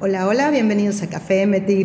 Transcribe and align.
Hola, 0.00 0.26
hola, 0.26 0.50
bienvenidos 0.50 1.02
a 1.02 1.08
Café 1.08 1.46
MTY 1.46 1.84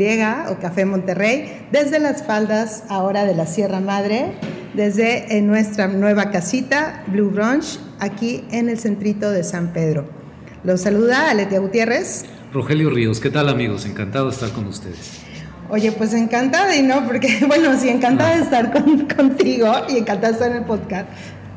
o 0.50 0.58
Café 0.60 0.84
Monterrey, 0.84 1.68
desde 1.72 2.00
las 2.00 2.24
faldas 2.24 2.84
ahora 2.90 3.24
de 3.24 3.36
la 3.36 3.46
Sierra 3.46 3.82
Madre, 3.82 4.34
desde 4.74 5.38
en 5.38 5.46
nuestra 5.46 5.88
nueva 5.88 6.32
casita, 6.32 7.04
Blue 7.06 7.30
Brunch, 7.30 7.80
aquí 8.00 8.44
en 8.50 8.68
el 8.68 8.80
centrito 8.80 9.30
de 9.30 9.44
San 9.44 9.74
Pedro. 9.74 10.10
Los 10.64 10.82
saluda 10.82 11.30
Aletia 11.30 11.60
Gutiérrez. 11.60 12.26
Rogelio 12.52 12.90
Ríos, 12.90 13.20
¿qué 13.20 13.30
tal 13.30 13.48
amigos? 13.48 13.86
Encantado 13.86 14.26
de 14.26 14.34
estar 14.34 14.50
con 14.50 14.66
ustedes. 14.66 15.20
Oye, 15.70 15.92
pues 15.92 16.12
encantada 16.16 16.76
y 16.76 16.82
no, 16.82 17.06
porque 17.06 17.44
bueno, 17.48 17.80
sí, 17.80 17.90
encantada 17.90 18.38
de 18.38 18.42
estar 18.42 18.72
contigo 19.16 19.72
y 19.88 19.98
encantada 19.98 20.30
de 20.30 20.34
estar 20.34 20.52
en 20.52 20.58
el 20.58 20.66
podcast. 20.66 21.08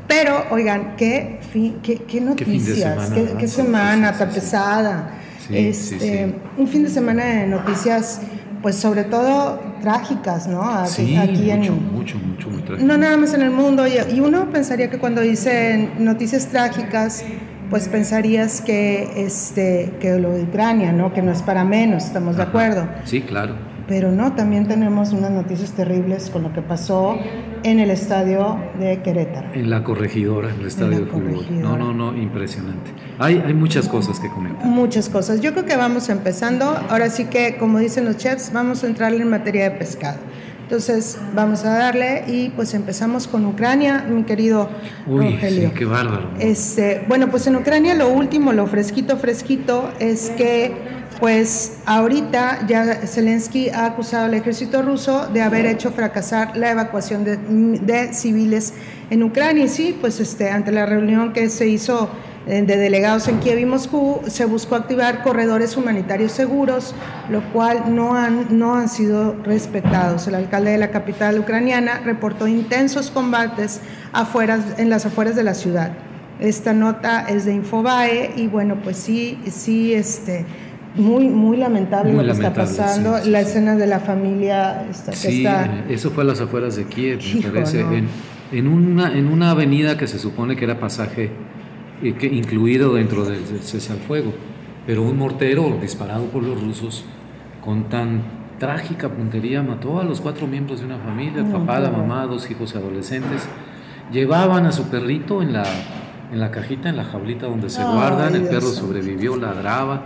Pero, 0.06 0.44
oigan, 0.50 0.96
qué, 0.98 1.40
qué, 1.82 2.20
noticias, 2.20 3.10
qué, 3.38 3.48
semana, 3.48 4.12
tan 4.12 4.28
pesada. 4.28 5.21
Este, 5.52 6.34
Un 6.56 6.66
fin 6.66 6.82
de 6.82 6.88
semana 6.88 7.24
de 7.24 7.46
noticias, 7.46 8.20
pues 8.62 8.76
sobre 8.76 9.04
todo 9.04 9.60
trágicas, 9.80 10.46
¿no? 10.46 10.62
Aquí, 10.62 11.16
aquí 11.16 11.50
mucho, 11.52 11.74
mucho, 11.74 12.18
mucho, 12.18 12.50
muy 12.50 12.62
trágico. 12.62 12.86
No 12.86 12.96
nada 12.96 13.16
más 13.16 13.34
en 13.34 13.43
el 13.43 13.50
mundo. 13.50 13.84
Y, 13.86 14.20
uno 14.20 14.50
pensaría 14.50 14.90
que 14.90 14.98
cuando 14.98 15.20
dicen 15.20 15.93
noticias 15.98 16.46
trágicas, 16.46 17.24
pues 17.70 17.88
pensarías 17.88 18.60
que, 18.60 19.24
este, 19.24 19.94
que 20.00 20.18
lo 20.18 20.32
de 20.32 20.43
Ucrania, 20.44 20.93
¿no? 20.93 21.12
Que 21.12 21.22
no 21.22 21.32
es 21.32 21.43
para 21.43 21.64
menos, 21.64 22.04
¿estamos 22.04 22.36
de 22.36 22.43
acuerdo? 22.43 22.86
Sí, 23.04 23.22
claro 23.22 23.72
pero 23.93 24.10
no, 24.10 24.32
también 24.32 24.66
tenemos 24.66 25.12
unas 25.12 25.30
noticias 25.30 25.72
terribles 25.72 26.30
con 26.30 26.43
lo 26.43 26.52
que 26.52 26.62
pasó 26.62 27.18
en 27.64 27.80
el 27.80 27.90
estadio 27.90 28.58
de 28.79 29.00
Querétaro. 29.02 29.48
En 29.54 29.71
la 29.71 29.84
corregidora, 29.84 30.50
en 30.50 30.61
el 30.61 30.66
estadio 30.66 31.00
de 31.00 31.07
fútbol. 31.07 31.46
No, 31.50 31.76
no, 31.76 31.93
no, 31.93 32.16
impresionante. 32.16 32.91
Hay, 33.19 33.42
hay 33.44 33.55
muchas 33.55 33.88
cosas 33.88 34.19
que 34.20 34.28
comentar. 34.28 34.64
Muchas 34.64 35.08
cosas. 35.08 35.41
Yo 35.41 35.52
creo 35.52 35.64
que 35.64 35.77
vamos 35.77 36.08
empezando. 36.08 36.64
Ahora 36.88 37.11
sí 37.11 37.27
que, 37.27 37.56
como 37.56 37.78
dicen 37.78 38.05
los 38.05 38.16
chefs, 38.16 38.52
vamos 38.52 38.84
a 38.84 38.86
entrarle 38.86 39.22
en 39.22 39.30
materia 39.30 39.64
de 39.64 39.70
pescado. 39.72 40.18
Entonces, 40.62 41.18
vamos 41.34 41.64
a 41.66 41.70
darle 41.77 42.24
y 42.27 42.48
pues 42.50 42.72
empezamos 42.72 43.28
con 43.28 43.44
Ucrania, 43.44 44.06
mi 44.08 44.22
querido 44.22 44.70
Uy, 45.06 45.38
Sí, 45.46 45.70
qué 45.74 45.84
bárbaro. 45.84 46.30
Este, 46.38 47.05
bueno, 47.08 47.28
pues 47.30 47.46
en 47.46 47.56
Ucrania 47.56 47.94
lo 47.94 48.08
último, 48.08 48.55
lo 48.55 48.66
fresquito, 48.66 49.18
fresquito, 49.18 49.90
es 49.98 50.30
que 50.30 50.72
pues 51.22 51.74
ahorita 51.86 52.66
ya 52.66 53.06
Zelensky 53.06 53.68
ha 53.68 53.86
acusado 53.86 54.24
al 54.24 54.34
ejército 54.34 54.82
ruso 54.82 55.28
de 55.28 55.40
haber 55.40 55.66
hecho 55.66 55.92
fracasar 55.92 56.56
la 56.56 56.72
evacuación 56.72 57.22
de, 57.22 58.12
civiles 58.12 58.74
en 59.08 59.22
Ucrania. 59.22 59.66
Y 59.66 59.68
sí, 59.68 59.96
pues 60.00 60.18
este, 60.18 60.50
ante 60.50 60.72
la 60.72 60.84
reunión 60.84 61.32
que 61.32 61.48
se 61.48 61.68
hizo 61.68 62.10
eh, 62.48 62.62
de 62.62 62.76
delegados 62.76 63.28
en 63.28 63.38
Kiev 63.38 63.60
y 63.60 63.66
Moscú, 63.66 64.20
se 64.26 64.46
buscó 64.46 64.74
activar 64.74 65.22
corredores 65.22 65.76
humanitarios 65.76 66.32
seguros, 66.32 66.92
lo 67.30 67.40
cual 67.52 67.94
no 67.94 68.16
han, 68.16 68.58
no 68.58 68.74
han 68.74 68.88
sido 68.88 69.36
respetados. 69.44 70.26
El 70.26 70.34
alcalde 70.34 70.72
de 70.72 70.78
la 70.78 70.90
capital 70.90 71.38
ucraniana 71.38 72.00
reportó 72.00 72.48
intensos 72.48 73.12
combates 73.12 73.80
afuera, 74.12 74.58
en 74.76 74.90
las 74.90 75.06
afueras 75.06 75.36
de 75.36 75.44
la 75.44 75.54
ciudad. 75.54 75.92
Esta 76.40 76.72
nota 76.72 77.26
es 77.28 77.44
de 77.44 77.54
Infobae 77.54 78.32
y 78.34 78.48
bueno, 78.48 78.80
pues 78.82 78.96
sí, 78.96 79.38
sí, 79.48 79.94
este 79.94 80.44
muy, 80.94 81.28
muy 81.28 81.56
lamentable 81.56 82.12
lo 82.12 82.22
que 82.22 82.30
está 82.30 82.52
pasando. 82.52 83.18
La 83.24 83.40
escena 83.40 83.76
de 83.76 83.86
la 83.86 84.00
familia 84.00 84.86
está, 84.90 85.12
sí, 85.12 85.46
eso 85.88 86.10
fue 86.10 86.24
a 86.24 86.26
las 86.26 86.40
afueras 86.40 86.76
de 86.76 86.84
Kiev, 86.84 87.20
me 87.42 87.50
parece. 87.50 87.84
En, 88.52 88.68
una, 88.68 89.16
en 89.16 89.28
una 89.28 89.52
avenida 89.52 89.96
que 89.96 90.06
se 90.06 90.18
supone 90.18 90.56
que 90.56 90.66
era 90.66 90.78
pasaje 90.78 91.30
eh, 92.02 92.12
que, 92.14 92.26
incluido 92.26 92.92
dentro 92.94 93.24
del, 93.24 93.42
cese 93.62 93.92
al 93.92 93.98
fuego. 93.98 94.32
Pero 94.86 95.02
un 95.02 95.16
mortero 95.16 95.78
disparado 95.80 96.24
por 96.26 96.42
los 96.42 96.60
rusos 96.60 97.04
con 97.64 97.84
tan 97.84 98.20
trágica 98.58 99.08
puntería 99.08 99.62
mató 99.62 100.00
a 100.00 100.04
los 100.04 100.20
cuatro 100.20 100.46
miembros 100.46 100.80
de 100.80 100.86
una 100.86 100.98
familia, 100.98 101.40
el 101.40 101.46
papá, 101.46 101.80
la 101.80 101.90
mamá, 101.90 102.27
dos 102.27 102.50
hijos 102.50 102.77
adolescentes. 102.77 103.48
Llevaban 104.12 104.67
a 104.67 104.72
su 104.72 104.90
perrito 104.90 105.40
en 105.40 105.55
la, 105.55 105.64
en 106.30 106.38
la 106.38 106.50
cajita, 106.50 106.90
en 106.90 106.96
la 106.98 107.05
jaulita 107.05 107.46
donde 107.46 107.70
se 107.70 107.83
guardan, 107.83 108.34
el 108.34 108.42
perro 108.42 108.67
sobrevivió, 108.67 109.36
ladraba 109.36 110.02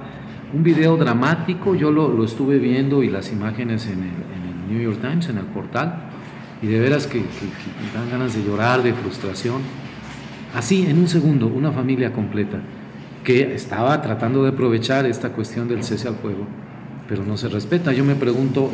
un 0.53 0.63
video 0.63 0.97
dramático, 0.97 1.75
yo 1.75 1.91
lo, 1.91 2.25
estuve 2.25 2.59
viendo 2.59 3.03
y 3.03 3.11
las 3.11 3.33
imágenes 3.33 3.87
en 3.87 4.03
el, 4.03 4.27
New 4.69 4.81
York 4.81 5.01
Times, 5.01 5.29
en 5.29 5.39
el 5.39 5.45
portal, 5.45 6.09
y 6.61 6.67
de 6.67 6.81
veras 6.81 7.07
que, 7.07 7.19
dan 7.95 8.11
ganas 8.11 8.35
de 8.35 8.43
llorar, 8.43 8.83
de 8.83 8.93
frustración. 8.95 9.63
Así, 10.57 10.87
en 10.87 10.99
un 10.99 11.07
segundo, 11.07 11.47
una 11.47 11.71
familia 11.71 12.13
completa 12.13 12.59
que 13.23 13.55
estaba 13.55 14.03
tratando 14.03 14.43
de 14.43 14.51
aprovechar 14.51 15.07
esta 15.07 15.31
cuestión 15.31 15.69
del 15.69 15.85
cese 15.85 16.09
al 16.09 16.17
fuego, 16.17 16.47
pero 17.09 17.25
no 17.25 17.37
se 17.37 17.49
respeta. 17.49 17.93
Yo 17.93 18.05
me 18.05 18.17
pregunto, 18.17 18.71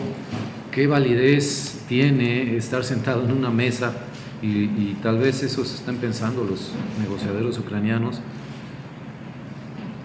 ¿qué 0.70 0.86
validez 0.86 1.84
tiene 1.88 2.56
estar 2.56 2.84
sentado 2.84 3.24
en 3.24 3.32
una 3.32 3.50
mesa 3.50 3.92
y, 4.40 4.46
y 4.46 4.98
tal 5.02 5.18
vez 5.18 5.42
eso 5.42 5.62
se 5.64 5.74
están 5.74 5.96
pensando 5.96 6.44
los 6.44 6.72
negociadores 7.02 7.58
ucranianos? 7.58 8.22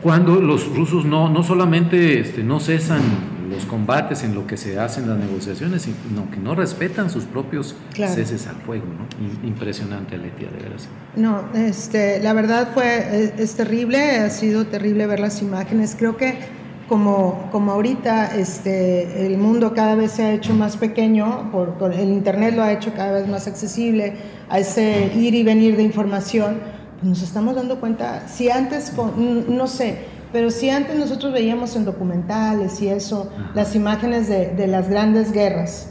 Cuando 0.01 0.35
los 0.41 0.73
rusos 0.75 1.05
no, 1.05 1.29
no 1.29 1.43
solamente 1.43 2.19
este, 2.19 2.43
no 2.43 2.59
cesan 2.59 3.01
los 3.49 3.65
combates 3.65 4.23
en 4.23 4.35
lo 4.35 4.45
que 4.45 4.57
se 4.57 4.79
hacen 4.79 5.09
las 5.09 5.17
negociaciones, 5.17 5.83
sino 5.83 6.29
que 6.29 6.37
no 6.37 6.55
respetan 6.55 7.09
sus 7.09 7.25
propios 7.25 7.75
ceses 7.93 8.47
al 8.47 8.57
fuego, 8.57 8.85
¿no? 8.85 9.47
Impresionante, 9.47 10.17
Letia, 10.17 10.49
de 10.49 10.63
veras. 10.63 10.87
No, 11.15 11.43
este, 11.53 12.19
la 12.21 12.33
verdad 12.33 12.69
fue, 12.73 13.33
es, 13.37 13.55
terrible, 13.55 14.17
ha 14.17 14.29
sido 14.29 14.67
terrible 14.67 15.07
ver 15.07 15.19
las 15.19 15.41
imágenes. 15.41 15.95
Creo 15.97 16.17
que 16.17 16.35
como, 16.89 17.49
como 17.51 17.71
ahorita 17.71 18.37
este, 18.37 19.25
el 19.25 19.37
mundo 19.37 19.73
cada 19.73 19.95
vez 19.95 20.11
se 20.11 20.23
ha 20.23 20.33
hecho 20.33 20.53
más 20.53 20.77
pequeño, 20.77 21.49
por, 21.51 21.93
el 21.93 22.09
Internet 22.09 22.55
lo 22.55 22.63
ha 22.63 22.71
hecho 22.71 22.93
cada 22.93 23.13
vez 23.13 23.27
más 23.27 23.47
accesible 23.47 24.15
a 24.49 24.59
ese 24.59 25.11
ir 25.15 25.33
y 25.33 25.43
venir 25.43 25.75
de 25.77 25.83
información, 25.83 26.59
nos 27.01 27.21
estamos 27.21 27.55
dando 27.55 27.79
cuenta, 27.79 28.27
si 28.27 28.49
antes, 28.49 28.91
no 29.47 29.67
sé, 29.67 30.05
pero 30.33 30.51
si 30.51 30.69
antes 30.69 30.97
nosotros 30.97 31.31
veíamos 31.31 31.75
en 31.75 31.85
documentales 31.85 32.81
y 32.81 32.89
eso, 32.89 33.31
las 33.53 33.75
imágenes 33.75 34.27
de, 34.27 34.47
de, 34.47 34.67
las 34.67 34.89
grandes 34.89 35.31
guerras, 35.31 35.89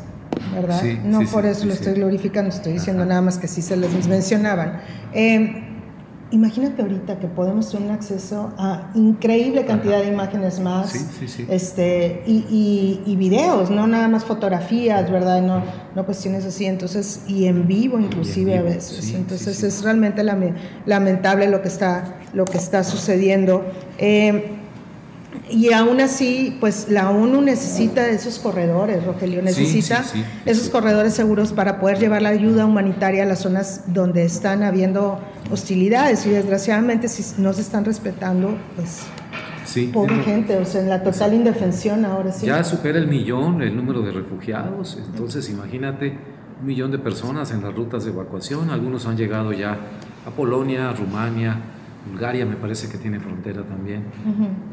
¿verdad? 0.55 0.83
no 1.05 1.21
por 1.31 1.47
eso 1.47 1.67
lo 1.67 1.73
estoy 1.73 1.95
glorificando, 1.95 2.51
estoy 2.51 2.75
diciendo 2.75 3.05
nada 3.07 3.23
más 3.23 3.39
que 3.39 3.49
sí 3.49 3.63
se 3.63 3.77
les 3.77 4.07
mencionaban. 4.07 4.81
Eh, 5.13 5.66
Imagínate 6.33 6.83
ahorita 6.83 7.21
que 7.21 7.29
podemos 7.29 7.71
tener 7.71 7.93
acceso 7.93 8.53
a 8.59 8.91
increíble 8.97 9.65
cantidad 9.65 10.01
de 10.01 10.09
imágenes 10.09 10.59
más 10.59 10.93
este, 11.49 12.25
y, 12.27 13.01
y, 13.07 13.15
videos, 13.15 13.71
no 13.71 13.87
nada 13.87 14.09
más 14.09 14.25
fotografías, 14.25 15.09
¿verdad? 15.09 15.41
No, 15.41 15.63
no 15.95 16.05
cuestiones 16.05 16.45
así, 16.45 16.67
entonces, 16.67 17.23
y 17.29 17.47
en 17.47 17.69
vivo 17.69 18.01
inclusive 18.01 18.59
a 18.59 18.63
veces. 18.63 19.15
entonces 19.15 19.63
es 19.63 19.85
realmente 19.85 20.25
lamentable 20.85 21.49
lo 21.49 21.63
que 21.63 21.69
está, 21.69 22.17
lo 22.33 22.45
que 22.45 22.59
está 22.59 22.83
sucediendo. 22.83 23.65
Eh, 23.99 24.56
y 25.49 25.73
aún 25.73 26.01
así, 26.01 26.57
pues 26.59 26.89
la 26.89 27.11
ONU 27.11 27.41
necesita 27.41 28.09
esos 28.09 28.39
corredores, 28.39 29.05
Rogelio, 29.05 29.43
necesita 29.43 30.05
esos 30.45 30.69
corredores 30.69 31.15
seguros 31.15 31.53
para 31.53 31.79
poder 31.79 31.99
llevar 31.99 32.23
la 32.23 32.31
ayuda 32.31 32.67
humanitaria 32.67 33.23
a 33.23 33.27
las 33.27 33.41
zonas 33.41 33.85
donde 33.87 34.25
están 34.25 34.65
habiendo 34.65 35.21
hostilidades 35.51 36.27
y 36.27 36.31
desgraciadamente 36.31 37.09
si 37.09 37.41
no 37.41 37.53
se 37.53 37.61
están 37.61 37.85
respetando, 37.85 38.57
pues 38.75 39.03
pobre 39.93 40.17
gente, 40.25 40.57
o 40.57 40.65
sea, 40.65 40.81
en 40.81 40.89
la 40.89 41.03
total 41.03 41.35
indefensión 41.35 42.05
ahora 42.05 42.33
sí. 42.33 42.47
Ya 42.47 42.65
supera 42.65 42.99
el 42.99 43.07
millón 43.07 43.63
el 43.63 43.77
número 43.77 44.03
de 44.03 44.11
refugiados, 44.11 44.99
entonces 45.07 45.49
imagínate 45.49 46.19
un 46.61 46.67
millón 46.67 46.91
de 46.91 46.99
personas 46.99 47.53
en 47.53 47.63
las 47.63 47.73
rutas 47.73 48.05
de 48.05 48.11
evacuación, 48.11 48.71
algunos 48.71 49.07
han 49.07 49.17
llegado 49.17 49.53
ya 49.53 49.79
a 50.27 50.31
Polonia, 50.31 50.93
Rumania, 50.93 51.57
Bulgaria 52.11 52.47
me 52.47 52.57
parece 52.57 52.89
que 52.89 52.99
tiene 52.99 53.21
frontera 53.21 53.63
también. 53.65 54.05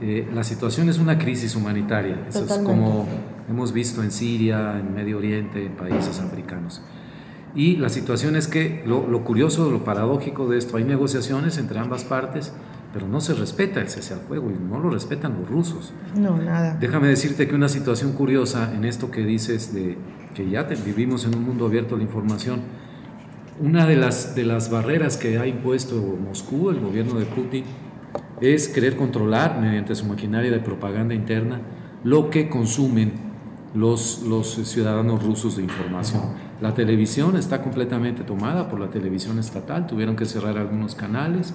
Eh, 0.01 0.29
la 0.33 0.43
situación 0.43 0.89
es 0.89 0.99
una 0.99 1.17
crisis 1.17 1.55
humanitaria, 1.55 2.25
eso 2.27 2.45
es 2.45 2.57
como 2.59 3.07
hemos 3.49 3.73
visto 3.73 4.03
en 4.03 4.11
Siria, 4.11 4.79
en 4.79 4.93
Medio 4.93 5.17
Oriente, 5.17 5.65
en 5.65 5.73
países 5.73 6.19
africanos. 6.19 6.81
Y 7.55 7.77
la 7.77 7.89
situación 7.89 8.35
es 8.35 8.47
que 8.47 8.83
lo, 8.85 9.07
lo, 9.07 9.23
curioso, 9.23 9.69
lo 9.69 9.83
paradójico 9.83 10.47
de 10.47 10.57
esto, 10.57 10.77
hay 10.77 10.85
negociaciones 10.85 11.57
entre 11.57 11.77
ambas 11.77 12.03
partes, 12.03 12.51
pero 12.93 13.07
no 13.07 13.21
se 13.21 13.33
respeta 13.33 13.81
el 13.81 13.89
cese 13.89 14.13
al 14.13 14.21
fuego 14.21 14.51
y 14.51 14.53
no 14.53 14.79
lo 14.79 14.89
respetan 14.89 15.35
los 15.39 15.49
rusos. 15.49 15.93
No, 16.15 16.37
nada. 16.37 16.77
Déjame 16.79 17.07
decirte 17.07 17.47
que 17.47 17.55
una 17.55 17.69
situación 17.69 18.13
curiosa 18.13 18.73
en 18.73 18.85
esto 18.85 19.11
que 19.11 19.21
dices 19.21 19.73
de 19.73 19.97
que 20.33 20.49
ya 20.49 20.63
vivimos 20.63 21.25
en 21.25 21.35
un 21.35 21.43
mundo 21.43 21.65
abierto 21.65 21.95
a 21.95 21.97
la 21.97 22.03
información, 22.03 22.61
una 23.59 23.85
de 23.85 23.95
las, 23.95 24.35
de 24.35 24.43
las 24.43 24.69
barreras 24.69 25.17
que 25.17 25.37
ha 25.37 25.47
impuesto 25.47 25.95
Moscú, 25.95 26.69
el 26.69 26.79
gobierno 26.79 27.19
de 27.19 27.25
Putin, 27.25 27.63
es 28.41 28.67
querer 28.67 28.95
controlar 28.95 29.59
mediante 29.59 29.95
su 29.95 30.05
maquinaria 30.05 30.51
de 30.51 30.59
propaganda 30.59 31.13
interna 31.13 31.61
lo 32.03 32.29
que 32.29 32.49
consumen 32.49 33.13
los, 33.73 34.23
los 34.23 34.55
ciudadanos 34.67 35.23
rusos 35.23 35.57
de 35.57 35.63
información. 35.63 36.21
La 36.61 36.73
televisión 36.73 37.37
está 37.37 37.61
completamente 37.61 38.23
tomada 38.23 38.69
por 38.69 38.79
la 38.79 38.89
televisión 38.89 39.39
estatal, 39.39 39.87
tuvieron 39.87 40.15
que 40.15 40.25
cerrar 40.25 40.57
algunos 40.57 40.95
canales, 40.95 41.53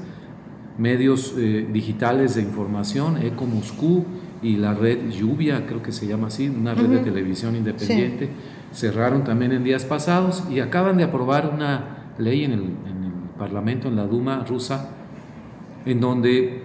medios 0.78 1.34
eh, 1.36 1.66
digitales 1.72 2.34
de 2.36 2.42
información, 2.42 3.18
Eco 3.18 3.46
Moscú, 3.46 4.04
y 4.42 4.56
la 4.56 4.72
red 4.72 5.10
Lluvia, 5.10 5.66
creo 5.66 5.82
que 5.82 5.92
se 5.92 6.06
llama 6.06 6.28
así, 6.28 6.48
una 6.48 6.74
red 6.74 6.88
de 6.88 6.98
televisión 6.98 7.56
independiente, 7.56 8.30
cerraron 8.72 9.24
también 9.24 9.52
en 9.52 9.64
días 9.64 9.84
pasados 9.84 10.44
y 10.50 10.60
acaban 10.60 10.96
de 10.96 11.04
aprobar 11.04 11.50
una 11.52 12.12
ley 12.18 12.44
en 12.44 12.52
el, 12.52 12.60
en 12.60 13.04
el 13.04 13.12
Parlamento, 13.38 13.88
en 13.88 13.96
la 13.96 14.06
Duma 14.06 14.44
rusa, 14.44 14.90
en 15.84 16.00
donde 16.00 16.64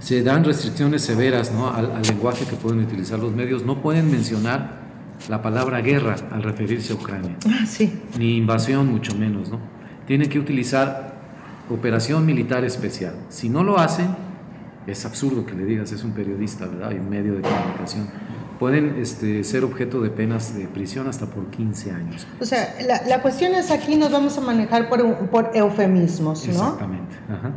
se 0.00 0.22
dan 0.22 0.44
restricciones 0.44 1.02
severas 1.02 1.52
¿no? 1.52 1.70
al, 1.70 2.02
lenguaje 2.02 2.44
que 2.44 2.56
pueden 2.56 2.80
utilizar 2.80 3.18
los 3.18 3.32
medios. 3.32 3.64
No 3.64 3.80
pueden 3.80 4.10
mencionar 4.10 4.84
la 5.28 5.40
palabra 5.40 5.80
guerra 5.80 6.16
al 6.30 6.42
referirse 6.42 6.92
a 6.92 6.96
Ucrania. 6.96 7.36
Ah, 7.46 7.64
sí. 7.66 8.00
Ni 8.18 8.36
invasión, 8.36 8.90
mucho 8.90 9.14
menos. 9.14 9.50
¿no? 9.50 9.58
Tienen 10.06 10.28
que 10.28 10.38
utilizar 10.38 11.14
operación 11.70 12.26
militar 12.26 12.64
especial. 12.64 13.14
Si 13.30 13.48
no 13.48 13.64
lo 13.64 13.78
hacen, 13.78 14.08
es 14.86 15.06
absurdo 15.06 15.46
que 15.46 15.54
le 15.54 15.64
digas, 15.64 15.90
es 15.92 16.04
un 16.04 16.12
periodista, 16.12 16.66
¿verdad? 16.66 16.92
Y 16.92 16.96
un 16.96 17.08
medio 17.08 17.34
de 17.34 17.40
comunicación. 17.40 18.08
Pueden 18.58 18.96
este, 19.00 19.44
ser 19.44 19.64
objeto 19.64 20.00
de 20.00 20.10
penas 20.10 20.56
de 20.56 20.66
prisión 20.66 21.08
hasta 21.08 21.26
por 21.26 21.46
15 21.46 21.90
años. 21.90 22.26
O 22.40 22.44
sea, 22.44 22.74
la, 22.86 23.02
la 23.06 23.22
cuestión 23.22 23.54
es 23.54 23.70
aquí 23.70 23.96
nos 23.96 24.10
vamos 24.10 24.38
a 24.38 24.40
manejar 24.40 24.88
por, 24.88 25.28
por 25.28 25.50
eufemismos, 25.54 26.46
¿no? 26.46 26.52
Exactamente. 26.52 27.16
Ajá 27.28 27.52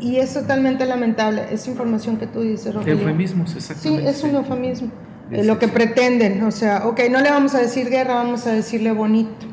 y, 0.00 0.16
es 0.16 0.32
totalmente 0.32 0.86
lamentable, 0.86 1.44
esa 1.50 1.70
información 1.70 2.16
que 2.16 2.26
tú 2.26 2.40
dices, 2.40 2.74
Rogelio. 2.74 2.98
Eufemismos, 2.98 3.54
exactamente. 3.54 4.02
Sí, 4.02 4.08
es 4.08 4.24
un 4.24 4.34
eufemismo. 4.36 4.90
lo 5.30 5.58
que 5.58 5.68
pretenden, 5.68 6.42
o 6.42 6.50
sea, 6.50 6.86
ok, 6.86 7.00
no 7.10 7.20
le 7.20 7.30
vamos 7.30 7.54
a 7.54 7.58
decir 7.58 7.88
guerra, 7.88 8.14
vamos 8.14 8.46
a 8.46 8.52
decirle 8.52 8.92
bonito. 8.92 9.46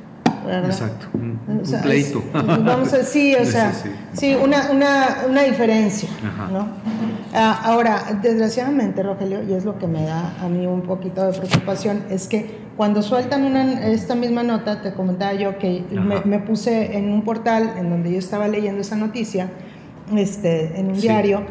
Exacto, 0.49 1.07
un, 1.13 1.39
pleito. 1.81 2.23
vamos 2.33 2.93
a 2.93 3.03
sí, 3.03 3.35
o 3.35 3.45
sea, 3.51 3.73
sí, 4.13 4.35
una, 4.35 4.71
una, 4.71 5.25
una, 5.29 5.43
diferencia, 5.43 6.09
¿no? 6.51 6.67
Ah, 7.33 7.61
ahora, 7.63 8.19
desgraciadamente, 8.21 9.03
Rogelio, 9.03 9.43
y 9.43 9.53
es 9.53 9.65
lo 9.65 9.77
que 9.77 9.87
me 9.87 10.03
da 10.03 10.33
a 10.41 10.47
mí 10.47 10.65
un 10.65 10.81
poquito 10.81 11.25
de 11.25 11.37
preocupación, 11.37 12.03
es 12.09 12.27
que 12.27 12.67
cuando 12.77 13.01
sueltan 13.01 13.43
una, 13.43 13.87
esta 13.87 14.15
misma 14.15 14.43
nota, 14.43 14.81
te 14.81 14.93
comentaba 14.93 15.33
yo 15.33 15.57
que 15.57 15.83
me, 15.91 16.21
me, 16.21 16.39
puse 16.39 16.97
en 16.97 17.11
un 17.11 17.23
portal 17.23 17.73
en 17.77 17.89
donde 17.89 18.11
yo 18.11 18.19
estaba 18.19 18.47
leyendo 18.47 18.81
esa 18.81 18.95
noticia, 18.95 19.49
este, 20.15 20.79
en 20.79 20.91
un 20.91 20.99
diario, 20.99 21.43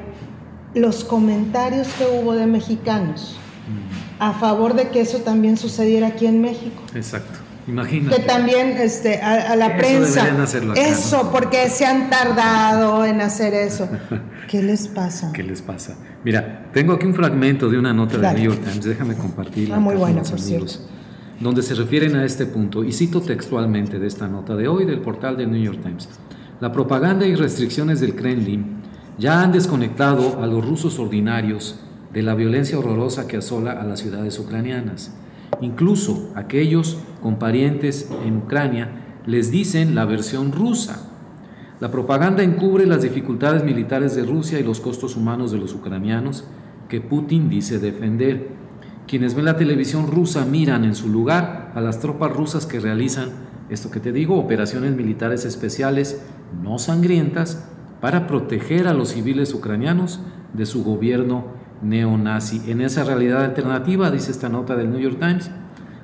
los 0.75 1.05
comentarios 1.05 1.89
que 1.95 2.05
hubo 2.05 2.35
de 2.35 2.47
mexicanos 2.47 3.39
mm. 3.69 4.23
a 4.23 4.33
favor 4.35 4.75
de 4.75 4.89
que 4.89 5.01
eso 5.01 5.19
también 5.19 5.57
sucediera 5.57 6.09
aquí 6.09 6.27
en 6.27 6.41
México. 6.41 6.83
Exacto. 6.95 7.46
Imagínate. 7.69 8.17
Que 8.17 8.23
también 8.23 8.77
este, 8.79 9.21
a, 9.21 9.57
la 9.57 9.77
prensa. 9.77 10.25
eso, 10.77 11.31
porque 11.33 11.69
se 11.69 11.85
han 11.85 12.09
tardado 12.11 13.05
en 13.05 13.21
hacer 13.21 13.55
eso. 13.55 13.89
¿Qué 14.49 14.63
les 14.63 14.87
pasa? 14.87 15.33
¿Qué 15.33 15.43
les 15.43 15.63
pasa? 15.63 15.97
Mira, 16.25 16.71
tengo 16.73 16.93
aquí 16.93 17.07
un 17.07 17.15
fragmento 17.15 17.69
de 17.69 17.79
una 17.79 17.93
nota 17.93 18.19
de 18.19 18.33
New 18.35 18.53
York 18.53 18.61
Times, 18.63 18.85
déjame 18.85 19.15
compartirla 19.17 19.77
ah, 19.77 19.81
muy 19.81 19.97
con 19.97 20.15
los 20.15 20.33
amigos, 20.33 20.87
donde 21.41 21.63
se 21.63 21.75
refieren 21.75 22.15
a 22.17 22.25
este 22.25 22.47
punto, 22.47 22.85
y 22.85 22.93
cito 22.93 23.21
textualmente 23.21 23.99
de 23.99 24.07
esta 24.07 24.29
nota 24.29 24.55
de 24.55 24.69
hoy 24.69 24.85
del 24.85 25.01
portal 25.01 25.37
de 25.37 25.47
New 25.47 25.63
York 25.63 25.83
Times. 25.83 26.09
La 26.61 26.73
propaganda 26.73 27.27
y 27.27 27.35
restricciones 27.35 28.01
del 28.01 28.15
Kremlin 28.15 28.83
ya 29.19 29.43
han 29.43 29.53
desconectado 29.53 30.41
a 30.43 30.47
los 30.47 30.65
rusos 30.65 30.99
ordinarios 30.99 31.81
de 32.13 32.23
la 32.23 32.35
violencia 32.35 32.79
horrorosa 32.79 33.27
que 33.27 33.39
asola 33.39 33.73
a 33.73 33.85
las 33.85 34.01
ciudades 34.01 34.39
ucranianas. 34.39 35.13
Incluso 35.61 36.31
aquellos 36.35 36.99
con 37.23 37.39
parientes 37.39 38.11
en 38.25 38.39
Ucrania 38.39 39.21
les 39.27 39.51
dicen 39.51 39.95
la 39.95 40.05
versión 40.05 40.53
rusa. 40.53 41.11
La 41.81 41.91
propaganda 41.91 42.43
encubre 42.43 42.87
las 42.87 43.03
dificultades 43.03 43.65
militares 43.65 44.15
de 44.15 44.25
Rusia 44.25 44.59
y 44.59 44.65
los 44.65 44.81
costos 44.81 45.17
humanos 45.17 45.53
de 45.53 45.59
los 45.59 45.75
ucranianos 45.75 46.45
que 46.89 47.01
Putin 47.01 47.49
dice 47.49 47.79
defender. 47.79 48.49
Quienes 49.07 49.35
ven 49.35 49.45
la 49.45 49.57
televisión 49.57 50.11
rusa 50.11 50.45
miran 50.45 50.85
en 50.85 50.95
su 50.95 51.09
lugar 51.09 51.73
a 51.75 51.81
las 51.81 52.01
tropas 52.01 52.33
rusas 52.33 52.67
que 52.67 52.81
realizan, 52.81 53.31
esto 53.69 53.91
que 53.91 54.01
te 54.01 54.13
digo, 54.13 54.39
operaciones 54.39 54.97
militares 54.97 55.45
especiales 55.45 56.23
no 56.63 56.79
sangrientas 56.79 57.69
para 58.01 58.27
proteger 58.27 58.89
a 58.89 58.95
los 58.95 59.11
civiles 59.11 59.53
ucranianos 59.53 60.21
de 60.55 60.67
su 60.67 60.85
gobierno 60.85 61.45
neonazi. 61.83 62.71
En 62.71 62.81
esa 62.81 63.05
realidad 63.05 63.45
alternativa, 63.45 64.11
dice 64.11 64.31
esta 64.31 64.49
nota 64.49 64.77
del 64.77 64.91
New 64.91 65.01
York 65.01 65.19
Times, 65.19 65.51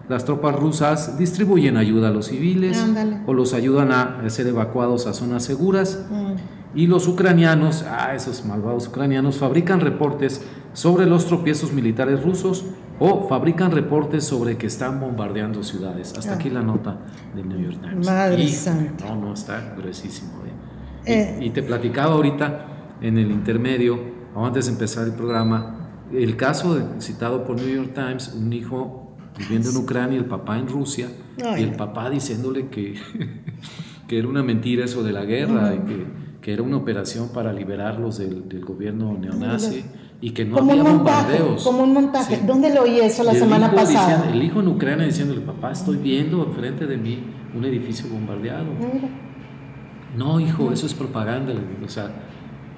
las 0.09 0.25
tropas 0.25 0.55
rusas 0.57 1.17
distribuyen 1.19 1.77
ayuda 1.77 2.09
a 2.09 2.11
los 2.11 2.27
civiles 2.27 2.85
o 3.27 3.33
los 3.33 3.55
ayudan 3.55 3.93
a 3.93 4.29
ser 4.29 4.47
evacuados 4.49 5.07
a 5.07 5.15
zonas 5.15 5.45
seguras 5.45 6.07
mm. 6.11 6.77
y 6.77 6.87
los 6.87 7.07
ucranianos, 7.07 7.85
ah, 7.89 8.15
esos 8.15 8.45
malvados 8.45 8.89
ucranianos, 8.89 9.39
fabrican 9.39 9.81
reportes 9.81 10.45
sobre 10.73 11.07
los 11.07 11.27
tropiezos 11.27 11.73
militares 11.73 12.23
rusos 12.23 12.65
o 12.99 13.27
fabrican 13.29 13.71
reportes 13.71 14.25
sobre 14.25 14.57
que 14.57 14.67
están 14.67 15.01
bombardeando 15.01 15.63
ciudades. 15.63 16.15
Hasta 16.17 16.35
aquí 16.35 16.51
la 16.51 16.63
nota 16.63 16.99
del 17.35 17.49
New 17.49 17.61
York 17.61 17.81
Times. 17.81 18.07
Madre 18.07 18.49
santa. 18.49 19.07
No, 19.07 19.17
no, 19.17 19.35
está 19.35 19.75
gruesísimo. 19.77 20.33
¿eh? 21.05 21.39
Y, 21.41 21.47
eh. 21.47 21.51
te 21.51 21.63
platicaba 21.63 22.15
ahorita 22.15 22.67
en 23.01 23.19
el 23.19 23.31
intermedio, 23.31 23.99
antes 24.35 24.67
de 24.67 24.73
empezar 24.73 25.07
el 25.07 25.15
programa, 25.15 26.07
el 26.13 26.37
caso 26.37 26.81
citado 26.99 27.45
por 27.45 27.57
New 27.57 27.69
York 27.69 27.93
Times, 27.95 28.35
un 28.35 28.53
hijo 28.53 29.17
viviendo 29.39 29.71
en 29.71 29.77
Ucrania, 29.77 30.19
el 30.19 30.27
papá 30.27 30.59
en 30.59 30.69
Rusia, 30.69 31.09
y 31.37 31.63
el 31.63 31.75
papá 31.75 32.11
diciéndole 32.11 32.69
que, 32.69 32.95
que 34.09 34.19
era 34.19 34.29
una 34.29 34.43
mentira 34.43 34.85
eso 34.85 35.03
de 35.03 35.13
la 35.13 35.25
guerra, 35.25 35.75
y 35.75 35.79
que, 35.79 36.07
que, 36.41 36.53
era 36.53 36.63
una 36.63 36.77
operación 36.77 37.31
para 37.33 37.53
liberarlos 37.53 38.19
del, 38.19 38.49
del 38.49 38.65
gobierno 38.65 39.17
neonazi 39.19 39.85
y 40.23 40.31
que 40.31 40.45
no 40.45 40.57
como 40.57 40.71
había 40.71 40.85
un 40.85 40.97
montaje, 40.97 41.33
bombardeos. 41.33 41.65
Como 41.65 41.83
un 41.83 41.93
montaje. 41.93 42.41
¿Dónde 42.47 42.73
lo 42.73 42.83
oí 42.83 43.01
eso 43.01 43.25
la 43.25 43.35
semana 43.35 43.73
pasada? 43.73 44.31
el 44.31 44.41
hijo 44.41 44.61
en 44.61 44.69
Ucrania 44.69 45.05
diciéndole, 45.05 45.41
papá, 45.41 45.73
estoy 45.73 45.97
viendo 45.97 46.45
enfrente 46.45 46.87
de 46.87 46.97
mí 46.97 47.25
un 47.55 47.65
edificio 47.65 48.09
bombardeado. 48.09 48.69
No, 50.17 50.39
hijo, 50.39 50.73
eso 50.73 50.87
es 50.87 50.95
propaganda. 50.95 51.53
O 51.85 51.89
sea, 51.89 52.13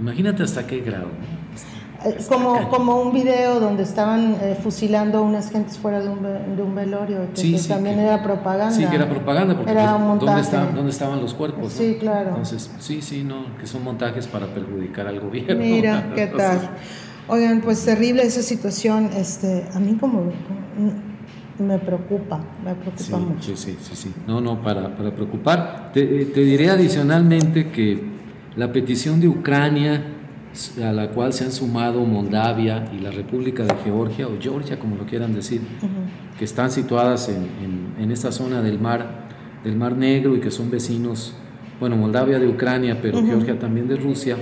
imagínate 0.01 0.43
hasta 0.43 0.67
qué 0.67 0.81
grado. 0.81 1.09
Eh, 2.05 2.19
como, 2.29 2.69
como 2.69 3.01
un 3.01 3.13
video 3.13 3.61
donde 3.61 3.83
estaban 3.83 4.37
eh, 4.43 4.59
fusilando 4.63 5.19
a 5.19 5.21
unas 5.23 5.51
gentes 5.51 5.79
fuera 5.79 6.01
de 6.01 6.11
un, 6.11 6.23
de 6.23 6.63
un 6.63 6.75
velorio, 6.75 7.29
que, 7.35 7.59
también 7.67 7.99
era 7.99 8.23
propaganda. 8.23 8.75
Sí, 8.75 8.85
que 8.85 8.97
era 8.97 9.09
propaganda, 9.09 9.57
porque 9.57 9.73
era 9.73 9.97
pues, 9.97 10.21
¿dónde, 10.21 10.41
estaban, 10.43 10.75
¿dónde, 10.75 10.91
estaban 10.91 11.21
los 11.23 11.33
cuerpos? 11.33 11.73
Sí, 11.73 11.97
claro. 11.99 12.31
Entonces, 12.31 12.71
sí, 12.79 13.01
sí, 13.01 13.25
no, 13.25 13.57
que 13.59 13.67
son 13.67 13.83
montajes 13.83 14.27
para 14.27 14.47
perjudicar 14.47 15.07
al 15.07 15.19
gobierno. 15.19 15.57
Mira, 15.57 16.11
¿qué 16.15 16.27
tal? 16.27 16.71
Oigan, 17.27 17.63
pues 17.63 17.83
terrible 17.83 18.23
esa 18.23 18.43
situación. 18.43 19.09
Este, 19.17 19.65
a 19.73 19.81
mí 19.81 19.95
como, 19.95 20.31
me 21.59 21.79
preocupa, 21.79 22.39
me 22.63 22.75
preocupa 22.75 23.17
mucho. 23.17 23.57
Sí, 23.57 23.77
sí, 23.81 23.97
sí, 23.97 24.13
No, 24.27 24.43
no, 24.43 24.63
para, 24.63 24.95
para 24.95 25.11
preocupar. 25.11 25.91
Te, 25.95 26.03
eh, 26.03 26.27
te, 26.27 26.41
diré 26.41 26.69
adicionalmente 26.69 27.71
que 27.71 27.99
la 28.57 28.71
petición 28.73 29.21
de 29.21 29.29
Ucrania, 29.29 30.03
a 30.83 30.93
la 30.93 31.11
cual 31.11 31.33
se 31.33 31.45
han 31.45 31.53
sumado 31.53 32.05
Moldavia 32.05 32.85
y 32.93 33.01
la 33.01 33.11
República 33.11 33.65
de 33.65 33.75
Georgia, 33.83 34.29
o 34.29 34.41
Georgia, 34.41 34.79
como 34.79 34.97
lo 34.97 35.05
quieran 35.05 35.35
decir, 35.35 35.61
que 36.39 36.45
están 36.45 36.71
situadas 36.71 37.29
en, 37.29 37.43
en, 37.63 37.95
en, 38.05 38.11
esta 38.13 38.31
zona 38.31 38.63
del 38.63 38.79
mar, 38.79 39.27
del 39.65 39.77
mar 39.77 39.97
Negro 39.97 40.37
y 40.37 40.41
que 40.41 40.51
son 40.51 40.71
vecinos, 40.71 41.35
bueno, 41.81 41.97
Moldavia 41.97 42.39
de 42.39 42.47
Ucrania, 42.47 42.99
pero 43.03 43.25
Georgia 43.25 43.59
también 43.59 43.89
de 43.89 43.97
Rusia, 43.97 44.37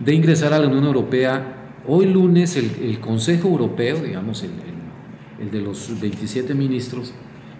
de 0.00 0.14
ingresar 0.14 0.52
a 0.52 0.58
la 0.58 0.66
Unión 0.66 0.84
Europea. 0.84 1.56
Hoy 1.86 2.06
lunes 2.06 2.56
el, 2.56 2.98
Consejo 3.00 3.48
Europeo, 3.48 3.98
digamos 3.98 4.42
el, 4.42 5.50
de 5.50 5.60
los 5.60 6.00
27 6.00 6.54
ministros, 6.54 7.14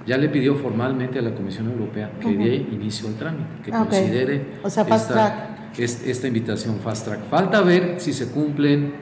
ya 0.06 0.16
le 0.16 0.28
pidió 0.28 0.56
formalmente 0.56 1.18
a 1.18 1.22
la 1.22 1.34
Comisión 1.34 1.70
Europea 1.70 2.10
que 2.20 2.36
dé 2.36 2.56
inicio 2.56 3.08
al 3.08 3.14
trámite, 3.14 3.48
que 3.64 3.70
considere 3.70 4.42
esta, 4.64 5.59
invitación 6.28 6.78
fast 6.80 7.06
track. 7.06 7.24
Falta 7.28 7.62
ver 7.62 7.96
si 7.98 8.12
se 8.12 8.30
cumplen 8.30 8.92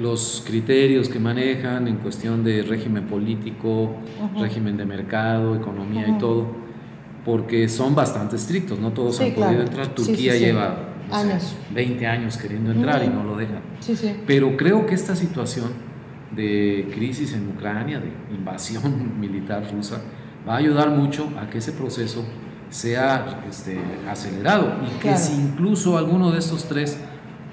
los 0.00 0.44
criterios 0.46 1.08
que 1.08 1.18
manejan 1.18 1.88
en 1.88 1.96
cuestión 1.96 2.44
de 2.44 2.62
régimen 2.62 3.06
político, 3.06 3.96
régimen 4.38 4.76
de 4.76 4.84
mercado, 4.84 5.56
economía 5.56 6.08
y 6.08 6.18
todo, 6.18 6.46
porque 7.24 7.68
son 7.68 7.94
bastante 7.94 8.36
estrictos, 8.36 8.78
no 8.78 8.92
todos 8.92 9.20
han 9.20 9.32
podido 9.32 9.62
entrar. 9.62 9.88
Turquía 9.94 10.36
lleva 10.36 10.88
años. 11.10 11.56
20 11.74 12.06
años 12.06 12.36
queriendo 12.36 12.70
entrar 12.70 13.04
y 13.04 13.08
no 13.08 13.24
lo 13.24 13.36
dejan. 13.36 13.60
Sí, 13.80 13.96
sí. 13.96 14.14
Pero 14.26 14.56
creo 14.56 14.86
que 14.86 14.94
esta 14.94 15.16
situación 15.16 15.72
de 16.34 16.88
crisis 16.94 17.32
en 17.32 17.48
Ucrania, 17.48 18.00
de 18.00 18.10
invasión 18.34 19.18
militar 19.20 19.66
rusa, 19.72 20.00
va 20.46 20.54
a 20.54 20.56
ayudar 20.58 20.90
mucho 20.90 21.28
a 21.40 21.48
que 21.50 21.58
ese 21.58 21.72
proceso 21.72 22.24
sea 22.70 23.42
este, 23.48 23.78
acelerado 24.08 24.74
y 24.86 25.00
que 25.00 25.16
si 25.16 25.34
incluso 25.34 25.96
alguno 25.96 26.30
de 26.30 26.38
estos 26.38 26.64
tres 26.64 26.98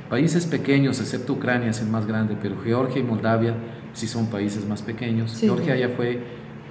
países 0.09 0.45
pequeños, 0.45 0.99
excepto 0.99 1.33
Ucrania 1.33 1.69
es 1.69 1.81
el 1.81 1.87
más 1.87 2.05
grande, 2.05 2.37
pero 2.41 2.61
Georgia 2.61 2.99
y 2.99 3.03
Moldavia 3.03 3.55
sí 3.93 4.07
son 4.07 4.27
países 4.27 4.65
más 4.65 4.81
pequeños. 4.81 5.37
Georgia 5.39 5.75
ya 5.75 5.89
fue 5.89 6.21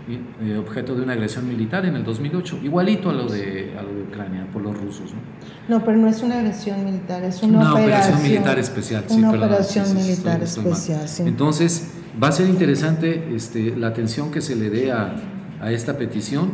eh, 0.06 0.58
objeto 0.58 0.94
de 0.94 1.02
una 1.02 1.14
agresión 1.14 1.48
militar 1.48 1.86
en 1.86 1.96
el 1.96 2.04
2008, 2.04 2.60
igualito 2.62 3.08
a 3.08 3.14
lo 3.14 3.26
de, 3.26 3.74
a 3.78 3.82
lo 3.82 3.94
de 3.94 4.02
Ucrania 4.02 4.46
por 4.52 4.60
los 4.60 4.78
rusos. 4.78 5.12
¿no? 5.14 5.78
no, 5.78 5.84
pero 5.84 5.96
no 5.96 6.08
es 6.08 6.22
una 6.22 6.38
agresión 6.38 6.84
militar, 6.84 7.24
es 7.24 7.42
una, 7.42 7.72
operación, 7.72 8.22
militar 8.22 8.58
especial. 8.58 9.04
Una 9.08 9.30
operación 9.30 9.94
militar 9.94 10.42
especial. 10.42 11.06
Entonces, 11.26 11.92
va 12.22 12.28
a 12.28 12.32
ser 12.32 12.48
interesante 12.48 13.34
este, 13.34 13.74
la 13.74 13.88
atención 13.88 14.30
que 14.30 14.42
se 14.42 14.56
le 14.56 14.68
dé 14.68 14.92
a, 14.92 15.14
a 15.60 15.72
esta 15.72 15.96
petición. 15.96 16.52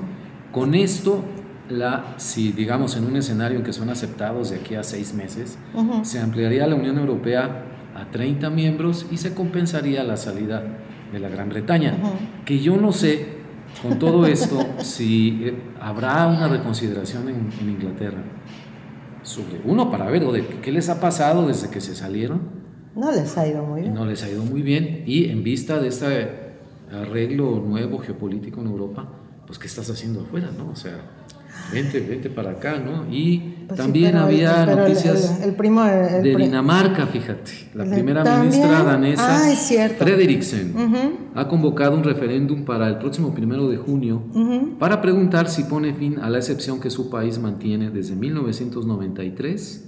Con 0.52 0.74
esto, 0.76 1.24
la, 1.70 2.14
si 2.18 2.52
digamos 2.52 2.96
en 2.96 3.04
un 3.04 3.16
escenario 3.16 3.58
en 3.58 3.64
que 3.64 3.72
son 3.72 3.90
aceptados 3.90 4.50
de 4.50 4.56
aquí 4.56 4.74
a 4.74 4.82
seis 4.82 5.14
meses, 5.14 5.58
se 6.02 6.20
ampliaría 6.20 6.66
la 6.66 6.74
Unión 6.74 6.98
Europea 6.98 7.64
a 7.94 8.10
30 8.10 8.50
miembros 8.50 9.06
y 9.10 9.16
se 9.16 9.34
compensaría 9.34 10.04
la 10.04 10.16
salida 10.16 10.62
de 11.12 11.18
la 11.18 11.28
Gran 11.28 11.48
Bretaña. 11.48 11.96
Que 12.44 12.60
yo 12.60 12.76
no 12.76 12.92
sé, 12.92 13.40
con 13.82 13.98
todo 13.98 14.26
esto, 14.26 14.66
si 14.78 15.40
eh, 15.44 15.54
habrá 15.80 16.26
una 16.26 16.48
reconsideración 16.48 17.28
en, 17.28 17.48
en, 17.60 17.70
Inglaterra 17.70 18.22
sobre 19.22 19.60
uno 19.64 19.90
para 19.90 20.06
ver 20.06 20.24
o 20.24 20.32
de 20.32 20.46
qué 20.46 20.72
les 20.72 20.88
ha 20.88 21.00
pasado 21.00 21.46
desde 21.46 21.68
que 21.70 21.80
se 21.80 21.94
salieron. 21.94 22.40
No 22.96 23.12
les 23.12 23.36
ha 23.36 23.46
ido 23.46 23.64
muy 23.64 23.82
bien. 23.82 23.94
No 23.94 24.04
les 24.04 24.22
ha 24.24 24.30
ido 24.30 24.42
muy 24.44 24.62
bien 24.62 25.04
y 25.06 25.30
en 25.30 25.44
vista 25.44 25.78
de 25.78 25.88
este 25.88 26.50
arreglo 26.90 27.62
nuevo 27.64 27.98
geopolítico 27.98 28.60
en 28.60 28.66
Europa, 28.66 29.08
pues 29.46 29.58
qué 29.58 29.66
estás 29.66 29.88
haciendo 29.90 30.22
afuera, 30.22 30.50
¿no? 30.56 30.70
O 30.70 30.76
sea, 30.76 30.98
vente, 31.72 32.00
vente 32.00 32.30
para 32.30 32.52
acá, 32.52 32.78
¿no? 32.78 33.06
Y 33.10 33.38
pues 33.66 33.78
también 33.78 34.16
había 34.16 34.66
noticias 34.66 35.40
el, 35.42 35.54
primo 35.54 35.82
de, 35.84 36.36
Dinamarca, 36.36 37.06
fíjate. 37.06 37.70
La 37.74 37.84
primera 37.84 38.38
ministra 38.38 38.82
danesa, 38.82 39.36
ah, 39.36 39.88
Frederiksen, 39.98 40.74
ha 41.34 41.48
convocado 41.48 41.96
un 41.96 42.04
referéndum 42.04 42.64
para 42.64 42.88
el 42.88 42.98
próximo 42.98 43.34
primero 43.34 43.68
de 43.68 43.76
junio 43.76 44.22
para 44.78 45.00
preguntar 45.00 45.48
si 45.48 45.64
pone 45.64 45.94
fin 45.94 46.18
a 46.18 46.28
la 46.30 46.38
excepción 46.38 46.80
que 46.80 46.90
su 46.90 47.10
país 47.10 47.38
mantiene 47.38 47.90
desde 47.90 48.16
1993 48.16 49.86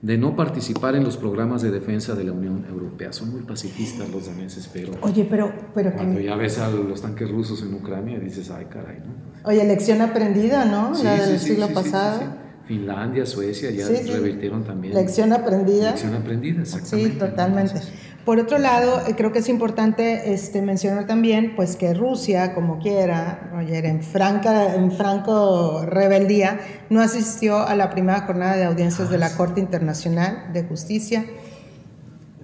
de 0.00 0.16
no 0.16 0.36
participar 0.36 0.94
en 0.94 1.02
los 1.02 1.16
programas 1.16 1.62
de 1.62 1.70
defensa 1.70 2.14
de 2.14 2.24
la 2.24 2.32
Unión 2.32 2.64
Europea. 2.68 3.12
Son 3.12 3.32
muy 3.32 3.42
pacifistas 3.42 4.08
los 4.10 4.26
daneses, 4.26 4.70
pero... 4.72 4.92
Oye, 5.00 5.26
pero... 5.28 5.52
pero 5.74 5.92
cuando 5.92 6.20
ya 6.20 6.36
ves 6.36 6.58
a 6.58 6.70
los 6.70 7.02
tanques 7.02 7.28
rusos 7.28 7.62
en 7.62 7.74
Ucrania, 7.74 8.20
dices, 8.20 8.50
ay, 8.50 8.66
caray, 8.66 8.98
¿no? 9.00 9.27
Oye, 9.48 9.64
lección 9.64 10.02
aprendida, 10.02 10.66
¿no? 10.66 10.92
la 11.02 11.26
del 11.26 11.40
siglo 11.40 11.68
pasado. 11.68 12.20
Finlandia, 12.66 13.24
Suecia 13.24 13.70
ya 13.70 13.88
revirtieron 13.88 14.62
también. 14.62 14.92
Lección 14.92 15.32
aprendida. 15.32 15.92
Lección 15.92 16.14
aprendida, 16.14 16.60
exactamente. 16.60 17.12
Sí, 17.12 17.18
totalmente. 17.18 17.80
Por 18.26 18.40
otro 18.40 18.58
lado, 18.58 19.00
eh, 19.08 19.14
creo 19.16 19.32
que 19.32 19.38
es 19.38 19.48
importante 19.48 20.34
este, 20.34 20.60
mencionar 20.60 21.06
también 21.06 21.56
pues, 21.56 21.76
que 21.76 21.94
Rusia, 21.94 22.54
como 22.54 22.78
quiera, 22.78 23.50
ayer 23.56 23.86
en, 23.86 24.02
franca, 24.02 24.74
en 24.74 24.92
franco 24.92 25.82
rebeldía, 25.86 26.60
no 26.90 27.00
asistió 27.00 27.56
a 27.60 27.74
la 27.74 27.88
primera 27.88 28.26
jornada 28.26 28.54
de 28.54 28.64
audiencias 28.66 29.08
de 29.08 29.16
la 29.16 29.34
Corte 29.34 29.60
Internacional 29.60 30.52
de 30.52 30.64
Justicia 30.64 31.24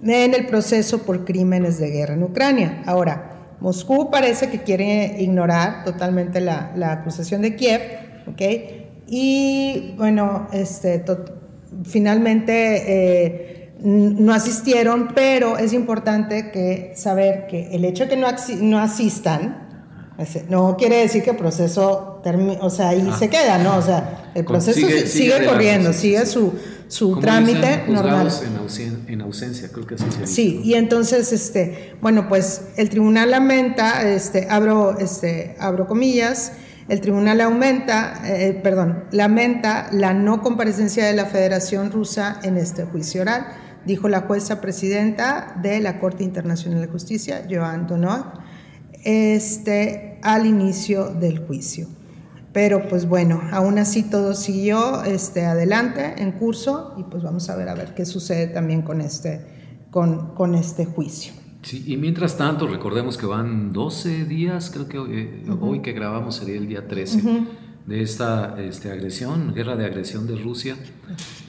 en 0.01 0.33
el 0.33 0.47
proceso 0.47 1.03
por 1.03 1.23
crímenes 1.23 1.77
de 1.77 1.91
guerra 1.91 2.15
en 2.15 2.23
Ucrania. 2.23 2.81
Ahora, 2.87 3.34
Moscú 3.65 4.11
parece 4.11 4.51
que 4.51 4.61
quiere 4.61 5.15
ignorar 5.17 5.83
totalmente 5.83 6.39
la, 6.39 6.71
la 6.75 6.91
acusación 6.91 7.41
de 7.41 7.55
Kiev, 7.55 7.81
¿ok? 8.27 8.41
Y 9.07 9.95
bueno, 9.97 10.47
este, 10.53 11.03
finalmente... 11.83 12.83
Eh, 12.87 13.51
no 13.77 14.33
asistieron, 14.33 15.09
pero 15.13 15.57
es 15.57 15.73
importante 15.73 16.49
que 16.49 16.93
saber 16.95 17.45
que 17.45 17.75
el 17.75 17.83
hecho 17.83 18.05
de 18.05 18.11
que 18.11 18.15
no, 18.15 18.27
no 18.61 18.79
asistan 18.79 19.67
no 20.49 20.77
quiere 20.77 20.99
decir 20.99 21.23
que 21.23 21.31
el 21.31 21.35
proceso 21.35 22.21
o 22.61 22.69
sea, 22.69 22.89
ahí 22.89 23.07
se 23.19 23.29
queda, 23.29 23.57
¿no? 23.57 23.77
O 23.77 23.81
sea, 23.81 24.31
el 24.33 24.45
proceso 24.45 24.79
sigue, 25.05 25.45
corriendo, 25.45 25.93
sigue 25.93 26.25
su, 26.25 26.53
su 26.87 27.19
trámite 27.19 27.85
normal. 27.87 28.29
En, 28.77 29.05
en, 29.07 29.21
ausencia, 29.21 29.69
creo 29.71 29.87
que 29.87 29.95
así 29.95 30.05
se 30.11 30.27
Sí, 30.27 30.61
y 30.63 30.75
entonces, 30.75 31.31
este, 31.33 31.95
bueno, 32.01 32.27
pues 32.27 32.69
el 32.77 32.89
tribunal 32.89 33.31
lamenta, 33.31 34.07
este, 34.09 34.47
abro, 34.49 34.97
este, 34.99 35.55
abro 35.59 35.87
comillas, 35.87 36.53
el 36.87 37.01
tribunal 37.01 37.41
aumenta, 37.41 38.21
eh, 38.25 38.59
perdón, 38.61 39.05
lamenta 39.11 39.89
la 39.91 40.13
no 40.13 40.41
comparecencia 40.41 41.05
de 41.05 41.13
la 41.13 41.25
Federación 41.25 41.91
Rusa 41.91 42.39
en 42.43 42.57
este 42.57 42.85
juicio 42.85 43.21
oral 43.21 43.47
dijo 43.85 44.09
la 44.09 44.21
jueza 44.21 44.61
presidenta 44.61 45.55
de 45.61 45.79
la 45.79 45.99
Corte 45.99 46.23
Internacional 46.23 46.81
de 46.81 46.87
Justicia, 46.87 47.45
Joan 47.49 47.87
Donat, 47.87 48.39
este, 49.03 50.19
al 50.21 50.45
inicio 50.45 51.09
del 51.09 51.39
juicio. 51.39 51.87
Pero 52.55 52.87
pues 52.87 53.05
bueno, 53.05 53.41
aún 53.51 53.79
así 53.79 54.09
todo 54.09 54.33
siguió 54.33 55.03
este, 55.03 55.45
adelante 55.45 56.15
en 56.19 56.31
curso 56.31 56.95
y 56.97 57.03
pues 57.03 57.21
vamos 57.21 57.49
a 57.49 57.55
ver 57.57 57.67
a 57.67 57.73
ver 57.73 57.93
qué 57.93 58.05
sucede 58.05 58.47
también 58.47 58.81
con 58.81 59.01
este, 59.01 59.41
con, 59.91 60.33
con 60.33 60.55
este 60.55 60.85
juicio. 60.85 61.33
Sí, 61.63 61.83
y 61.85 61.97
mientras 61.97 62.37
tanto, 62.37 62.65
recordemos 62.65 63.17
que 63.17 63.25
van 63.25 63.73
12 63.73 64.23
días, 64.23 64.71
creo 64.71 64.87
que 64.87 64.97
hoy, 64.97 65.81
que 65.81 65.91
grabamos 65.91 66.35
sería 66.37 66.55
el 66.55 66.69
día 66.69 66.87
13 66.87 67.43
de 67.87 68.01
esta 68.01 68.55
este, 68.57 68.89
agresión, 68.89 69.53
guerra 69.53 69.75
de 69.75 69.87
agresión 69.87 70.25
de 70.25 70.37
Rusia, 70.37 70.77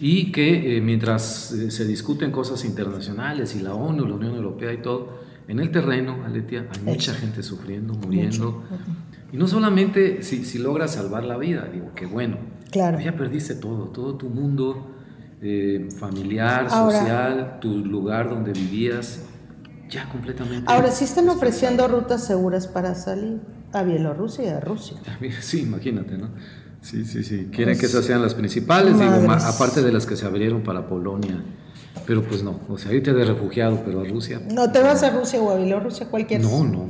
y 0.01 0.33
que 0.33 0.77
eh, 0.77 0.81
mientras 0.81 1.53
eh, 1.53 1.71
se 1.71 1.87
discuten 1.87 2.33
cosas 2.33 2.65
internacionales 2.65 3.55
y 3.55 3.61
la 3.61 3.75
ONU, 3.75 4.07
la 4.07 4.15
Unión 4.17 4.35
Europea 4.35 4.73
y 4.73 4.83
todo, 4.83 5.25
en 5.49 5.61
el 5.61 5.71
terreno, 5.71 6.25
Aletia, 6.25 6.67
hay 6.73 6.81
mucha 6.83 7.15
gente 7.15 7.45
sufriendo, 7.45 7.95
muriendo. 7.95 8.65
Y 9.33 9.37
no 9.37 9.49
solamente 9.49 10.23
si, 10.23 10.45
si 10.45 10.59
logras 10.59 10.95
salvar 10.95 11.25
la 11.25 11.37
vida, 11.37 11.69
digo, 11.73 11.93
que 11.95 12.07
bueno, 12.07 12.39
claro. 12.71 13.01
ya 13.01 13.17
perdiste 13.17 13.55
todo, 13.55 13.89
todo 13.89 14.17
tu 14.17 14.29
mundo 14.29 14.95
eh, 15.43 15.89
familiar, 15.99 16.71
social, 16.71 17.59
tu 17.61 17.79
lugar 17.79 18.31
donde 18.31 18.53
vivías, 18.53 19.23
ya 19.91 20.09
completamente. 20.09 20.71
Ahora 20.71 20.91
sí 20.91 21.05
están 21.05 21.29
ofreciendo 21.29 21.87
rutas 21.89 22.25
seguras 22.25 22.67
para 22.67 22.95
salir 22.95 23.41
a 23.73 23.83
Bielorrusia 23.83 24.45
y 24.45 24.49
a 24.49 24.61
Rusia. 24.61 24.97
Sí, 25.41 25.63
imagínate, 25.63 26.17
¿no? 26.17 26.31
Sí, 26.81 27.05
sí, 27.05 27.25
sí. 27.25 27.49
Quieren 27.51 27.75
que 27.75 27.81
pues, 27.81 27.95
esas 27.95 28.05
sean 28.05 28.23
las 28.23 28.35
principales, 28.35 28.99
digo, 28.99 29.31
aparte 29.31 29.83
de 29.83 29.93
las 29.93 30.07
que 30.07 30.17
se 30.17 30.25
abrieron 30.25 30.63
para 30.63 30.89
Polonia. 30.89 31.43
Pero 32.07 32.23
pues 32.23 32.43
no, 32.45 32.61
o 32.69 32.79
sea, 32.79 32.93
irte 32.93 33.13
de 33.13 33.25
refugiado, 33.25 33.83
pero 33.85 34.01
a 34.01 34.05
Rusia. 34.05 34.41
No, 34.53 34.71
te 34.71 34.81
vas 34.81 35.03
a 35.03 35.11
Rusia 35.11 35.41
o 35.41 35.51
a 35.51 35.57
Bielorrusia, 35.57 36.09
cualquier. 36.09 36.43
No, 36.43 36.63
no, 36.63 36.89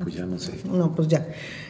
pues 0.00 0.14
ya 0.14 0.26
no 0.26 0.38
sé. 0.38 0.60
No, 0.64 0.94
pues 0.94 1.06
ya. 1.08 1.26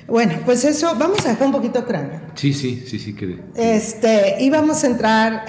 Bueno, 0.09 0.35
pues 0.45 0.65
eso, 0.65 0.95
vamos 0.97 1.27
a 1.27 1.31
dejar 1.31 1.47
un 1.47 1.53
poquito 1.53 1.81
Ucrania. 1.81 2.23
Sí, 2.35 2.53
sí, 2.53 2.85
sí, 2.87 2.99
sí, 2.99 3.15
que. 3.15 3.41
Este, 3.57 4.37
y 4.41 4.51
vamos 4.51 4.85
a 4.85 4.87
entrar 4.87 5.45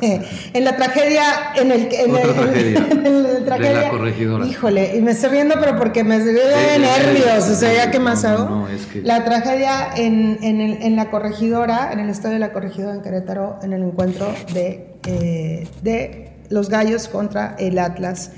en 0.00 0.64
la 0.64 0.76
tragedia, 0.76 1.22
en 1.54 1.70
el. 1.70 1.88
En 1.92 2.10
Otra 2.10 2.32
tragedia. 2.32 2.88
En, 2.90 3.22
la 3.22 3.44
tragedia. 3.44 3.78
De 3.78 3.84
la 3.84 3.90
corregidora. 3.90 4.46
Híjole, 4.46 4.96
y 4.96 5.02
me 5.02 5.10
estoy 5.10 5.30
viendo, 5.30 5.54
pero 5.60 5.76
porque 5.76 6.02
me 6.02 6.16
estoy 6.16 6.32
de 6.32 6.78
nervios, 6.78 7.48
o 7.48 7.54
sea, 7.54 7.74
ya 7.74 7.90
que 7.90 7.98
más 7.98 8.24
hago. 8.24 8.44
No, 8.44 8.68
es 8.68 8.86
que... 8.86 9.02
La 9.02 9.24
tragedia 9.24 9.90
en, 9.96 10.38
en, 10.42 10.60
el, 10.60 10.82
en 10.82 10.96
la 10.96 11.10
corregidora, 11.10 11.92
en 11.92 12.00
el 12.00 12.08
estadio 12.08 12.34
de 12.34 12.40
la 12.40 12.52
corregidora 12.52 12.94
en 12.94 13.02
Querétaro, 13.02 13.58
en 13.62 13.72
el 13.72 13.82
encuentro 13.82 14.32
de, 14.54 14.96
eh, 15.06 15.68
de 15.82 16.32
los 16.48 16.68
gallos 16.68 17.08
contra 17.08 17.54
el 17.58 17.78
Atlas 17.78 18.32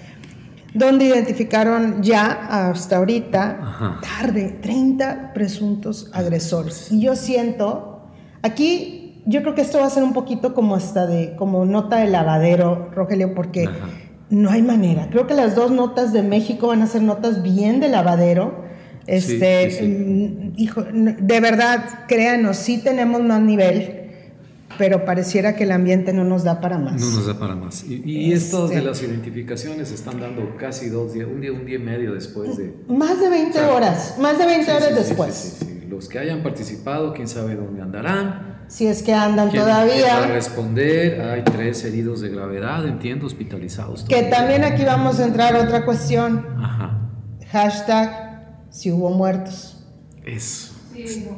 donde 0.74 1.06
identificaron 1.06 2.02
ya 2.02 2.68
hasta 2.70 2.96
ahorita, 2.96 4.00
tarde, 4.02 4.58
30 4.62 5.32
presuntos 5.34 6.10
agresores. 6.12 6.90
Y 6.90 7.00
yo 7.00 7.16
siento, 7.16 8.08
aquí 8.42 9.22
yo 9.26 9.42
creo 9.42 9.54
que 9.54 9.60
esto 9.60 9.78
va 9.78 9.86
a 9.86 9.90
ser 9.90 10.02
un 10.02 10.12
poquito 10.12 10.54
como 10.54 10.74
hasta 10.74 11.06
de, 11.06 11.36
como 11.36 11.64
nota 11.64 11.96
de 11.98 12.08
lavadero, 12.08 12.90
Rogelio, 12.94 13.34
porque 13.34 13.68
no 14.30 14.50
hay 14.50 14.62
manera. 14.62 15.08
Creo 15.10 15.26
que 15.26 15.34
las 15.34 15.54
dos 15.54 15.70
notas 15.70 16.12
de 16.12 16.22
México 16.22 16.68
van 16.68 16.82
a 16.82 16.86
ser 16.86 17.02
notas 17.02 17.42
bien 17.42 17.80
de 17.80 17.88
lavadero. 17.88 18.62
Este, 19.06 19.82
mm, 19.82 20.52
hijo, 20.56 20.82
de 20.82 21.40
verdad, 21.40 22.06
créanos, 22.08 22.56
sí 22.56 22.78
tenemos 22.78 23.20
más 23.22 23.40
nivel 23.42 24.01
pero 24.78 25.04
pareciera 25.04 25.54
que 25.54 25.64
el 25.64 25.72
ambiente 25.72 26.12
no 26.12 26.24
nos 26.24 26.44
da 26.44 26.60
para 26.60 26.78
más. 26.78 27.00
No 27.00 27.10
nos 27.10 27.26
da 27.26 27.38
para 27.38 27.54
más. 27.54 27.84
Y, 27.84 28.30
de 28.30 28.36
este. 28.36 28.82
las 28.82 29.02
identificaciones 29.02 29.90
están 29.92 30.20
dando 30.20 30.56
casi 30.56 30.88
dos 30.88 31.12
días, 31.12 31.28
un 31.28 31.40
día, 31.40 31.52
un 31.52 31.64
día 31.64 31.76
y 31.76 31.82
medio 31.82 32.14
después 32.14 32.56
de... 32.56 32.74
Más 32.88 33.20
de 33.20 33.28
20 33.28 33.60
horas, 33.62 34.16
más 34.18 34.38
de 34.38 34.46
20 34.46 34.72
horas 34.72 34.94
después. 34.94 35.58
Los 35.88 36.08
que 36.08 36.18
hayan 36.18 36.42
participado, 36.42 37.12
quién 37.12 37.28
sabe 37.28 37.54
dónde 37.54 37.82
andarán. 37.82 38.64
Si 38.68 38.86
es 38.86 39.02
que 39.02 39.12
andan 39.12 39.52
todavía. 39.52 40.20
Para 40.20 40.26
responder, 40.28 41.20
hay 41.20 41.42
tres 41.42 41.84
heridos 41.84 42.22
de 42.22 42.30
gravedad, 42.30 42.86
entiendo, 42.86 43.26
hospitalizados. 43.26 44.04
Que 44.04 44.22
también 44.22 44.64
aquí 44.64 44.84
vamos 44.84 45.20
a 45.20 45.24
entrar 45.24 45.54
a 45.54 45.62
otra 45.62 45.84
cuestión. 45.84 46.46
Ajá. 46.58 47.10
Hashtag 47.50 48.66
si 48.70 48.90
hubo 48.90 49.10
muertos. 49.10 49.84
Eso. 50.24 50.74
Sí, 50.94 51.28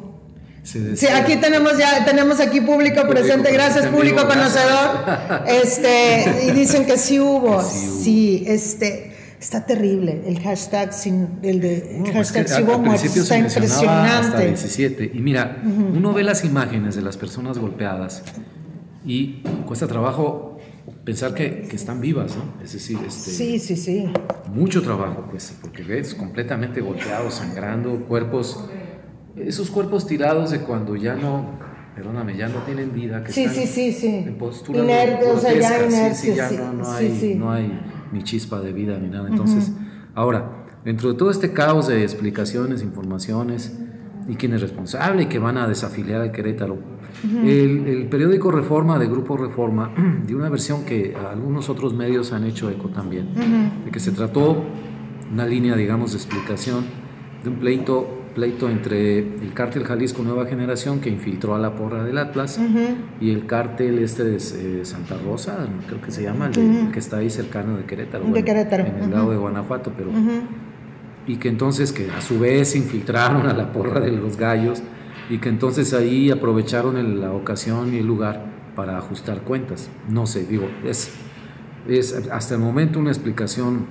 Sí, 0.65 1.07
aquí 1.09 1.37
tenemos 1.37 1.77
ya 1.77 2.07
tenemos 2.07 2.41
aquí 2.41 2.63
público, 2.63 3.07
presente, 3.07 3.53
gracias 3.53 3.87
público 3.87 4.27
conocedor. 4.27 5.45
Este 5.47 6.47
y 6.49 6.51
dicen 6.53 6.87
que 6.87 6.97
sí 6.97 7.21
hubo, 7.21 7.63
sí, 7.63 8.45
este 8.47 9.13
está 9.39 9.67
terrible 9.67 10.23
el 10.27 10.41
hashtag 10.41 10.95
sin 10.95 11.29
el 11.43 11.61
de 11.61 12.03
hashtag 12.15 12.49
sí 12.49 12.63
hubo 12.63 12.95
está 12.95 13.37
impresionante. 13.37 14.47
17 14.47 15.11
y 15.13 15.21
mira, 15.21 15.63
uno 15.65 16.15
ve 16.15 16.25
las 16.25 16.45
imágenes 16.45 16.97
de 16.97 17.03
las 17.03 17.19
personas 17.19 17.59
golpeadas 17.59 18.23
y 19.05 19.43
cuesta 19.67 19.87
trabajo 19.87 20.59
pensar 21.05 21.35
que, 21.35 21.63
que 21.69 21.77
están 21.77 22.01
vivas, 22.01 22.37
¿no? 22.37 22.63
Es 22.63 22.73
decir, 22.73 22.99
este, 23.07 23.31
sí, 23.31 23.59
sí, 23.59 23.77
sí. 23.77 24.07
mucho 24.53 24.83
trabajo 24.83 25.27
pues, 25.31 25.55
porque 25.61 25.83
ves 25.83 26.15
completamente 26.15 26.81
golpeados, 26.81 27.35
sangrando, 27.35 28.01
cuerpos, 28.07 28.65
esos 29.37 29.71
cuerpos 29.71 30.07
tirados 30.07 30.51
de 30.51 30.61
cuando 30.61 30.97
ya 30.97 31.15
no, 31.15 31.59
perdóname, 31.95 32.37
ya 32.37 32.49
no 32.49 32.61
tienen 32.61 32.93
vida, 32.93 33.23
que 33.25 33.33
sí, 33.33 33.49
sí, 33.49 33.67
sí, 33.67 33.93
sí. 33.93 34.07
en 34.07 34.39
postura 34.39 34.83
o 34.83 35.39
sea, 35.39 35.55
ya, 35.55 36.15
sí, 36.15 36.35
ya 36.35 36.51
no, 36.51 36.73
no, 36.73 36.93
hay, 36.93 37.37
no 37.39 37.51
hay 37.51 37.81
ni 38.13 38.23
chispa 38.23 38.61
de 38.61 38.73
vida 38.73 38.99
ni 38.99 39.09
nada. 39.09 39.29
Entonces, 39.29 39.73
ahora, 40.15 40.65
dentro 40.85 41.13
de 41.13 41.19
todo 41.19 41.31
este 41.31 41.53
caos 41.53 41.89
de 41.89 42.03
explicaciones, 42.03 42.83
informaciones, 42.83 43.73
y 44.29 44.37
quién 44.37 44.55
es 44.55 44.61
responsable 44.61 45.25
y 45.25 45.27
que 45.27 45.39
van 45.39 45.59
a 45.59 45.69
desafiliar 45.69 46.21
al 46.21 46.33
Querétaro. 46.33 46.79
el, 47.45 48.09
periódico 48.11 48.51
Reforma 48.51 48.99
de 48.99 49.07
Grupo 49.07 49.37
Reforma 49.37 49.93
dio 50.27 50.37
una 50.37 50.49
versión 50.49 50.85
que 50.85 51.15
algunos 51.15 51.69
otros 51.69 51.95
medios 51.95 52.33
han 52.33 52.45
hecho 52.45 52.71
eco 52.71 52.89
también, 52.89 53.29
de 53.85 53.91
que 53.91 54.01
se 54.01 54.13
trató 54.13 54.65
una 55.33 55.47
línea, 55.47 55.77
digamos, 55.77 56.13
de 56.13 56.19
explicación 56.19 56.85
de 57.43 57.51
un 57.51 57.57
pleito 57.57 58.24
pleito 58.35 58.69
entre 58.69 59.19
el 59.19 59.53
cártel 59.55 59.85
Jalisco 59.85 60.23
Nueva 60.23 60.47
Generación 60.47 61.01
que 61.01 61.09
infiltró 61.09 61.55
a 61.55 61.59
la 61.59 61.75
porra 61.75 62.03
del 62.05 62.19
Atlas 62.19 62.61
y 63.21 63.31
el 63.31 63.47
cártel 63.47 64.01
este 64.01 64.25
de 64.25 64.37
eh, 64.37 64.85
Santa 64.85 65.17
Rosa, 65.17 65.67
creo 65.87 66.01
que 66.01 66.11
se 66.11 66.23
llama, 66.23 66.47
el, 66.47 66.91
que 66.91 66.99
está 66.99 67.19
ahí 67.19 67.31
cercano 67.31 67.77
de 67.77 67.85
Querétaro, 67.85 68.25
de 68.25 68.45
Querétaro. 68.45 68.85
en 68.85 69.05
el 69.05 69.11
lado 69.11 69.31
de 69.31 69.37
Guanajuato, 69.37 69.93
pero 69.97 70.11
y 71.27 71.37
que 71.37 71.49
entonces 71.49 71.93
que 71.93 72.11
a 72.11 72.21
su 72.21 72.39
vez 72.39 72.77
infiltraron 72.77 73.47
a 73.47 73.55
la 73.55 73.73
porra 73.73 74.01
de 74.01 74.13
los 74.13 74.37
gallos 74.37 74.83
y 75.31 75.39
que 75.39 75.49
entonces 75.49 75.95
ahí 75.95 76.31
aprovecharon 76.31 77.21
la 77.21 77.33
ocasión 77.33 77.95
y 77.95 77.99
el 77.99 78.07
lugar 78.07 78.45
para 78.77 78.99
ajustar 78.99 79.41
cuentas. 79.43 79.89
No 80.09 80.27
sé, 80.27 80.45
digo, 80.45 80.69
es, 80.85 81.15
es 81.89 82.29
hasta 82.31 82.55
el 82.55 82.61
momento 82.61 82.99
una 82.99 83.11
explicación 83.11 83.87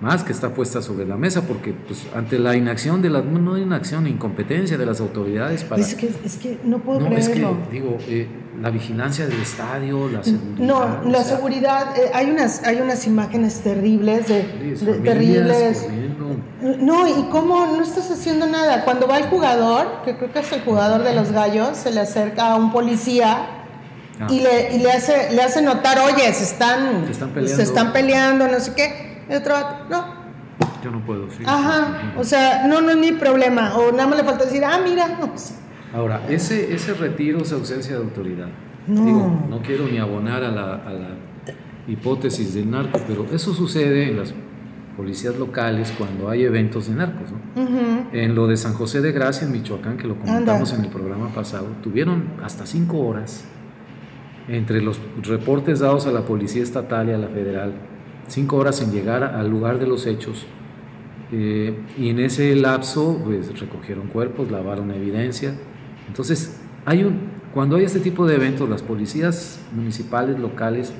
más 0.00 0.22
que 0.22 0.32
está 0.32 0.50
puesta 0.54 0.80
sobre 0.80 1.06
la 1.06 1.16
mesa 1.16 1.42
porque 1.42 1.72
pues 1.72 2.06
ante 2.14 2.38
la 2.38 2.54
inacción 2.54 3.02
de 3.02 3.10
las 3.10 3.24
no 3.24 3.58
inacción 3.58 4.06
incompetencia 4.06 4.78
de 4.78 4.86
las 4.86 5.00
autoridades 5.00 5.64
para 5.64 5.82
es 5.82 5.94
que 5.94 6.10
es 6.24 6.36
que 6.36 6.58
no 6.64 6.78
puedo 6.78 7.00
no, 7.00 7.16
es 7.16 7.28
que 7.28 7.44
digo 7.72 7.98
eh, 8.06 8.28
la 8.60 8.70
vigilancia 8.70 9.26
del 9.26 9.40
estadio 9.40 10.08
la 10.08 10.22
seguridad 10.22 10.58
no 10.58 11.10
la 11.10 11.24
seguridad 11.24 11.96
eh, 11.96 12.10
hay 12.14 12.30
unas 12.30 12.62
hay 12.64 12.80
unas 12.80 13.06
imágenes 13.08 13.60
terribles 13.60 14.28
de, 14.28 14.42
terribles. 15.02 15.88
no 16.60 17.08
y 17.08 17.28
cómo 17.30 17.66
no 17.66 17.82
estás 17.82 18.10
haciendo 18.10 18.46
nada. 18.46 18.84
Cuando 18.84 19.06
va 19.06 19.18
el 19.18 19.26
jugador 19.26 20.02
que 20.04 20.16
creo 20.16 20.32
que 20.32 20.40
es 20.40 20.52
el 20.52 20.62
jugador 20.62 21.02
de 21.02 21.14
los 21.14 21.32
gallos 21.32 21.76
se 21.76 21.90
le 21.90 22.00
acerca 22.00 22.52
a 22.52 22.56
un 22.56 22.72
policía 22.72 23.64
ah. 24.20 24.26
y, 24.30 24.40
le, 24.40 24.76
y 24.76 24.78
le 24.78 24.92
hace 24.92 25.32
le 25.32 25.42
hace 25.42 25.62
notar 25.62 25.98
oye 25.98 26.32
se 26.32 26.44
están, 26.44 27.04
se 27.06 27.12
están 27.12 27.30
peleando, 27.30 27.56
se 27.56 27.62
están 27.62 27.92
peleando 27.92 28.48
no 28.48 28.60
sé 28.60 28.74
qué 28.74 29.07
otro 29.36 29.54
no. 29.90 30.28
Yo 30.82 30.90
no 30.90 31.04
puedo, 31.04 31.30
sí. 31.30 31.42
Ajá, 31.46 32.14
o 32.16 32.24
sea, 32.24 32.66
no, 32.66 32.80
no 32.80 32.90
es 32.90 32.96
mi 32.96 33.12
problema. 33.12 33.76
O 33.76 33.92
nada 33.92 34.06
más 34.06 34.18
le 34.18 34.24
falta 34.24 34.44
decir, 34.44 34.64
ah, 34.64 34.78
mira, 34.82 35.08
no. 35.20 35.32
Ahora, 35.92 36.22
ese, 36.28 36.72
ese 36.74 36.94
retiro, 36.94 37.40
esa 37.40 37.56
ausencia 37.56 37.96
de 37.96 38.04
autoridad. 38.04 38.48
No. 38.86 39.04
Digo, 39.04 39.46
no 39.50 39.60
quiero 39.62 39.86
ni 39.86 39.98
abonar 39.98 40.44
a 40.44 40.50
la, 40.50 40.74
a 40.74 40.92
la 40.92 41.08
hipótesis 41.86 42.54
del 42.54 42.70
narco, 42.70 43.00
pero 43.06 43.26
eso 43.32 43.54
sucede 43.54 44.10
en 44.10 44.18
las 44.18 44.34
policías 44.96 45.36
locales 45.36 45.92
cuando 45.96 46.28
hay 46.28 46.42
eventos 46.42 46.88
de 46.88 46.94
narcos. 46.94 47.30
¿no? 47.30 48.08
En 48.12 48.34
lo 48.34 48.46
de 48.46 48.56
San 48.56 48.74
José 48.74 49.00
de 49.00 49.12
Gracia, 49.12 49.46
en 49.46 49.52
Michoacán, 49.52 49.96
que 49.96 50.06
lo 50.06 50.16
comentamos 50.18 50.72
en 50.72 50.84
el 50.84 50.90
programa 50.90 51.28
pasado, 51.28 51.68
tuvieron 51.82 52.24
hasta 52.42 52.66
cinco 52.66 52.98
horas 52.98 53.44
entre 54.48 54.82
los 54.82 55.00
reportes 55.22 55.80
dados 55.80 56.06
a 56.06 56.10
la 56.10 56.22
policía 56.22 56.62
estatal 56.62 57.08
y 57.08 57.12
a 57.12 57.18
la 57.18 57.28
federal 57.28 57.74
cinco 58.28 58.56
horas 58.56 58.80
en 58.80 58.92
llegar 58.92 59.24
al 59.24 59.50
lugar 59.50 59.78
de 59.78 59.86
los 59.86 60.06
hechos. 60.06 60.46
Eh, 61.30 61.78
y 61.98 62.08
en 62.08 62.20
ese 62.20 62.54
lapso, 62.54 63.20
pues 63.24 63.58
recogieron 63.60 64.06
cuerpos, 64.08 64.50
lavaron 64.50 64.90
evidencia. 64.90 65.54
Entonces, 66.06 66.60
hay 66.86 67.04
un, 67.04 67.20
cuando 67.52 67.76
hay 67.76 67.84
este 67.84 68.00
tipo 68.00 68.26
de 68.26 68.36
eventos, 68.36 68.68
las 68.68 68.82
policías 68.82 69.60
municipales, 69.74 70.38
locales, 70.38 70.92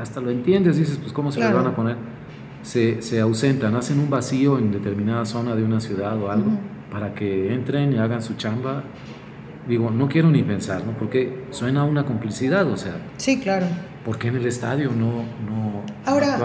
hasta 0.00 0.20
lo 0.20 0.30
entiendes, 0.30 0.76
dices, 0.76 0.98
pues 0.98 1.12
cómo 1.12 1.32
se 1.32 1.40
les 1.40 1.52
van 1.52 1.66
a 1.66 1.74
poner, 1.74 1.96
se, 2.62 3.02
se, 3.02 3.20
ausentan, 3.20 3.74
hacen 3.74 3.98
un 3.98 4.08
vacío 4.08 4.58
en 4.58 4.70
determinada 4.72 5.26
zona 5.26 5.56
de 5.56 5.64
una 5.64 5.80
ciudad 5.80 6.20
o 6.20 6.30
algo, 6.30 6.50
para 6.90 7.14
que 7.14 7.52
entren 7.52 7.92
y 7.92 7.98
hagan 7.98 8.22
su 8.22 8.34
chamba. 8.34 8.84
Digo, 9.68 9.90
no 9.90 10.08
quiero 10.08 10.30
ni 10.30 10.42
pensar, 10.42 10.84
¿no? 10.84 10.92
Porque 10.92 11.44
suena 11.50 11.84
una 11.84 12.04
complicidad, 12.04 12.66
o 12.68 12.76
sea. 12.76 12.94
Sí, 13.16 13.40
claro. 13.40 13.66
¿Por 14.04 14.18
qué 14.18 14.28
en 14.28 14.36
el 14.36 14.46
estadio 14.46 14.90
no, 14.90 15.22
no 15.46 15.82
ahora, 16.04 16.38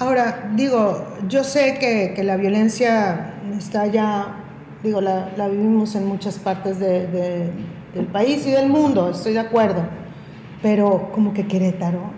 Ahora, 0.00 0.50
digo, 0.54 1.06
yo 1.28 1.42
sé 1.42 1.76
que, 1.80 2.12
que, 2.14 2.22
la 2.22 2.36
violencia 2.36 3.34
está 3.56 3.86
ya, 3.86 4.44
digo, 4.82 5.00
la, 5.00 5.32
la 5.36 5.48
vivimos 5.48 5.94
en 5.96 6.06
muchas 6.06 6.38
partes 6.38 6.78
de, 6.78 7.50
del 7.94 8.06
país 8.06 8.46
y 8.46 8.50
del 8.50 8.68
mundo, 8.68 9.10
estoy 9.10 9.32
de 9.32 9.40
acuerdo, 9.40 9.82
pero 10.62 11.10
como 11.12 11.32
que 11.32 11.46
Querétaro, 11.46 12.10